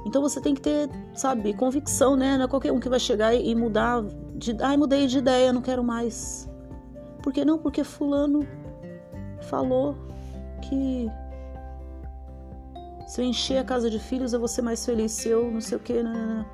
Então 0.05 0.22
você 0.22 0.41
tem 0.41 0.53
que 0.53 0.61
ter, 0.61 0.89
sabe, 1.13 1.53
convicção, 1.53 2.17
né? 2.17 2.36
Não 2.36 2.43
é 2.43 2.47
qualquer 2.49 2.74
um 2.74 2.80
que 2.82 2.89
vai 2.89 2.99
chegar 2.99 3.34
e 3.34 3.55
mudar 3.55 4.03
de. 4.39 4.57
Ai, 4.61 4.77
mudei 4.77 5.05
de 5.05 5.19
ideia, 5.19 5.53
não 5.53 5.61
quero 5.61 5.83
mais. 5.83 6.49
Por 7.21 7.33
que 7.33 7.43
não? 7.43 7.59
Porque 7.59 7.83
Fulano 7.83 8.47
falou 9.41 9.95
que 10.61 11.11
se 13.05 13.21
eu 13.21 13.25
encher 13.25 13.57
a 13.57 13.63
casa 13.63 13.89
de 13.89 13.99
filhos 13.99 14.33
eu 14.33 14.39
vou 14.39 14.47
ser 14.47 14.61
mais 14.61 14.85
feliz. 14.85 15.11
Se 15.11 15.29
eu 15.29 15.51
não 15.51 15.61
sei 15.61 15.77
o 15.77 15.81
que, 15.81 16.01
né? 16.01 16.45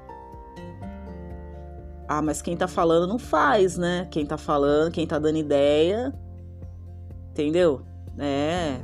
Ah, 2.08 2.22
mas 2.22 2.42
quem 2.42 2.58
tá 2.58 2.68
falando 2.68 3.08
não 3.08 3.20
faz, 3.20 3.78
né? 3.78 4.08
Quem 4.12 4.26
tá 4.26 4.38
falando, 4.38 4.92
quem 4.92 5.06
tá 5.08 5.20
dando 5.20 5.38
ideia. 5.38 6.14
Entendeu? 7.32 7.86
É. 8.18 8.80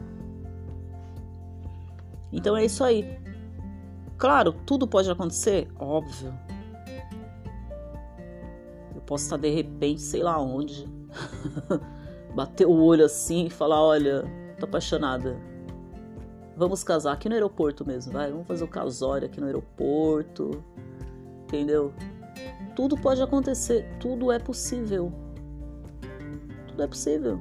Então 2.32 2.56
é 2.56 2.66
isso 2.66 2.84
aí. 2.84 3.20
Claro, 4.18 4.54
tudo 4.54 4.88
pode 4.88 5.10
acontecer, 5.10 5.68
óbvio. 5.80 6.34
Posso 9.12 9.26
estar 9.26 9.36
de 9.36 9.50
repente, 9.50 10.00
sei 10.00 10.24
lá 10.24 10.40
onde, 10.40 10.88
bater 12.34 12.66
o 12.66 12.72
olho 12.72 13.04
assim 13.04 13.48
e 13.48 13.50
falar: 13.50 13.82
olha, 13.82 14.24
tô 14.58 14.66
apaixonada. 14.66 15.38
Vamos 16.56 16.82
casar 16.82 17.12
aqui 17.12 17.28
no 17.28 17.36
aeroporto 17.36 17.86
mesmo, 17.86 18.14
vai. 18.14 18.32
Vamos 18.32 18.48
fazer 18.48 18.64
o 18.64 18.70
casório 18.70 19.28
aqui 19.28 19.42
no 19.42 19.48
aeroporto. 19.48 20.64
Entendeu? 21.44 21.94
Tudo 22.74 22.96
pode 22.96 23.22
acontecer, 23.22 23.86
tudo 24.00 24.32
é 24.32 24.40
possível. 24.40 25.12
Tudo 26.70 26.82
é 26.82 26.88
possível. 26.88 27.38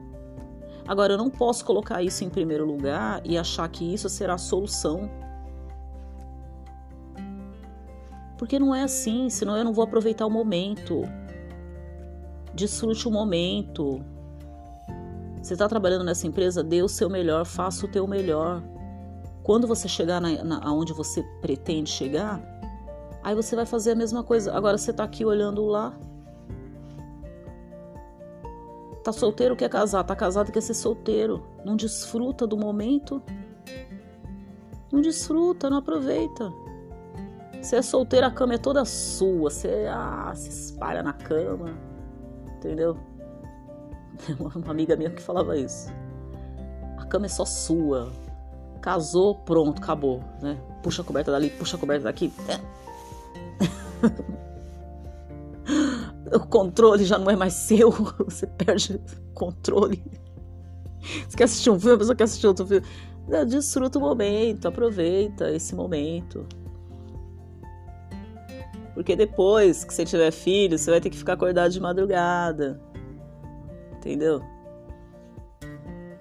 Agora, 0.88 1.12
eu 1.12 1.18
não 1.18 1.30
posso 1.30 1.64
colocar 1.64 2.02
isso 2.02 2.24
em 2.24 2.28
primeiro 2.28 2.66
lugar 2.66 3.22
e 3.24 3.38
achar 3.38 3.68
que 3.68 3.94
isso 3.94 4.08
será 4.08 4.34
a 4.34 4.38
solução. 4.38 5.08
Porque 8.36 8.58
não 8.58 8.74
é 8.74 8.82
assim, 8.82 9.30
senão 9.30 9.56
eu 9.56 9.62
não 9.62 9.72
vou 9.72 9.84
aproveitar 9.84 10.26
o 10.26 10.30
momento. 10.30 11.04
Desfrute 12.60 13.08
o 13.08 13.10
momento. 13.10 14.04
Você 15.42 15.54
está 15.54 15.68
trabalhando 15.68 16.04
nessa 16.04 16.26
empresa, 16.26 16.62
dê 16.62 16.82
o 16.82 16.88
seu 16.88 17.08
melhor, 17.08 17.44
faça 17.44 17.86
o 17.86 17.88
teu 17.88 18.06
melhor. 18.06 18.62
Quando 19.42 19.66
você 19.66 19.88
chegar 19.88 20.20
na, 20.20 20.44
na, 20.44 20.60
aonde 20.62 20.92
você 20.92 21.22
pretende 21.40 21.90
chegar, 21.90 22.40
Aí 23.22 23.34
você 23.34 23.54
vai 23.54 23.66
fazer 23.66 23.92
a 23.92 23.94
mesma 23.94 24.22
coisa. 24.22 24.54
Agora 24.54 24.78
você 24.78 24.92
tá 24.92 25.04
aqui 25.04 25.24
olhando 25.24 25.66
lá. 25.66 25.94
Tá 29.04 29.12
solteiro 29.12 29.56
quer 29.56 29.68
casar, 29.68 30.04
tá 30.04 30.16
casado 30.16 30.52
quer 30.52 30.62
ser 30.62 30.74
solteiro. 30.74 31.44
Não 31.64 31.76
desfruta 31.76 32.46
do 32.46 32.56
momento. 32.56 33.22
Não 34.90 35.00
desfruta, 35.00 35.68
não 35.68 35.78
aproveita. 35.78 36.50
Você 37.60 37.76
é 37.76 37.82
solteiro, 37.82 38.26
a 38.26 38.30
cama 38.30 38.54
é 38.54 38.58
toda 38.58 38.84
sua. 38.84 39.50
Você 39.50 39.86
ah, 39.90 40.32
se 40.34 40.48
espalha 40.48 41.02
na 41.02 41.12
cama. 41.12 41.89
Entendeu? 42.60 42.96
Uma 44.38 44.70
amiga 44.70 44.94
minha 44.96 45.08
que 45.08 45.22
falava 45.22 45.56
isso. 45.56 45.90
A 46.98 47.06
cama 47.06 47.24
é 47.24 47.28
só 47.28 47.46
sua. 47.46 48.12
Casou, 48.82 49.36
pronto, 49.36 49.82
acabou. 49.82 50.22
Né? 50.42 50.60
Puxa 50.82 51.00
a 51.00 51.04
coberta 51.04 51.32
dali, 51.32 51.48
puxa 51.48 51.78
a 51.78 51.80
coberta 51.80 52.04
daqui. 52.04 52.30
o 56.34 56.40
controle 56.40 57.04
já 57.04 57.18
não 57.18 57.30
é 57.30 57.36
mais 57.36 57.54
seu, 57.54 57.90
você 58.24 58.46
perde 58.46 58.96
o 58.96 59.00
controle. 59.32 60.04
Você 61.26 61.36
quer 61.36 61.44
assistir 61.44 61.70
um 61.70 61.80
filme, 61.80 61.94
a 61.94 61.98
pessoa 61.98 62.14
quer 62.14 62.24
assistir 62.24 62.46
outro 62.46 62.66
filme. 62.66 62.86
Desfruta 63.48 63.98
o 63.98 64.02
momento, 64.02 64.68
aproveita 64.68 65.50
esse 65.50 65.74
momento. 65.74 66.46
Porque 69.00 69.16
depois 69.16 69.82
que 69.82 69.94
você 69.94 70.04
tiver 70.04 70.30
filho, 70.30 70.78
você 70.78 70.90
vai 70.90 71.00
ter 71.00 71.08
que 71.08 71.16
ficar 71.16 71.32
acordado 71.32 71.72
de 71.72 71.80
madrugada. 71.80 72.78
Entendeu? 73.96 74.42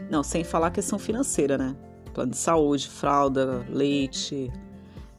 Não, 0.10 0.24
sem 0.24 0.46
falar 0.46 0.68
a 0.68 0.72
questão 0.72 0.98
financeira, 0.98 1.58
né? 1.58 1.76
Plano 2.14 2.32
de 2.32 2.38
saúde, 2.38 2.88
fralda, 2.88 3.66
leite, 3.68 4.50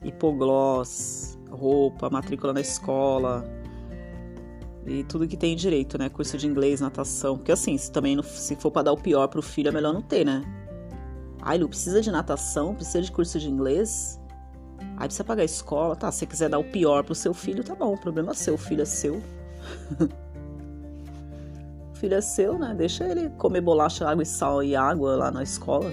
hipoglós, 0.02 1.38
roupa, 1.50 2.08
matrícula 2.08 2.54
na 2.54 2.62
escola 2.62 3.44
e 4.86 5.04
tudo 5.04 5.28
que 5.28 5.36
tem 5.36 5.54
direito, 5.54 5.98
né? 5.98 6.08
Curso 6.08 6.38
de 6.38 6.46
inglês, 6.46 6.80
natação. 6.80 7.36
Porque 7.36 7.52
assim, 7.52 7.76
se 7.76 7.92
também 7.92 8.16
não, 8.16 8.22
se 8.22 8.56
for 8.56 8.70
para 8.70 8.84
dar 8.84 8.92
o 8.92 8.96
pior 8.96 9.28
pro 9.28 9.42
filho, 9.42 9.68
é 9.68 9.70
melhor 9.70 9.92
não 9.92 10.00
ter, 10.00 10.24
né? 10.24 10.42
Ai, 11.42 11.58
Lu, 11.58 11.68
precisa 11.68 12.00
de 12.00 12.10
natação, 12.10 12.74
precisa 12.74 13.02
de 13.02 13.12
curso 13.12 13.38
de 13.38 13.50
inglês. 13.50 14.18
Aí 14.96 15.06
precisa 15.06 15.24
pagar 15.24 15.42
a 15.42 15.46
escola. 15.46 15.96
Tá, 15.96 16.12
se 16.12 16.18
você 16.18 16.26
quiser 16.26 16.50
dar 16.50 16.58
o 16.58 16.64
pior 16.64 17.02
pro 17.02 17.14
seu 17.14 17.32
filho, 17.32 17.64
tá 17.64 17.74
bom. 17.74 17.94
O 17.94 17.98
problema 17.98 18.32
é 18.32 18.34
seu, 18.34 18.54
o 18.54 18.58
filho 18.58 18.82
é 18.82 18.84
seu. 18.84 19.14
o 21.92 21.96
filho 21.96 22.14
é 22.14 22.20
seu, 22.20 22.58
né? 22.58 22.74
Deixa 22.76 23.04
ele 23.04 23.30
comer 23.30 23.62
bolacha, 23.62 24.06
água 24.06 24.22
e 24.22 24.26
sal 24.26 24.62
e 24.62 24.76
água 24.76 25.16
lá 25.16 25.30
na 25.30 25.42
escola. 25.42 25.90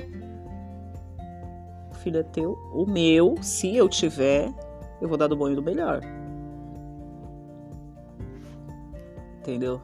O 1.92 1.96
filho 1.96 2.20
é 2.20 2.24
teu. 2.24 2.52
O 2.74 2.86
meu, 2.86 3.36
se 3.42 3.76
eu 3.76 3.88
tiver, 3.88 4.54
eu 5.02 5.08
vou 5.08 5.18
dar 5.18 5.28
do 5.28 5.38
bom 5.38 5.50
e 5.50 5.56
do 5.56 5.64
melhor. 5.64 6.02
Entendeu? 9.40 9.82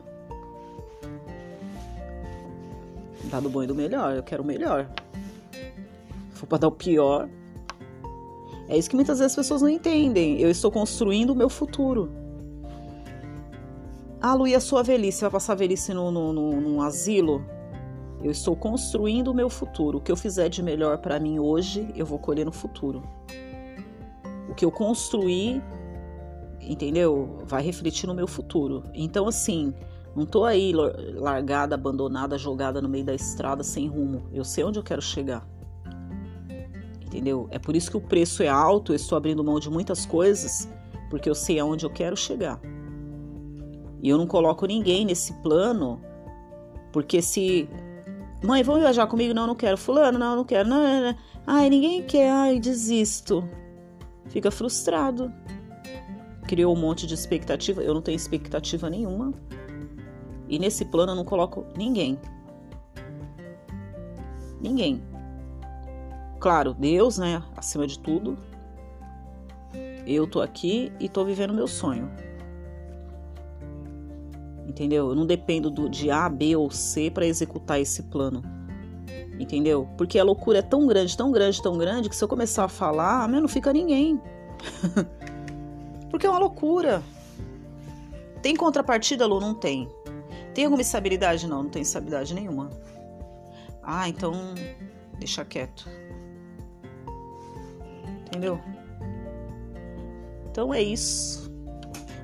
Dar 3.31 3.39
do 3.39 3.49
bom 3.49 3.63
e 3.63 3.67
do 3.67 3.73
melhor. 3.73 4.15
Eu 4.17 4.23
quero 4.23 4.43
o 4.43 4.45
melhor. 4.45 4.89
Se 6.33 6.39
for 6.39 6.47
pra 6.47 6.57
dar 6.57 6.67
o 6.67 6.71
pior. 6.71 7.29
É 8.67 8.77
isso 8.77 8.89
que 8.89 8.95
muitas 8.95 9.19
vezes 9.19 9.33
as 9.33 9.35
pessoas 9.35 9.61
não 9.61 9.69
entendem. 9.69 10.39
Eu 10.39 10.49
estou 10.49 10.71
construindo 10.71 11.31
o 11.31 11.35
meu 11.35 11.49
futuro. 11.49 12.11
Ah, 14.21 14.33
Lu, 14.33 14.47
e 14.47 14.55
a 14.55 14.59
sua 14.61 14.81
velhice? 14.83 15.21
Vai 15.21 15.29
passar 15.29 15.53
a 15.53 15.55
velhice 15.55 15.93
no, 15.93 16.09
no, 16.09 16.31
no, 16.31 16.61
num 16.61 16.81
asilo? 16.81 17.43
Eu 18.23 18.31
estou 18.31 18.55
construindo 18.55 19.27
o 19.27 19.33
meu 19.33 19.49
futuro. 19.49 19.97
O 19.97 20.01
que 20.01 20.11
eu 20.11 20.15
fizer 20.15 20.47
de 20.47 20.63
melhor 20.63 20.99
para 20.99 21.19
mim 21.19 21.39
hoje, 21.39 21.89
eu 21.93 22.05
vou 22.05 22.17
colher 22.17 22.45
no 22.45 22.51
futuro. 22.53 23.03
O 24.49 24.55
que 24.55 24.63
eu 24.63 24.71
construir, 24.71 25.61
entendeu? 26.61 27.39
Vai 27.43 27.61
refletir 27.61 28.07
no 28.07 28.13
meu 28.13 28.27
futuro. 28.27 28.83
Então, 28.93 29.27
assim, 29.27 29.73
não 30.15 30.25
tô 30.25 30.45
aí 30.45 30.71
largada, 31.15 31.75
abandonada, 31.75 32.37
jogada 32.37 32.81
no 32.81 32.87
meio 32.87 33.03
da 33.03 33.13
estrada 33.13 33.61
sem 33.61 33.87
rumo. 33.89 34.29
Eu 34.31 34.45
sei 34.45 34.63
onde 34.63 34.79
eu 34.79 34.83
quero 34.83 35.01
chegar. 35.01 35.45
Entendeu? 37.13 37.47
É 37.51 37.59
por 37.59 37.75
isso 37.75 37.91
que 37.91 37.97
o 37.97 38.01
preço 38.01 38.41
é 38.41 38.47
alto, 38.47 38.91
eu 38.91 38.95
estou 38.95 39.15
abrindo 39.15 39.43
mão 39.43 39.59
de 39.59 39.69
muitas 39.69 40.03
coisas, 40.03 40.67
porque 41.11 41.29
eu 41.29 41.35
sei 41.35 41.59
aonde 41.59 41.85
eu 41.85 41.91
quero 41.91 42.17
chegar. 42.17 42.59
E 44.01 44.09
eu 44.09 44.17
não 44.17 44.25
coloco 44.25 44.65
ninguém 44.65 45.05
nesse 45.05 45.31
plano, 45.43 46.01
porque 46.91 47.21
se 47.21 47.69
Mãe, 48.43 48.61
vamos 48.61 48.81
viajar 48.81 49.07
comigo? 49.07 49.33
Não, 49.33 49.47
não 49.47 49.55
quero. 49.55 49.77
Fulano, 49.77 50.19
não, 50.19 50.35
não 50.35 50.43
quero. 50.43 50.67
Não, 50.67 50.83
não, 50.83 51.01
não. 51.01 51.17
Ai, 51.47 51.69
ninguém 51.69 52.03
quer. 52.03 52.29
Ai, 52.29 52.59
desisto. 52.59 53.47
Fica 54.25 54.51
frustrado. 54.51 55.31
Criou 56.45 56.75
um 56.75 56.79
monte 56.79 57.07
de 57.07 57.13
expectativa. 57.13 57.81
Eu 57.81 57.93
não 57.93 58.01
tenho 58.01 58.17
expectativa 58.17 58.89
nenhuma. 58.89 59.33
E 60.49 60.59
nesse 60.59 60.83
plano 60.83 61.13
eu 61.13 61.15
não 61.15 61.23
coloco 61.23 61.65
ninguém. 61.77 62.19
Ninguém. 64.59 65.12
Claro, 66.43 66.75
Deus, 66.75 67.17
né? 67.17 67.41
Acima 67.57 67.87
de 67.87 67.97
tudo. 67.97 68.37
Eu 70.05 70.27
tô 70.27 70.41
aqui 70.41 70.91
e 70.99 71.09
tô 71.09 71.25
vivendo 71.25 71.53
meu 71.53 71.67
sonho 71.67 72.11
entendeu? 74.73 75.09
Eu 75.09 75.15
não 75.15 75.25
dependo 75.25 75.69
do, 75.69 75.87
de 75.87 76.09
A, 76.09 76.27
B 76.27 76.55
ou 76.55 76.69
C 76.71 77.11
para 77.11 77.25
executar 77.25 77.79
esse 77.79 78.03
plano, 78.03 78.41
entendeu? 79.39 79.87
Porque 79.97 80.17
a 80.17 80.23
loucura 80.23 80.59
é 80.59 80.61
tão 80.61 80.87
grande, 80.87 81.15
tão 81.15 81.31
grande, 81.31 81.61
tão 81.61 81.77
grande 81.77 82.09
que 82.09 82.15
se 82.15 82.23
eu 82.23 82.27
começar 82.27 82.65
a 82.65 82.67
falar, 82.67 83.29
meu, 83.29 83.39
não 83.39 83.47
fica 83.47 83.71
ninguém. 83.71 84.19
Porque 86.09 86.25
é 86.25 86.29
uma 86.29 86.39
loucura. 86.39 87.03
Tem 88.41 88.55
contrapartida, 88.55 89.25
Lu? 89.25 89.39
Não 89.39 89.53
tem. 89.53 89.89
Tem 90.53 90.65
alguma 90.65 90.81
estabilidade? 90.81 91.47
Não, 91.47 91.63
não 91.63 91.69
tem 91.69 91.81
estabilidade 91.81 92.33
nenhuma. 92.33 92.69
Ah, 93.81 94.09
então 94.09 94.33
deixa 95.17 95.45
quieto. 95.45 95.87
Entendeu? 98.33 98.59
Então 100.49 100.73
é 100.73 100.81
isso. 100.81 101.53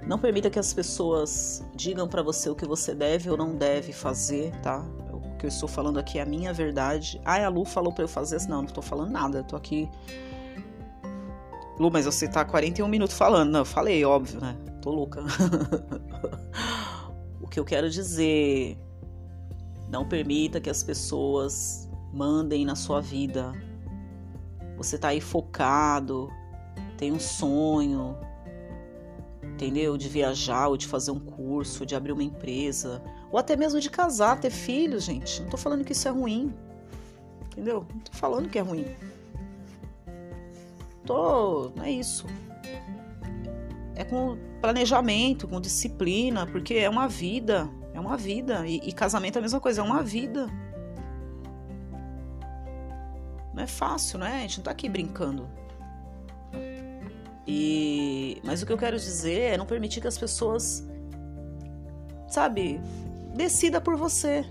Não 0.07 0.17
permita 0.17 0.49
que 0.49 0.57
as 0.57 0.73
pessoas 0.73 1.63
digam 1.75 2.07
para 2.07 2.23
você 2.23 2.49
o 2.49 2.55
que 2.55 2.65
você 2.65 2.95
deve 2.95 3.29
ou 3.29 3.37
não 3.37 3.55
deve 3.55 3.93
fazer, 3.93 4.51
tá? 4.61 4.83
O 5.13 5.37
que 5.37 5.45
eu 5.45 5.47
estou 5.47 5.69
falando 5.69 5.99
aqui 5.99 6.17
é 6.17 6.23
a 6.23 6.25
minha 6.25 6.51
verdade. 6.51 7.21
Ah, 7.23 7.45
a 7.45 7.47
Lu 7.47 7.63
falou 7.63 7.93
para 7.93 8.05
eu 8.05 8.07
fazer 8.07 8.37
isso. 8.37 8.49
Não, 8.49 8.63
não 8.63 8.69
tô 8.69 8.81
falando 8.81 9.11
nada. 9.11 9.37
Eu 9.37 9.43
tô 9.43 9.55
aqui. 9.55 9.87
Lu, 11.79 11.91
mas 11.91 12.05
você 12.05 12.27
tá 12.27 12.43
41 12.43 12.87
minutos 12.87 13.15
falando. 13.15 13.51
Não, 13.51 13.59
eu 13.59 13.65
falei, 13.65 14.03
óbvio, 14.03 14.41
né? 14.41 14.57
Tô 14.81 14.89
louca. 14.89 15.21
o 17.39 17.47
que 17.47 17.59
eu 17.59 17.63
quero 17.63 17.87
dizer. 17.87 18.79
Não 19.89 20.07
permita 20.07 20.59
que 20.59 20.71
as 20.71 20.81
pessoas 20.81 21.87
mandem 22.11 22.65
na 22.65 22.75
sua 22.75 22.99
vida. 22.99 23.53
Você 24.79 24.97
tá 24.97 25.09
aí 25.09 25.19
focado, 25.19 26.31
tem 26.97 27.11
um 27.11 27.19
sonho, 27.19 28.17
entendeu? 29.43 29.97
De 29.97 30.07
viajar, 30.07 30.69
ou 30.69 30.77
de 30.77 30.87
fazer 30.87 31.11
um 31.11 31.19
curso, 31.19 31.85
de 31.85 31.95
abrir 31.95 32.13
uma 32.13 32.23
empresa, 32.23 33.03
ou 33.29 33.37
até 33.37 33.57
mesmo 33.57 33.81
de 33.81 33.89
casar, 33.89 34.39
ter 34.39 34.49
filhos, 34.49 35.03
gente. 35.03 35.41
Não 35.41 35.49
tô 35.49 35.57
falando 35.57 35.83
que 35.83 35.91
isso 35.91 36.07
é 36.07 36.11
ruim, 36.11 36.53
entendeu? 37.47 37.85
Não 37.93 37.99
tô 37.99 38.13
falando 38.13 38.47
que 38.47 38.57
é 38.57 38.61
ruim. 38.61 38.85
Tô, 41.05 41.73
não 41.75 41.83
é 41.83 41.91
isso. 41.91 42.25
É 43.95 44.05
com 44.05 44.37
planejamento, 44.61 45.45
com 45.45 45.59
disciplina, 45.59 46.47
porque 46.47 46.75
é 46.75 46.89
uma 46.89 47.05
vida, 47.09 47.69
é 47.93 47.99
uma 47.99 48.15
vida. 48.15 48.65
E, 48.65 48.77
e 48.77 48.93
casamento 48.93 49.35
é 49.35 49.39
a 49.39 49.41
mesma 49.41 49.59
coisa, 49.59 49.81
é 49.81 49.83
uma 49.83 50.01
vida. 50.01 50.47
Não 53.59 53.65
é 53.65 53.67
fácil, 53.67 54.17
né? 54.17 54.37
A 54.37 54.39
gente 54.39 54.59
não 54.59 54.63
tá 54.63 54.71
aqui 54.71 54.87
brincando. 54.87 55.45
E 57.45 58.41
mas 58.41 58.61
o 58.61 58.65
que 58.65 58.71
eu 58.71 58.77
quero 58.77 58.97
dizer 58.97 59.53
é 59.53 59.57
não 59.57 59.65
permitir 59.65 59.99
que 59.99 60.07
as 60.07 60.17
pessoas 60.17 60.87
sabe, 62.29 62.79
decida 63.35 63.81
por 63.81 63.97
você. 63.97 64.45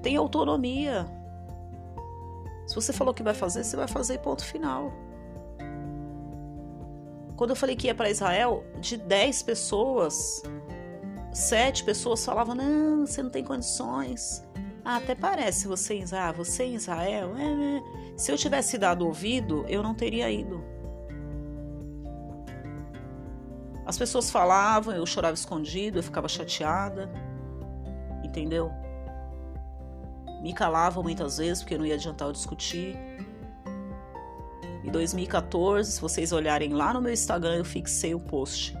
Tem 0.00 0.14
autonomia. 0.14 1.08
Se 2.68 2.76
você 2.76 2.92
falou 2.92 3.12
que 3.12 3.24
vai 3.24 3.34
fazer, 3.34 3.64
você 3.64 3.76
vai 3.76 3.88
fazer 3.88 4.18
ponto 4.18 4.44
final. 4.44 4.92
Quando 7.36 7.50
eu 7.50 7.56
falei 7.56 7.74
que 7.74 7.88
ia 7.88 7.96
para 7.96 8.08
Israel, 8.10 8.64
de 8.80 8.96
10 8.96 9.42
pessoas, 9.42 10.40
sete 11.32 11.82
pessoas 11.82 12.24
falavam: 12.24 12.54
"Não, 12.54 13.04
você 13.04 13.24
não 13.24 13.30
tem 13.30 13.42
condições". 13.42 14.46
Ah, 14.90 14.96
até 14.96 15.14
parece 15.14 15.68
você 15.68 15.96
em 15.96 16.02
Israel, 16.02 16.32
você 16.32 16.64
em 16.64 16.74
Israel. 16.74 17.36
É, 17.36 17.42
é. 17.42 17.82
Se 18.16 18.32
eu 18.32 18.38
tivesse 18.38 18.78
dado 18.78 19.06
ouvido, 19.06 19.66
eu 19.68 19.82
não 19.82 19.94
teria 19.94 20.30
ido. 20.30 20.64
As 23.84 23.98
pessoas 23.98 24.30
falavam, 24.30 24.94
eu 24.94 25.04
chorava 25.04 25.34
escondido, 25.34 25.98
eu 25.98 26.02
ficava 26.02 26.26
chateada, 26.26 27.10
entendeu? 28.24 28.72
Me 30.40 30.54
calava 30.54 31.02
muitas 31.02 31.36
vezes 31.36 31.62
porque 31.62 31.76
não 31.76 31.84
ia 31.84 31.96
adiantar 31.96 32.26
eu 32.26 32.32
discutir. 32.32 32.96
Em 34.82 34.90
2014, 34.90 35.92
se 35.92 36.00
vocês 36.00 36.32
olharem 36.32 36.72
lá 36.72 36.94
no 36.94 37.02
meu 37.02 37.12
Instagram, 37.12 37.56
eu 37.56 37.64
fixei 37.66 38.14
o 38.14 38.20
post. 38.20 38.74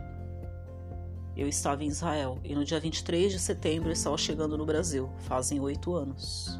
Eu 1.38 1.46
estava 1.46 1.84
em 1.84 1.86
Israel 1.86 2.40
e 2.42 2.52
no 2.52 2.64
dia 2.64 2.80
23 2.80 3.30
de 3.30 3.38
setembro 3.38 3.92
estava 3.92 4.18
chegando 4.18 4.58
no 4.58 4.66
Brasil. 4.66 5.08
Fazem 5.20 5.60
oito 5.60 5.94
anos. 5.94 6.58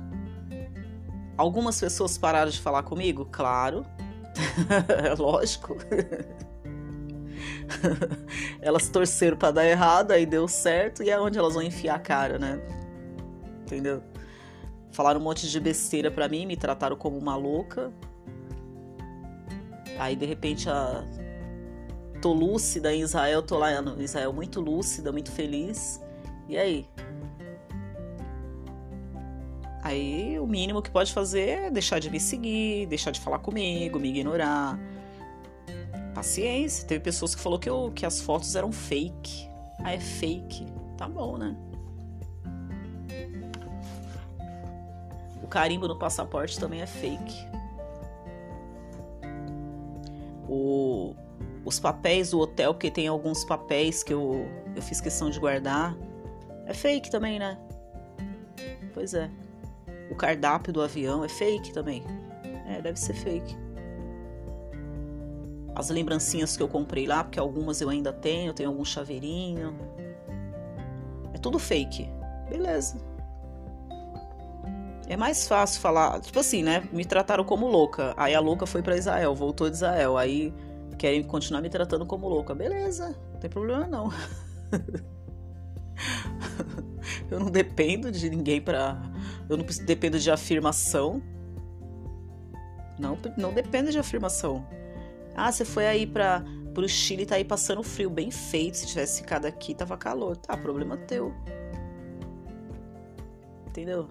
Algumas 1.37 1.81
pessoas 1.81 2.16
pararam 2.16 2.49
de 2.49 2.61
falar 2.61 2.85
comigo? 2.85 3.26
Claro, 3.26 3.85
lógico. 5.18 5.76
elas 8.62 8.89
torceram 8.89 9.37
para 9.37 9.51
dar 9.51 9.66
errado, 9.66 10.12
aí 10.12 10.24
deu 10.24 10.47
certo, 10.47 11.03
e 11.03 11.11
é 11.11 11.18
onde 11.18 11.37
elas 11.37 11.55
vão 11.55 11.62
enfiar 11.64 11.97
a 11.97 11.99
cara, 11.99 12.39
né? 12.39 12.61
Entendeu? 13.62 14.01
Falaram 14.93 15.18
um 15.18 15.24
monte 15.24 15.49
de 15.49 15.59
besteira 15.59 16.09
para 16.09 16.29
mim, 16.29 16.47
me 16.47 16.57
trataram 16.57 16.95
como 16.95 17.18
uma 17.18 17.35
louca. 17.35 17.93
Aí 19.99 20.14
de 20.14 20.24
repente 20.24 20.70
a 20.70 21.05
tô 22.21 22.33
lúcida 22.33 22.93
em 22.93 23.01
Israel, 23.01 23.43
tô 23.43 23.59
lá 23.59 23.73
em 23.73 24.03
Israel 24.03 24.33
muito 24.33 24.61
lúcida, 24.61 25.12
muito 25.12 25.31
feliz. 25.31 26.01
E 26.49 26.57
aí? 26.57 26.89
Aí 29.83 30.39
o 30.39 30.47
mínimo 30.47 30.83
que 30.83 30.91
pode 30.91 31.12
fazer 31.12 31.49
é 31.49 31.71
deixar 31.71 31.99
de 31.99 32.11
me 32.11 32.21
seguir, 32.21 32.87
deixar 32.87 33.11
de 33.11 33.21
falar 33.21 33.39
comigo, 33.39 33.99
me 33.99 34.09
ignorar 34.09 34.79
paciência. 36.14 36.87
Teve 36.87 37.01
pessoas 37.01 37.35
que 37.35 37.41
falou 37.41 37.59
que, 37.59 37.71
eu, 37.71 37.93
que 37.95 38.05
as 38.05 38.21
fotos 38.21 38.57
eram 38.57 38.73
fake. 38.73 39.49
Ah, 39.83 39.93
é 39.93 40.01
fake. 40.01 40.66
Tá 40.97 41.09
bom, 41.09 41.39
né? 41.39 41.57
O 45.43 45.47
carimbo 45.47 45.87
no 45.87 45.97
passaporte 45.97 46.59
também 46.59 46.83
é 46.83 46.87
fake. 46.87 47.47
O, 50.49 51.14
os 51.69 51.79
papéis 51.79 52.31
do 52.31 52.41
hotel, 52.41 52.73
porque 52.73 52.91
tem 52.91 53.07
alguns 53.07 53.45
papéis 53.45 54.03
que 54.03 54.12
eu, 54.12 54.47
eu 54.75 54.81
fiz 54.81 55.01
questão 55.01 55.29
de 55.29 55.39
guardar, 55.39 55.95
é 56.66 56.73
fake 56.73 57.11
também, 57.11 57.39
né? 57.39 57.59
Pois 58.95 59.12
é. 59.12 59.31
O 60.11 60.14
cardápio 60.14 60.73
do 60.73 60.81
avião 60.81 61.23
é 61.23 61.29
fake 61.29 61.73
também. 61.73 62.03
É, 62.66 62.81
deve 62.81 62.99
ser 62.99 63.14
fake 63.14 63.69
as 65.79 65.91
lembrancinhas 65.91 66.57
que 66.57 66.62
eu 66.62 66.66
comprei 66.66 67.07
lá, 67.07 67.23
porque 67.23 67.39
algumas 67.39 67.81
eu 67.81 67.89
ainda 67.89 68.12
tenho, 68.12 68.53
tenho 68.53 68.69
algum 68.69 68.85
chaveirinho. 68.85 69.79
É 71.33 71.39
tudo 71.39 71.57
fake. 71.57 72.11
Beleza. 72.51 72.97
É 75.07 75.16
mais 75.16 75.47
fácil 75.47 75.81
falar, 75.81 76.21
tipo 76.21 76.41
assim, 76.41 76.64
né? 76.64 76.83
Me 76.93 77.05
trataram 77.05 77.45
como 77.45 77.69
louca. 77.69 78.12
Aí 78.16 78.35
a 78.35 78.41
louca 78.41 78.66
foi 78.66 78.83
para 78.83 78.97
Israel, 78.97 79.37
voltou 79.37 79.71
de 79.71 79.77
Israel. 79.77 80.19
Aí 80.19 80.53
querem 80.99 81.22
continuar 81.22 81.62
me 81.62 81.70
tratando 81.70 82.05
como 82.05 82.28
louca. 82.28 82.55
Beleza, 82.55 83.16
não 83.32 83.40
tem 83.40 83.49
problema 83.49 83.86
não. 83.86 84.12
eu 87.30 87.40
não 87.40 87.51
dependo 87.51 88.11
de 88.11 88.28
ninguém 88.28 88.61
para, 88.61 89.01
eu 89.49 89.57
não 89.57 89.64
dependo 89.84 90.18
de 90.18 90.30
afirmação. 90.30 91.22
Não, 92.99 93.16
não 93.36 93.55
dependo 93.55 93.90
de 93.90 93.99
afirmação. 93.99 94.66
Ah, 95.34 95.53
você 95.53 95.64
foi 95.64 95.86
aí 95.86 96.05
para 96.05 96.44
pro 96.74 96.88
Chile 96.88 97.26
tá 97.26 97.36
aí 97.36 97.44
passando 97.44 97.82
frio, 97.82 98.11
bem 98.11 98.30
feito. 98.30 98.76
Se 98.76 98.86
tivesse 98.86 99.20
ficado 99.20 99.46
aqui, 99.46 99.74
tava 99.74 99.96
calor. 99.96 100.36
Tá, 100.36 100.57
problema 100.57 100.96
teu. 100.96 101.32
Entendeu? 103.66 104.09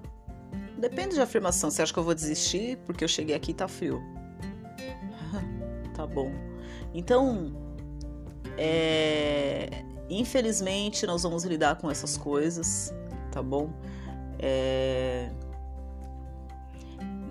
Depende 0.77 1.15
de 1.15 1.21
afirmação. 1.21 1.69
Você 1.69 1.81
acha 1.81 1.93
que 1.93 1.99
eu 1.99 2.03
vou 2.03 2.13
desistir 2.13 2.77
porque 2.85 3.03
eu 3.03 3.07
cheguei 3.07 3.35
aqui 3.35 3.51
e 3.51 3.53
tá 3.53 3.67
frio? 3.67 4.01
Tá 5.97 6.05
bom. 6.05 6.31
Então, 6.93 7.51
é... 8.55 9.83
infelizmente, 10.09 11.05
nós 11.07 11.23
vamos 11.23 11.43
lidar 11.43 11.75
com 11.77 11.89
essas 11.89 12.15
coisas, 12.15 12.93
tá 13.31 13.41
bom? 13.41 13.69
É... 14.39 15.29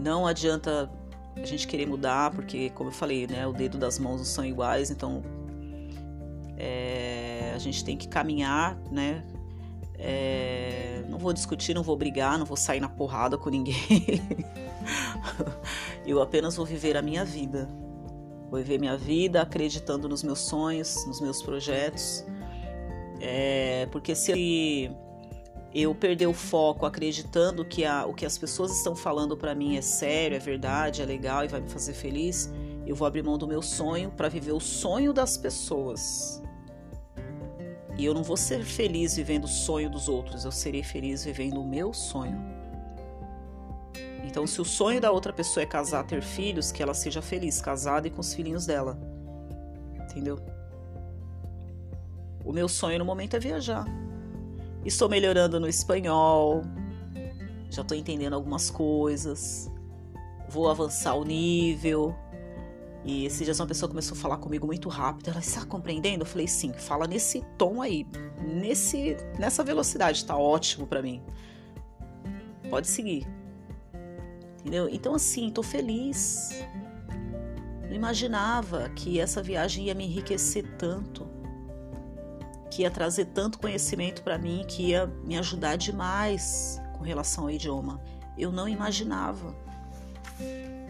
Não 0.00 0.26
adianta 0.26 0.90
a 1.36 1.44
gente 1.44 1.66
querer 1.66 1.86
mudar, 1.86 2.32
porque, 2.32 2.70
como 2.70 2.90
eu 2.90 2.94
falei, 2.94 3.26
né, 3.26 3.46
o 3.46 3.52
dedo 3.52 3.78
das 3.78 3.98
mãos 3.98 4.18
não 4.18 4.24
são 4.24 4.44
iguais, 4.44 4.90
então 4.90 5.22
é, 6.56 7.52
a 7.54 7.58
gente 7.58 7.84
tem 7.84 7.96
que 7.96 8.08
caminhar, 8.08 8.76
né? 8.90 9.22
É, 9.98 11.04
não 11.08 11.18
vou 11.18 11.32
discutir, 11.32 11.74
não 11.74 11.82
vou 11.82 11.96
brigar, 11.96 12.38
não 12.38 12.44
vou 12.44 12.56
sair 12.56 12.80
na 12.80 12.88
porrada 12.88 13.38
com 13.38 13.48
ninguém. 13.48 13.76
eu 16.06 16.20
apenas 16.20 16.56
vou 16.56 16.66
viver 16.66 16.96
a 16.96 17.02
minha 17.02 17.24
vida. 17.24 17.68
Vou 18.50 18.60
viver 18.60 18.78
minha 18.78 18.96
vida 18.96 19.42
acreditando 19.42 20.08
nos 20.08 20.22
meus 20.22 20.40
sonhos, 20.40 21.04
nos 21.06 21.20
meus 21.20 21.42
projetos. 21.42 22.24
É, 23.20 23.86
porque 23.90 24.14
se 24.14 24.90
eu 25.74 25.94
perder 25.94 26.26
o 26.26 26.32
foco 26.32 26.86
acreditando 26.86 27.64
que 27.64 27.84
a, 27.84 28.06
o 28.06 28.14
que 28.14 28.24
as 28.24 28.38
pessoas 28.38 28.76
estão 28.76 28.94
falando 28.94 29.36
para 29.36 29.54
mim 29.54 29.76
é 29.76 29.82
sério, 29.82 30.36
é 30.36 30.38
verdade, 30.38 31.02
é 31.02 31.04
legal 31.04 31.44
e 31.44 31.48
vai 31.48 31.60
me 31.60 31.68
fazer 31.68 31.92
feliz, 31.92 32.50
eu 32.86 32.94
vou 32.94 33.06
abrir 33.06 33.22
mão 33.22 33.36
do 33.36 33.46
meu 33.46 33.60
sonho 33.60 34.10
para 34.10 34.28
viver 34.28 34.52
o 34.52 34.60
sonho 34.60 35.12
das 35.12 35.36
pessoas. 35.36 36.42
E 37.98 38.04
eu 38.04 38.14
não 38.14 38.22
vou 38.22 38.36
ser 38.36 38.64
feliz 38.64 39.16
vivendo 39.16 39.44
o 39.44 39.48
sonho 39.48 39.90
dos 39.90 40.08
outros, 40.08 40.44
eu 40.44 40.52
serei 40.52 40.82
feliz 40.82 41.24
vivendo 41.24 41.60
o 41.60 41.66
meu 41.66 41.92
sonho. 41.92 42.55
Então, 44.36 44.46
se 44.46 44.60
o 44.60 44.66
sonho 44.66 45.00
da 45.00 45.10
outra 45.10 45.32
pessoa 45.32 45.62
é 45.62 45.66
casar, 45.66 46.04
ter 46.04 46.20
filhos, 46.22 46.70
que 46.70 46.82
ela 46.82 46.92
seja 46.92 47.22
feliz, 47.22 47.58
casada 47.58 48.06
e 48.06 48.10
com 48.10 48.20
os 48.20 48.34
filhinhos 48.34 48.66
dela. 48.66 48.98
Entendeu? 49.98 50.38
O 52.44 52.52
meu 52.52 52.68
sonho 52.68 52.98
no 52.98 53.04
momento 53.06 53.34
é 53.34 53.38
viajar. 53.38 53.86
Estou 54.84 55.08
melhorando 55.08 55.58
no 55.58 55.66
espanhol, 55.66 56.60
já 57.70 57.80
estou 57.80 57.96
entendendo 57.96 58.34
algumas 58.34 58.70
coisas, 58.70 59.70
vou 60.50 60.68
avançar 60.68 61.14
o 61.14 61.24
nível. 61.24 62.14
E 63.06 63.24
esse 63.24 63.42
dia 63.42 63.54
uma 63.54 63.66
pessoa 63.66 63.88
começou 63.88 64.18
a 64.18 64.20
falar 64.20 64.36
comigo 64.36 64.66
muito 64.66 64.90
rápido. 64.90 65.30
Ela 65.30 65.40
está 65.40 65.64
compreendendo? 65.64 66.24
Eu 66.24 66.26
falei 66.26 66.46
sim, 66.46 66.74
fala 66.74 67.06
nesse 67.06 67.42
tom 67.56 67.80
aí, 67.80 68.06
nesse, 68.46 69.16
nessa 69.38 69.64
velocidade, 69.64 70.18
está 70.18 70.36
ótimo 70.36 70.86
para 70.86 71.00
mim. 71.00 71.22
Pode 72.68 72.86
seguir. 72.86 73.26
Entendeu? 74.66 74.88
Então 74.88 75.14
assim, 75.14 75.46
estou 75.46 75.62
feliz. 75.62 76.50
Não 77.82 77.94
imaginava 77.94 78.88
que 78.96 79.20
essa 79.20 79.40
viagem 79.40 79.84
ia 79.84 79.94
me 79.94 80.04
enriquecer 80.04 80.76
tanto 80.76 81.24
que 82.68 82.82
ia 82.82 82.90
trazer 82.90 83.26
tanto 83.26 83.60
conhecimento 83.60 84.22
para 84.22 84.36
mim, 84.36 84.64
que 84.66 84.88
ia 84.88 85.06
me 85.06 85.38
ajudar 85.38 85.76
demais 85.76 86.82
com 86.98 87.04
relação 87.04 87.44
ao 87.44 87.50
idioma. 87.50 88.02
Eu 88.36 88.50
não 88.50 88.68
imaginava. 88.68 89.54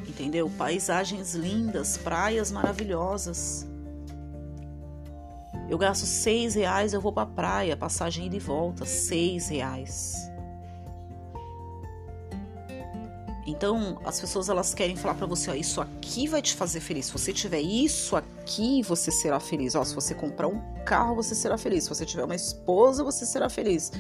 Entendeu? 0.09 0.51
Paisagens 0.57 1.35
lindas, 1.35 1.99
praias 1.99 2.51
maravilhosas. 2.51 3.69
Eu 5.69 5.77
gasto 5.77 6.07
seis 6.07 6.55
reais, 6.55 6.95
eu 6.95 7.01
vou 7.01 7.13
para 7.13 7.25
a 7.25 7.33
praia, 7.33 7.77
passagem 7.77 8.27
ida 8.27 8.37
e 8.37 8.41
volta, 8.41 8.87
seis 8.87 9.49
reais. 9.49 10.17
Então, 13.47 14.01
as 14.05 14.21
pessoas 14.21 14.49
elas 14.49 14.75
querem 14.75 14.97
falar 14.97 15.15
para 15.15 15.27
você, 15.27 15.51
ó, 15.51 15.55
isso 15.55 15.81
aqui 15.81 16.27
vai 16.27 16.43
te 16.43 16.55
fazer 16.55 16.81
feliz. 16.81 17.07
Se 17.07 17.13
você 17.13 17.33
tiver 17.33 17.61
isso 17.61 18.17
aqui, 18.17 18.83
você 18.83 19.13
será 19.13 19.39
feliz. 19.39 19.77
Ó, 19.77 19.85
se 19.85 19.95
você 19.95 20.15
comprar 20.15 20.49
um 20.49 20.61
carro, 20.85 21.15
você 21.15 21.33
será 21.33 21.57
feliz. 21.57 21.85
Se 21.85 21.91
você 21.91 22.05
tiver 22.05 22.25
uma 22.25 22.35
esposa, 22.35 23.05
você 23.05 23.25
será 23.25 23.49
feliz. 23.49 23.93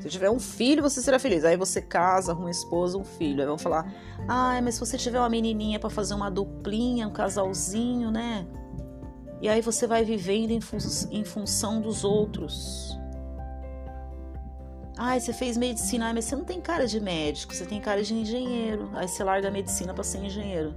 Se 0.00 0.08
tiver 0.08 0.30
um 0.30 0.40
filho, 0.40 0.82
você 0.82 1.02
será 1.02 1.18
feliz. 1.18 1.44
Aí 1.44 1.56
você 1.56 1.82
casa, 1.82 2.32
arruma 2.32 2.46
uma 2.46 2.50
esposa, 2.50 2.96
um 2.96 3.04
filho. 3.04 3.42
Aí 3.42 3.46
vão 3.46 3.58
falar: 3.58 3.92
"Ah, 4.26 4.58
mas 4.62 4.74
se 4.74 4.80
você 4.80 4.96
tiver 4.96 5.18
uma 5.18 5.28
menininha 5.28 5.78
para 5.78 5.90
fazer 5.90 6.14
uma 6.14 6.30
duplinha, 6.30 7.06
um 7.06 7.12
casalzinho, 7.12 8.10
né? 8.10 8.46
E 9.42 9.48
aí 9.48 9.60
você 9.60 9.86
vai 9.86 10.04
vivendo 10.04 10.50
em, 10.50 10.60
fun 10.60 10.78
em 11.10 11.24
função 11.24 11.80
dos 11.80 12.04
outros. 12.04 12.87
Ai, 15.00 15.20
você 15.20 15.32
fez 15.32 15.56
medicina, 15.56 16.12
mas 16.12 16.24
você 16.24 16.34
não 16.34 16.44
tem 16.44 16.60
cara 16.60 16.84
de 16.84 16.98
médico, 16.98 17.54
você 17.54 17.64
tem 17.64 17.80
cara 17.80 18.02
de 18.02 18.12
engenheiro. 18.12 18.90
Aí 18.94 19.06
você 19.06 19.22
larga 19.22 19.46
a 19.46 19.50
medicina 19.50 19.94
para 19.94 20.02
ser 20.02 20.18
engenheiro. 20.18 20.74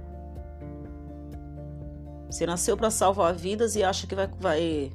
Você 2.30 2.46
nasceu 2.46 2.76
para 2.76 2.88
salvar 2.88 3.34
vidas 3.34 3.74
e 3.74 3.82
acha 3.82 4.06
que 4.06 4.14
vai, 4.14 4.28
vai 4.38 4.92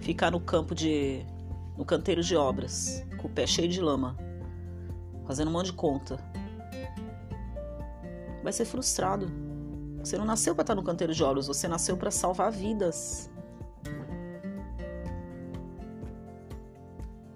ficar 0.00 0.32
no 0.32 0.40
campo 0.40 0.74
de. 0.74 1.24
no 1.78 1.84
canteiro 1.84 2.20
de 2.20 2.34
obras, 2.34 3.04
com 3.16 3.28
o 3.28 3.30
pé 3.30 3.46
cheio 3.46 3.68
de 3.68 3.80
lama, 3.80 4.16
fazendo 5.24 5.48
um 5.48 5.52
monte 5.52 5.66
de 5.66 5.74
conta. 5.74 6.18
Vai 8.42 8.52
ser 8.52 8.64
frustrado. 8.64 9.30
Você 10.00 10.18
não 10.18 10.24
nasceu 10.24 10.52
para 10.52 10.62
estar 10.62 10.74
no 10.74 10.82
canteiro 10.82 11.14
de 11.14 11.22
obras, 11.22 11.46
você 11.46 11.68
nasceu 11.68 11.96
para 11.96 12.10
salvar 12.10 12.50
vidas. 12.50 13.30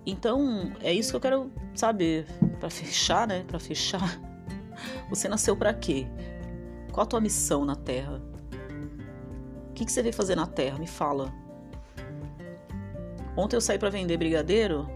Então, 0.06 0.72
é 0.80 0.92
isso 0.92 1.10
que 1.10 1.16
eu 1.16 1.20
quero 1.20 1.52
saber. 1.74 2.26
Para 2.58 2.70
fechar, 2.70 3.26
né? 3.26 3.44
Para 3.46 3.58
fechar. 3.58 4.20
Você 5.10 5.28
nasceu 5.28 5.56
para 5.56 5.72
quê? 5.74 6.06
Qual 6.92 7.04
a 7.04 7.06
tua 7.06 7.20
missão 7.20 7.64
na 7.64 7.76
Terra? 7.76 8.20
O 9.70 9.72
que, 9.74 9.84
que 9.84 9.92
você 9.92 10.02
veio 10.02 10.14
fazer 10.14 10.34
na 10.34 10.46
Terra? 10.46 10.78
Me 10.78 10.88
fala. 10.88 11.32
Ontem 13.36 13.54
eu 13.54 13.60
saí 13.60 13.78
para 13.78 13.90
vender 13.90 14.16
brigadeiro 14.16 14.88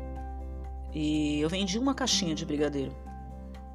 e 0.92 1.40
eu 1.40 1.48
vendi 1.48 1.78
uma 1.78 1.94
caixinha 1.94 2.34
de 2.34 2.44
brigadeiro 2.44 2.92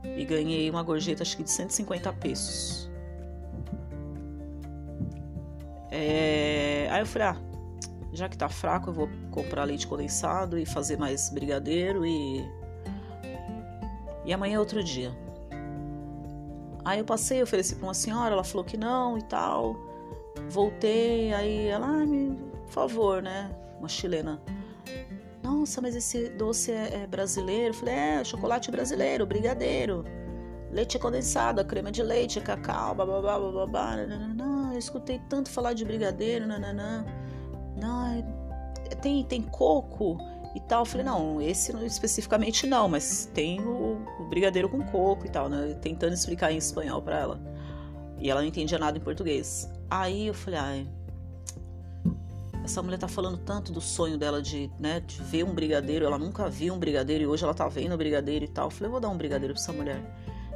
e 0.04 0.26
ganhei 0.26 0.70
uma 0.70 0.84
gorjeta 0.84 1.24
acho 1.24 1.38
que 1.38 1.44
de 1.44 1.52
150 1.52 2.12
pesos. 2.14 2.92
É... 5.90 6.88
Aí 6.92 7.02
eu 7.02 7.06
falei, 7.06 7.30
ah, 7.30 7.38
já 8.14 8.30
que 8.30 8.38
tá 8.38 8.49
fraco, 8.49 8.89
eu 8.89 8.93
vou 8.93 9.10
comprar 9.32 9.64
leite 9.64 9.88
condensado 9.88 10.58
e 10.58 10.66
fazer 10.66 10.97
mais 10.97 11.30
brigadeiro 11.30 12.05
e. 12.05 12.45
E 14.26 14.34
amanhã 14.34 14.55
é 14.55 14.60
outro 14.60 14.84
dia. 14.84 15.12
Aí 16.84 16.99
eu 16.99 17.05
passei, 17.05 17.41
ofereci 17.41 17.76
pra 17.76 17.86
uma 17.88 17.93
senhora, 17.93 18.34
ela 18.34 18.43
falou 18.43 18.64
que 18.64 18.78
não 18.78 19.18
e 19.18 19.22
tal. 19.24 19.76
Voltei, 20.49 21.34
aí 21.34 21.68
ela, 21.68 21.86
ah, 21.86 22.05
me, 22.05 22.36
por 22.66 22.72
favor, 22.72 23.22
né? 23.22 23.51
Uma 23.80 23.89
chilena. 23.89 24.41
Nossa, 25.43 25.82
mas 25.82 25.95
esse 25.95 26.30
doce 26.30 26.72
é, 26.72 27.03
é 27.03 27.08
brasileiro? 27.08 27.70
Eu 27.70 27.74
falei, 27.74 27.93
é, 27.93 28.24
chocolate 28.24 28.70
brasileiro, 28.70 29.26
brigadeiro, 29.26 30.05
leite 30.72 30.99
condensado, 30.99 31.64
crema 31.66 31.91
de 31.91 32.03
leite, 32.03 32.39
cacau, 32.41 32.93
babá, 32.93 33.22
babá, 33.22 33.95
não, 34.36 34.72
eu 34.74 34.80
escutei 34.80 35.20
tanto 35.30 35.49
falar 35.49 35.74
de 35.74 35.84
brigadeiro, 35.86 36.45
nananã. 36.45 37.05
Não, 37.80 38.24
tem, 39.02 39.24
tem 39.24 39.42
coco 39.42 40.18
e 40.56 40.60
tal. 40.60 40.82
Eu 40.82 40.86
falei, 40.86 41.06
não, 41.06 41.42
esse 41.42 41.72
especificamente 41.86 42.66
não, 42.66 42.90
mas 42.90 43.30
tem 43.34 43.60
o, 43.62 44.02
o 44.20 44.26
brigadeiro 44.26 44.70
com 44.70 44.82
coco 44.84 45.26
e 45.26 45.30
tal, 45.30 45.48
né? 45.50 45.78
Tentando 45.82 46.14
explicar 46.14 46.52
em 46.52 46.58
espanhol 46.58 47.02
para 47.02 47.20
ela. 47.20 47.40
E 48.20 48.30
ela 48.30 48.42
não 48.42 48.48
entendia 48.48 48.80
nada 48.80 48.98
em 48.98 49.02
português. 49.02 49.70
Aí 49.90 50.28
eu 50.28 50.34
falei, 50.34 50.60
ai, 50.60 50.88
essa 52.68 52.84
mulher 52.84 52.98
tá 52.98 53.08
falando 53.08 53.38
tanto 53.38 53.72
do 53.72 53.80
sonho 53.80 54.18
dela 54.18 54.42
de, 54.42 54.70
né, 54.78 55.00
de 55.00 55.22
ver 55.24 55.44
um 55.44 55.54
brigadeiro, 55.54 56.06
ela 56.06 56.18
nunca 56.18 56.50
viu 56.50 56.74
um 56.74 56.78
brigadeiro 56.78 57.24
e 57.24 57.28
hoje 57.28 57.44
ela 57.44 57.54
tá 57.54 57.66
vendo 57.70 57.94
um 57.94 57.98
brigadeiro 57.98 58.44
e 58.44 58.48
tal. 58.48 58.68
Eu 58.68 58.72
falei, 58.72 58.92
vou 58.92 59.00
dar 59.00 59.08
um 59.10 59.18
brigadeiro 59.18 59.54
pra 59.54 59.64
essa 59.64 59.72
mulher. 59.72 60.02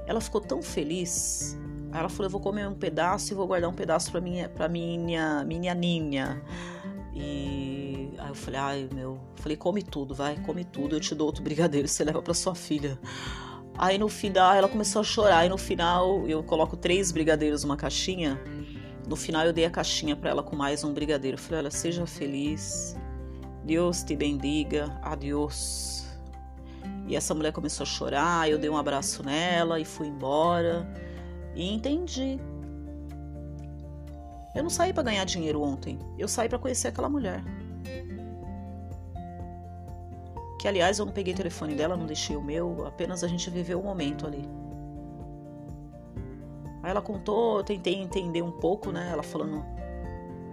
Ela 0.06 0.20
ficou 0.20 0.42
tão 0.42 0.62
feliz. 0.62 1.58
Aí 1.92 2.00
ela 2.00 2.10
falou, 2.10 2.26
eu 2.26 2.30
vou 2.30 2.42
comer 2.42 2.68
um 2.68 2.74
pedaço 2.74 3.32
e 3.32 3.36
vou 3.36 3.48
guardar 3.48 3.70
um 3.70 3.74
pedaço 3.74 4.12
pra 4.12 4.20
minha, 4.20 4.50
pra 4.50 4.68
minha, 4.68 5.44
minha 5.46 5.74
ninha. 5.74 6.42
E 7.14 8.14
aí 8.18 8.30
eu 8.30 8.36
falei, 8.36 8.60
ai 8.60 8.90
meu, 8.94 9.20
falei, 9.36 9.58
come 9.58 9.84
tudo, 9.84 10.16
vai, 10.16 10.38
come 10.38 10.64
tudo, 10.64 10.96
eu 10.96 11.00
te 11.00 11.14
dou 11.14 11.28
outro 11.28 11.44
brigadeiro, 11.44 11.88
você 11.88 12.04
leva 12.04 12.22
para 12.22 12.34
sua 12.34 12.56
filha. 12.56 12.98
Aí 13.78 13.98
no 13.98 14.08
final 14.08 14.54
ela 14.54 14.68
começou 14.68 15.02
a 15.02 15.04
chorar, 15.04 15.46
e 15.46 15.50
no 15.50 15.58
final 15.58 16.28
eu 16.28 16.44
coloco 16.44 16.78
três 16.78 17.12
brigadeiros 17.12 17.64
numa 17.64 17.76
caixinha. 17.76 18.40
No 19.08 19.16
final 19.16 19.46
eu 19.46 19.52
dei 19.52 19.66
a 19.66 19.70
caixinha 19.70 20.16
para 20.16 20.30
ela 20.30 20.44
com 20.44 20.56
mais 20.56 20.84
um 20.84 20.94
brigadeiro. 20.94 21.36
Eu 21.36 21.42
falei, 21.42 21.60
olha, 21.60 21.72
seja 21.72 22.06
feliz, 22.06 22.96
Deus 23.66 24.04
te 24.04 24.16
bendiga, 24.16 24.98
adiós. 25.02 26.08
E 27.08 27.16
essa 27.16 27.34
mulher 27.34 27.52
começou 27.52 27.84
a 27.84 27.88
chorar, 27.88 28.50
eu 28.50 28.58
dei 28.58 28.70
um 28.70 28.78
abraço 28.78 29.24
nela 29.24 29.80
e 29.80 29.86
fui 29.86 30.08
embora. 30.08 30.88
E 31.56 31.74
entendi 31.74 32.40
Eu 34.54 34.64
não 34.64 34.70
saí 34.70 34.94
para 34.94 35.04
ganhar 35.04 35.24
dinheiro 35.26 35.62
ontem. 35.62 35.98
Eu 36.18 36.28
saí 36.28 36.50
para 36.50 36.60
conhecer 36.60 36.90
aquela 36.90 37.10
mulher. 37.10 37.44
Que 40.60 40.68
aliás 40.68 41.00
eu 41.00 41.06
não 41.06 41.14
peguei 41.14 41.34
o 41.34 41.38
telefone 41.38 41.74
dela, 41.74 41.98
não 41.98 42.06
deixei 42.06 42.36
o 42.36 42.42
meu, 42.42 42.86
apenas 42.86 43.24
a 43.24 43.28
gente 43.28 43.50
viveu 43.50 43.80
o 43.80 43.84
momento 43.84 44.28
ali. 44.28 44.48
Aí 46.84 46.92
ela 46.92 47.02
contou, 47.02 47.58
eu 47.58 47.64
tentei 47.64 47.96
entender 47.96 48.42
um 48.42 48.52
pouco, 48.52 48.92
né? 48.92 49.10
Ela 49.12 49.24
falando 49.24 49.64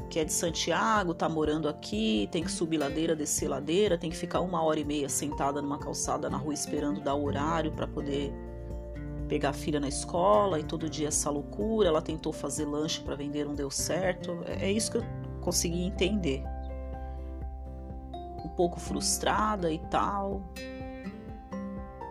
que 0.09 0.19
é 0.19 0.25
de 0.25 0.33
Santiago, 0.33 1.13
tá 1.13 1.29
morando 1.29 1.69
aqui, 1.69 2.29
tem 2.33 2.43
que 2.43 2.51
subir 2.51 2.79
ladeira, 2.79 3.15
descer 3.15 3.49
ladeira, 3.49 3.99
tem 3.99 4.09
que 4.09 4.17
ficar 4.17 4.41
uma 4.41 4.63
hora 4.63 4.81
e 4.81 4.85
meia 4.85 5.09
sentada 5.09 5.61
numa 5.61 5.79
calçada 5.79 6.31
na 6.31 6.39
rua 6.39 6.55
esperando 6.55 7.01
dar 7.01 7.15
o 7.15 7.25
horário 7.25 7.73
para 7.73 7.87
poder 7.87 8.33
pegar 9.29 9.51
a 9.51 9.53
filha 9.53 9.79
na 9.79 9.89
escola 9.89 10.59
e 10.59 10.65
todo 10.65 10.89
dia 10.89 11.09
essa 11.09 11.31
loucura. 11.31 11.89
Ela 11.89 12.03
tentou 12.03 12.33
fazer 12.33 12.65
lanche 12.65 13.01
para 13.01 13.15
vender, 13.15 13.45
não 13.45 13.55
deu 13.55 13.71
certo. 13.71 14.43
É, 14.47 14.67
é 14.67 14.73
isso 14.73 14.91
que 14.91 14.99
eu 14.99 15.05
consegui 15.41 15.83
entender. 15.83 16.43
Um 18.45 18.49
pouco 18.49 18.81
frustrada 18.81 19.71
e 19.71 19.79
tal. 19.91 20.43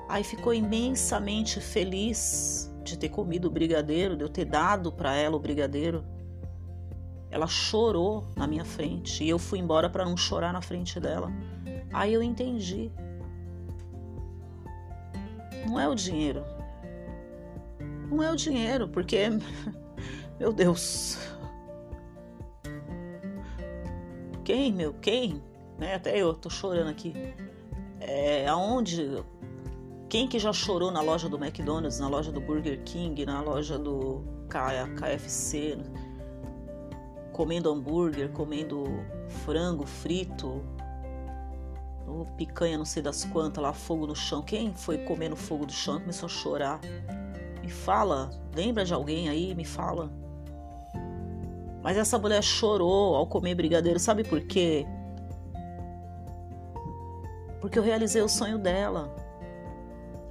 Aí 0.07 0.23
ficou 0.23 0.53
imensamente 0.53 1.59
feliz 1.59 2.73
de 2.83 2.97
ter 2.97 3.09
comido 3.09 3.45
o 3.45 3.51
brigadeiro, 3.51 4.15
de 4.15 4.23
eu 4.23 4.29
ter 4.29 4.45
dado 4.45 4.91
para 4.91 5.13
ela 5.13 5.35
o 5.35 5.39
brigadeiro. 5.39 6.05
Ela 7.29 7.47
chorou 7.47 8.25
na 8.37 8.47
minha 8.47 8.63
frente 8.63 9.23
e 9.23 9.29
eu 9.29 9.37
fui 9.37 9.59
embora 9.59 9.89
para 9.89 10.05
não 10.05 10.15
chorar 10.15 10.53
na 10.53 10.61
frente 10.61 10.97
dela. 10.97 11.29
Aí 11.91 12.13
eu 12.13 12.23
entendi. 12.23 12.89
Não 15.65 15.77
é 15.77 15.87
o 15.89 15.95
dinheiro. 15.95 16.56
Não 18.09 18.23
é 18.23 18.31
o 18.31 18.35
dinheiro, 18.35 18.87
porque 18.87 19.29
meu 20.39 20.53
Deus. 20.53 21.17
Quem, 24.43 24.71
meu, 24.71 24.93
quem? 24.93 25.41
Né? 25.77 25.95
Até 25.95 26.17
eu 26.17 26.33
tô 26.33 26.49
chorando 26.49 26.89
aqui. 26.89 27.13
É, 27.99 28.47
aonde 28.47 29.23
quem 30.07 30.27
que 30.27 30.39
já 30.39 30.53
chorou 30.53 30.89
na 30.89 31.01
loja 31.01 31.27
do 31.27 31.37
McDonald's, 31.37 31.99
na 31.99 32.07
loja 32.07 32.31
do 32.31 32.39
Burger 32.39 32.81
King, 32.83 33.25
na 33.25 33.41
loja 33.41 33.77
do 33.77 34.23
KFC, 34.49 35.77
comendo 37.33 37.69
hambúrguer, 37.69 38.29
comendo 38.31 38.85
frango 39.43 39.85
frito, 39.85 40.63
picanha 42.37 42.77
não 42.77 42.85
sei 42.85 43.01
das 43.01 43.25
quantas, 43.25 43.61
lá 43.61 43.73
fogo 43.73 44.07
no 44.07 44.15
chão. 44.15 44.41
Quem 44.41 44.73
foi 44.73 44.99
comendo 44.99 45.35
fogo 45.35 45.65
do 45.65 45.71
chão 45.71 45.99
começou 45.99 46.27
a 46.27 46.29
chorar? 46.29 46.79
Me 47.67 47.73
fala, 47.73 48.29
lembra 48.55 48.85
de 48.85 48.93
alguém 48.93 49.27
aí? 49.27 49.53
Me 49.53 49.65
fala. 49.65 50.09
Mas 51.83 51.97
essa 51.97 52.17
mulher 52.17 52.41
chorou 52.41 53.13
ao 53.13 53.27
comer 53.27 53.55
brigadeiro, 53.55 53.99
sabe 53.99 54.23
por 54.23 54.39
quê? 54.39 54.87
Porque 57.59 57.77
eu 57.77 57.83
realizei 57.83 58.21
o 58.21 58.29
sonho 58.29 58.57
dela 58.57 59.13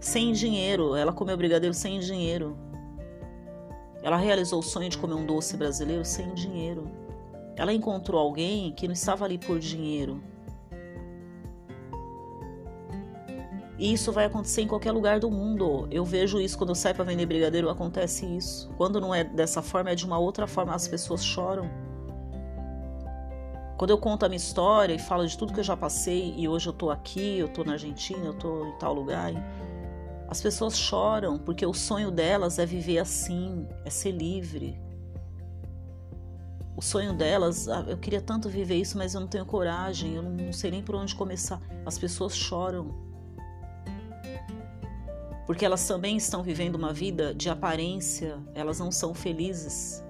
sem 0.00 0.32
dinheiro. 0.32 0.96
Ela 0.96 1.12
comeu 1.12 1.36
brigadeiro 1.36 1.74
sem 1.74 2.00
dinheiro. 2.00 2.56
Ela 4.02 4.16
realizou 4.16 4.60
o 4.60 4.62
sonho 4.62 4.88
de 4.88 4.96
comer 4.96 5.16
um 5.16 5.26
doce 5.26 5.58
brasileiro 5.58 6.06
sem 6.06 6.32
dinheiro. 6.32 6.90
Ela 7.54 7.74
encontrou 7.74 8.18
alguém 8.18 8.72
que 8.72 8.88
não 8.88 8.94
estava 8.94 9.26
ali 9.26 9.36
por 9.36 9.58
dinheiro. 9.58 10.22
E 13.78 13.92
isso 13.92 14.10
vai 14.10 14.24
acontecer 14.24 14.62
em 14.62 14.66
qualquer 14.66 14.92
lugar 14.92 15.20
do 15.20 15.30
mundo. 15.30 15.86
Eu 15.90 16.04
vejo 16.04 16.40
isso 16.40 16.56
quando 16.56 16.70
eu 16.70 16.74
saio 16.74 16.94
para 16.94 17.04
vender 17.04 17.26
brigadeiro, 17.26 17.68
acontece 17.68 18.24
isso. 18.24 18.70
Quando 18.76 19.00
não 19.00 19.14
é 19.14 19.22
dessa 19.22 19.60
forma, 19.60 19.90
é 19.90 19.94
de 19.94 20.06
uma 20.06 20.18
outra 20.18 20.46
forma, 20.46 20.74
as 20.74 20.88
pessoas 20.88 21.24
choram. 21.24 21.68
Quando 23.76 23.90
eu 23.90 23.98
conto 23.98 24.24
a 24.24 24.28
minha 24.28 24.38
história 24.38 24.94
e 24.94 24.98
falo 24.98 25.26
de 25.26 25.36
tudo 25.36 25.52
que 25.52 25.60
eu 25.60 25.64
já 25.64 25.76
passei 25.76 26.34
e 26.36 26.48
hoje 26.48 26.66
eu 26.66 26.72
tô 26.72 26.90
aqui, 26.90 27.38
eu 27.38 27.48
tô 27.48 27.62
na 27.62 27.72
Argentina, 27.72 28.24
eu 28.24 28.32
tô 28.32 28.64
em 28.64 28.78
tal 28.78 28.94
lugar, 28.94 29.34
as 30.28 30.40
pessoas 30.40 30.78
choram 30.78 31.38
porque 31.38 31.64
o 31.64 31.72
sonho 31.72 32.10
delas 32.10 32.58
é 32.58 32.66
viver 32.66 32.98
assim, 32.98 33.66
é 33.84 33.90
ser 33.90 34.10
livre. 34.10 34.80
O 36.76 36.82
sonho 36.82 37.14
delas, 37.14 37.68
ah, 37.68 37.84
eu 37.86 37.96
queria 37.96 38.20
tanto 38.20 38.48
viver 38.48 38.76
isso, 38.76 38.98
mas 38.98 39.14
eu 39.14 39.20
não 39.20 39.28
tenho 39.28 39.46
coragem, 39.46 40.14
eu 40.14 40.22
não 40.22 40.52
sei 40.52 40.70
nem 40.70 40.82
por 40.82 40.94
onde 40.94 41.14
começar. 41.14 41.60
As 41.86 41.98
pessoas 41.98 42.36
choram. 42.36 42.94
Porque 45.46 45.64
elas 45.64 45.86
também 45.86 46.16
estão 46.16 46.42
vivendo 46.42 46.74
uma 46.74 46.92
vida 46.92 47.32
de 47.32 47.48
aparência, 47.48 48.38
elas 48.52 48.80
não 48.80 48.90
são 48.90 49.14
felizes. 49.14 50.04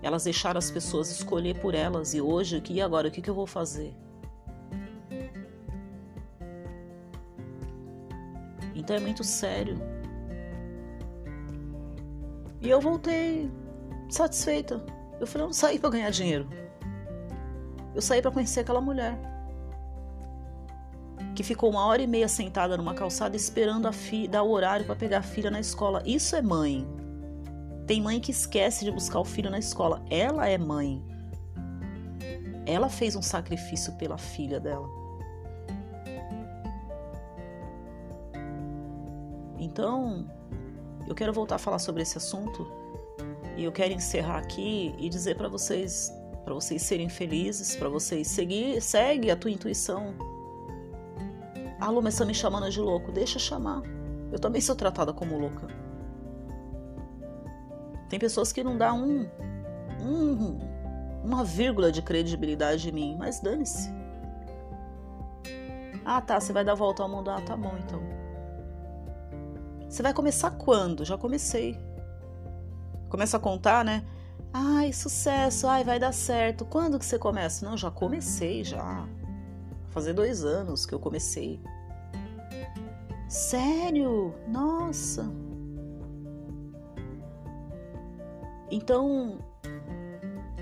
Elas 0.00 0.24
deixaram 0.24 0.58
as 0.58 0.70
pessoas 0.70 1.10
escolher 1.10 1.58
por 1.58 1.74
elas 1.74 2.14
e 2.14 2.20
hoje, 2.20 2.62
e 2.70 2.80
agora, 2.80 3.08
o 3.08 3.10
que 3.10 3.28
eu 3.28 3.34
vou 3.34 3.46
fazer? 3.46 3.94
Então 8.74 8.96
é 8.96 9.00
muito 9.00 9.22
sério. 9.22 9.76
E 12.60 12.68
eu 12.68 12.80
voltei 12.80 13.50
satisfeita. 14.08 14.82
Eu 15.18 15.26
falei, 15.26 15.44
eu 15.44 15.48
não 15.48 15.52
saí 15.52 15.78
para 15.78 15.90
ganhar 15.90 16.10
dinheiro. 16.10 16.48
Eu 17.94 18.00
saí 18.00 18.22
para 18.22 18.30
conhecer 18.30 18.60
aquela 18.60 18.80
mulher. 18.80 19.29
Que 21.40 21.44
ficou 21.44 21.70
uma 21.70 21.86
hora 21.86 22.02
e 22.02 22.06
meia 22.06 22.28
sentada 22.28 22.76
numa 22.76 22.92
calçada 22.92 23.34
esperando 23.34 23.88
a 23.88 23.92
filha, 23.92 24.28
dar 24.28 24.42
o 24.42 24.50
horário 24.50 24.84
para 24.84 24.94
pegar 24.94 25.20
a 25.20 25.22
filha 25.22 25.50
na 25.50 25.58
escola. 25.58 26.02
Isso 26.04 26.36
é 26.36 26.42
mãe. 26.42 26.86
Tem 27.86 27.98
mãe 27.98 28.20
que 28.20 28.30
esquece 28.30 28.84
de 28.84 28.90
buscar 28.90 29.20
o 29.20 29.24
filho 29.24 29.50
na 29.50 29.58
escola. 29.58 30.04
Ela 30.10 30.46
é 30.46 30.58
mãe. 30.58 31.02
Ela 32.66 32.90
fez 32.90 33.16
um 33.16 33.22
sacrifício 33.22 33.94
pela 33.94 34.18
filha 34.18 34.60
dela. 34.60 34.86
Então, 39.58 40.30
eu 41.08 41.14
quero 41.14 41.32
voltar 41.32 41.54
a 41.54 41.58
falar 41.58 41.78
sobre 41.78 42.02
esse 42.02 42.18
assunto 42.18 42.70
e 43.56 43.64
eu 43.64 43.72
quero 43.72 43.94
encerrar 43.94 44.36
aqui 44.36 44.94
e 44.98 45.08
dizer 45.08 45.38
para 45.38 45.48
vocês, 45.48 46.12
para 46.44 46.52
vocês 46.52 46.82
serem 46.82 47.08
felizes, 47.08 47.76
para 47.76 47.88
vocês 47.88 48.28
seguir, 48.28 48.82
segue 48.82 49.30
a 49.30 49.36
tua 49.36 49.50
intuição. 49.50 50.38
A 51.80 51.88
Lu 51.88 52.06
está 52.06 52.24
me 52.24 52.34
chamando 52.34 52.70
de 52.70 52.80
louco, 52.80 53.10
deixa 53.10 53.38
chamar. 53.38 53.82
Eu 54.30 54.38
também 54.38 54.60
sou 54.60 54.76
tratada 54.76 55.12
como 55.12 55.38
louca. 55.38 55.66
Tem 58.08 58.18
pessoas 58.18 58.52
que 58.52 58.62
não 58.62 58.76
dá 58.76 58.92
um, 58.92 59.26
um 60.02 60.58
uma 61.22 61.44
vírgula 61.44 61.92
de 61.92 62.02
credibilidade 62.02 62.88
em 62.88 62.92
mim, 62.92 63.16
mas 63.18 63.40
dane-se. 63.40 63.90
Ah, 66.04 66.20
tá, 66.20 66.40
você 66.40 66.52
vai 66.52 66.64
dar 66.64 66.74
volta 66.74 67.02
ao 67.02 67.08
mundo. 67.08 67.30
Ah, 67.30 67.40
tá 67.40 67.56
bom 67.56 67.72
então. 67.78 68.00
Você 69.88 70.02
vai 70.02 70.14
começar 70.14 70.50
quando? 70.52 71.04
Já 71.04 71.16
comecei. 71.18 71.78
Começa 73.08 73.36
a 73.36 73.40
contar, 73.40 73.84
né? 73.84 74.04
Ai, 74.52 74.92
sucesso, 74.92 75.66
ai, 75.66 75.84
vai 75.84 75.98
dar 75.98 76.12
certo. 76.12 76.64
Quando 76.64 76.98
que 76.98 77.04
você 77.04 77.18
começa? 77.18 77.64
Não, 77.64 77.76
já 77.76 77.90
comecei, 77.90 78.64
já. 78.64 79.06
Fazer 79.90 80.12
dois 80.12 80.44
anos 80.44 80.86
que 80.86 80.94
eu 80.94 80.98
comecei. 80.98 81.60
Sério? 83.28 84.34
Nossa. 84.48 85.30
Então, 88.70 89.38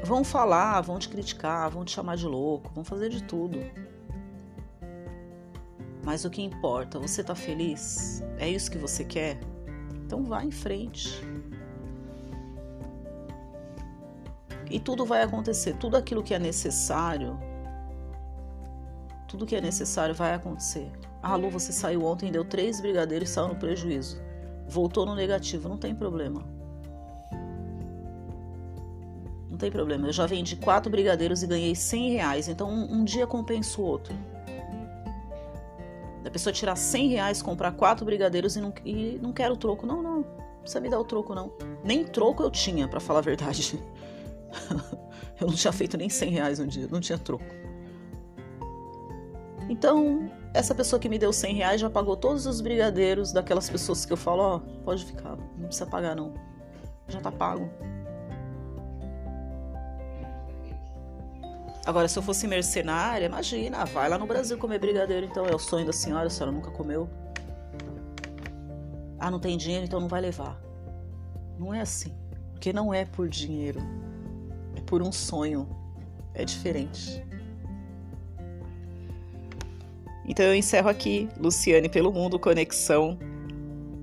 vão 0.03 0.25
falar, 0.25 0.81
vão 0.81 0.99
te 0.99 1.09
criticar, 1.09 1.71
vão 1.71 1.85
te 1.85 1.93
chamar 1.93 2.17
de 2.17 2.27
louco, 2.27 2.71
vão 2.75 2.83
fazer 2.83 3.11
de 3.11 3.23
tudo. 3.23 3.59
Mas 6.03 6.25
o 6.25 6.31
que 6.31 6.43
importa, 6.43 6.99
você 6.99 7.21
está 7.21 7.35
feliz? 7.35 8.23
É 8.39 8.49
isso 8.49 8.71
que 8.71 8.79
você 8.79 9.05
quer? 9.05 9.39
Então 10.07 10.25
vá 10.25 10.43
em 10.43 10.51
frente. 10.51 11.23
E 14.71 14.81
tudo 14.81 15.05
vai 15.05 15.23
acontecer, 15.23 15.75
tudo 15.77 15.97
aquilo 15.97 16.23
que 16.23 16.33
é 16.33 16.39
necessário, 16.39 17.39
tudo 19.29 19.45
que 19.45 19.55
é 19.55 19.61
necessário 19.61 20.15
vai 20.15 20.35
acontecer. 20.35 20.91
Ah, 21.23 21.37
Lu, 21.37 21.51
você 21.51 21.71
saiu 21.71 22.05
ontem, 22.05 22.33
deu 22.33 22.45
três 22.45 22.81
brigadeiros 22.81 23.29
e 23.29 23.33
saiu 23.33 23.49
no 23.49 23.57
prejuízo. 23.57 24.21
Voltou 24.67 25.05
no 25.05 25.15
negativo, 25.15 25.69
não 25.69 25.77
tem 25.77 25.95
problema. 25.95 26.43
Não 29.51 29.59
tem 29.59 29.71
problema. 29.71 30.09
Eu 30.09 30.13
já 30.13 30.27
vendi 30.27 30.57
quatro 30.57 30.91
brigadeiros 30.91 31.43
e 31.43 31.47
ganhei 31.47 31.75
100 31.75 32.13
reais, 32.13 32.49
então 32.49 32.71
um, 32.71 33.01
um 33.01 33.05
dia 33.05 33.27
compensa 33.27 33.81
o 33.81 33.85
outro. 33.85 34.15
Da 36.25 36.31
pessoa 36.31 36.53
tirar 36.53 36.77
100 36.77 37.09
reais, 37.09 37.43
comprar 37.43 37.73
quatro 37.73 38.05
brigadeiros 38.07 38.57
e 38.57 38.61
não, 38.61 38.73
e 38.85 39.19
não 39.23 39.33
quero 39.33 39.55
o 39.55 39.57
troco. 39.57 39.87
Não, 39.87 40.03
não, 40.03 40.17
não 40.21 40.61
precisa 40.61 40.81
me 40.81 40.89
dar 40.89 40.99
o 40.99 41.05
troco, 41.05 41.35
não. 41.35 41.53
Nem 41.85 42.05
troco 42.05 42.43
eu 42.43 42.51
tinha, 42.51 42.89
para 42.89 43.01
falar 43.01 43.19
a 43.19 43.23
verdade. 43.23 43.79
eu 45.39 45.47
não 45.47 45.55
tinha 45.55 45.73
feito 45.73 45.99
nem 45.99 46.09
100 46.09 46.31
reais 46.31 46.61
um 46.61 46.67
dia, 46.67 46.89
não 46.91 47.01
tinha 47.01 47.19
troco. 47.19 47.68
Então, 49.69 50.31
essa 50.55 50.75
pessoa 50.75 50.99
que 50.99 51.09
me 51.09 51.19
deu 51.19 51.33
100 51.33 51.55
reais 51.55 51.81
já 51.81 51.91
pagou 51.91 52.17
todos 52.17 52.47
os 52.47 52.61
brigadeiros 52.61 53.33
daquelas 53.33 53.69
pessoas 53.69 54.05
que 54.05 54.13
eu 54.13 54.17
falo, 54.17 54.43
ó, 54.43 54.57
oh, 54.57 54.61
pode 54.83 55.05
ficar, 55.05 55.37
não 55.37 55.67
precisa 55.67 55.87
pagar 55.87 56.17
não. 56.17 56.33
Já 57.07 57.21
tá 57.21 57.31
pago. 57.31 57.71
Agora, 61.85 62.07
se 62.07 62.19
eu 62.19 62.23
fosse 62.23 62.47
mercenária, 62.47 63.27
imagina, 63.27 63.85
vai 63.87 64.09
lá 64.09 64.19
no 64.19 64.27
Brasil 64.27 64.59
comer 64.59 64.79
brigadeiro, 64.79 65.25
então 65.25 65.47
é 65.47 65.55
o 65.55 65.59
sonho 65.59 65.87
da 65.87 65.93
senhora, 65.93 66.27
a 66.27 66.31
senhora 66.31 66.53
nunca 66.53 66.71
comeu. 66.71 67.09
Ah, 69.19 69.31
não 69.31 69.41
tem 69.41 69.57
dinheiro, 69.57 69.85
então 69.85 69.99
não 69.99 70.09
vai 70.09 70.21
levar. 70.21 70.61
Não 71.59 71.75
é 71.75 71.81
assim. 71.81 72.15
Porque 72.53 72.73
não 72.73 72.93
é 72.93 73.05
por 73.05 73.29
dinheiro, 73.29 73.81
é 74.77 74.81
por 74.83 75.03
um 75.03 75.11
sonho. 75.11 75.69
É 76.35 76.45
diferente. 76.45 77.27
Então 80.29 80.45
eu 80.45 80.55
encerro 80.55 80.91
aqui, 80.91 81.27
Luciane 81.41 81.89
pelo 81.89 82.13
Mundo, 82.13 82.39
Conexão 82.39 83.19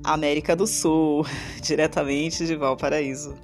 América 0.04 0.56
do 0.56 0.66
Sul, 0.66 1.26
diretamente 1.62 2.46
de 2.46 2.56
Valparaíso. 2.56 3.36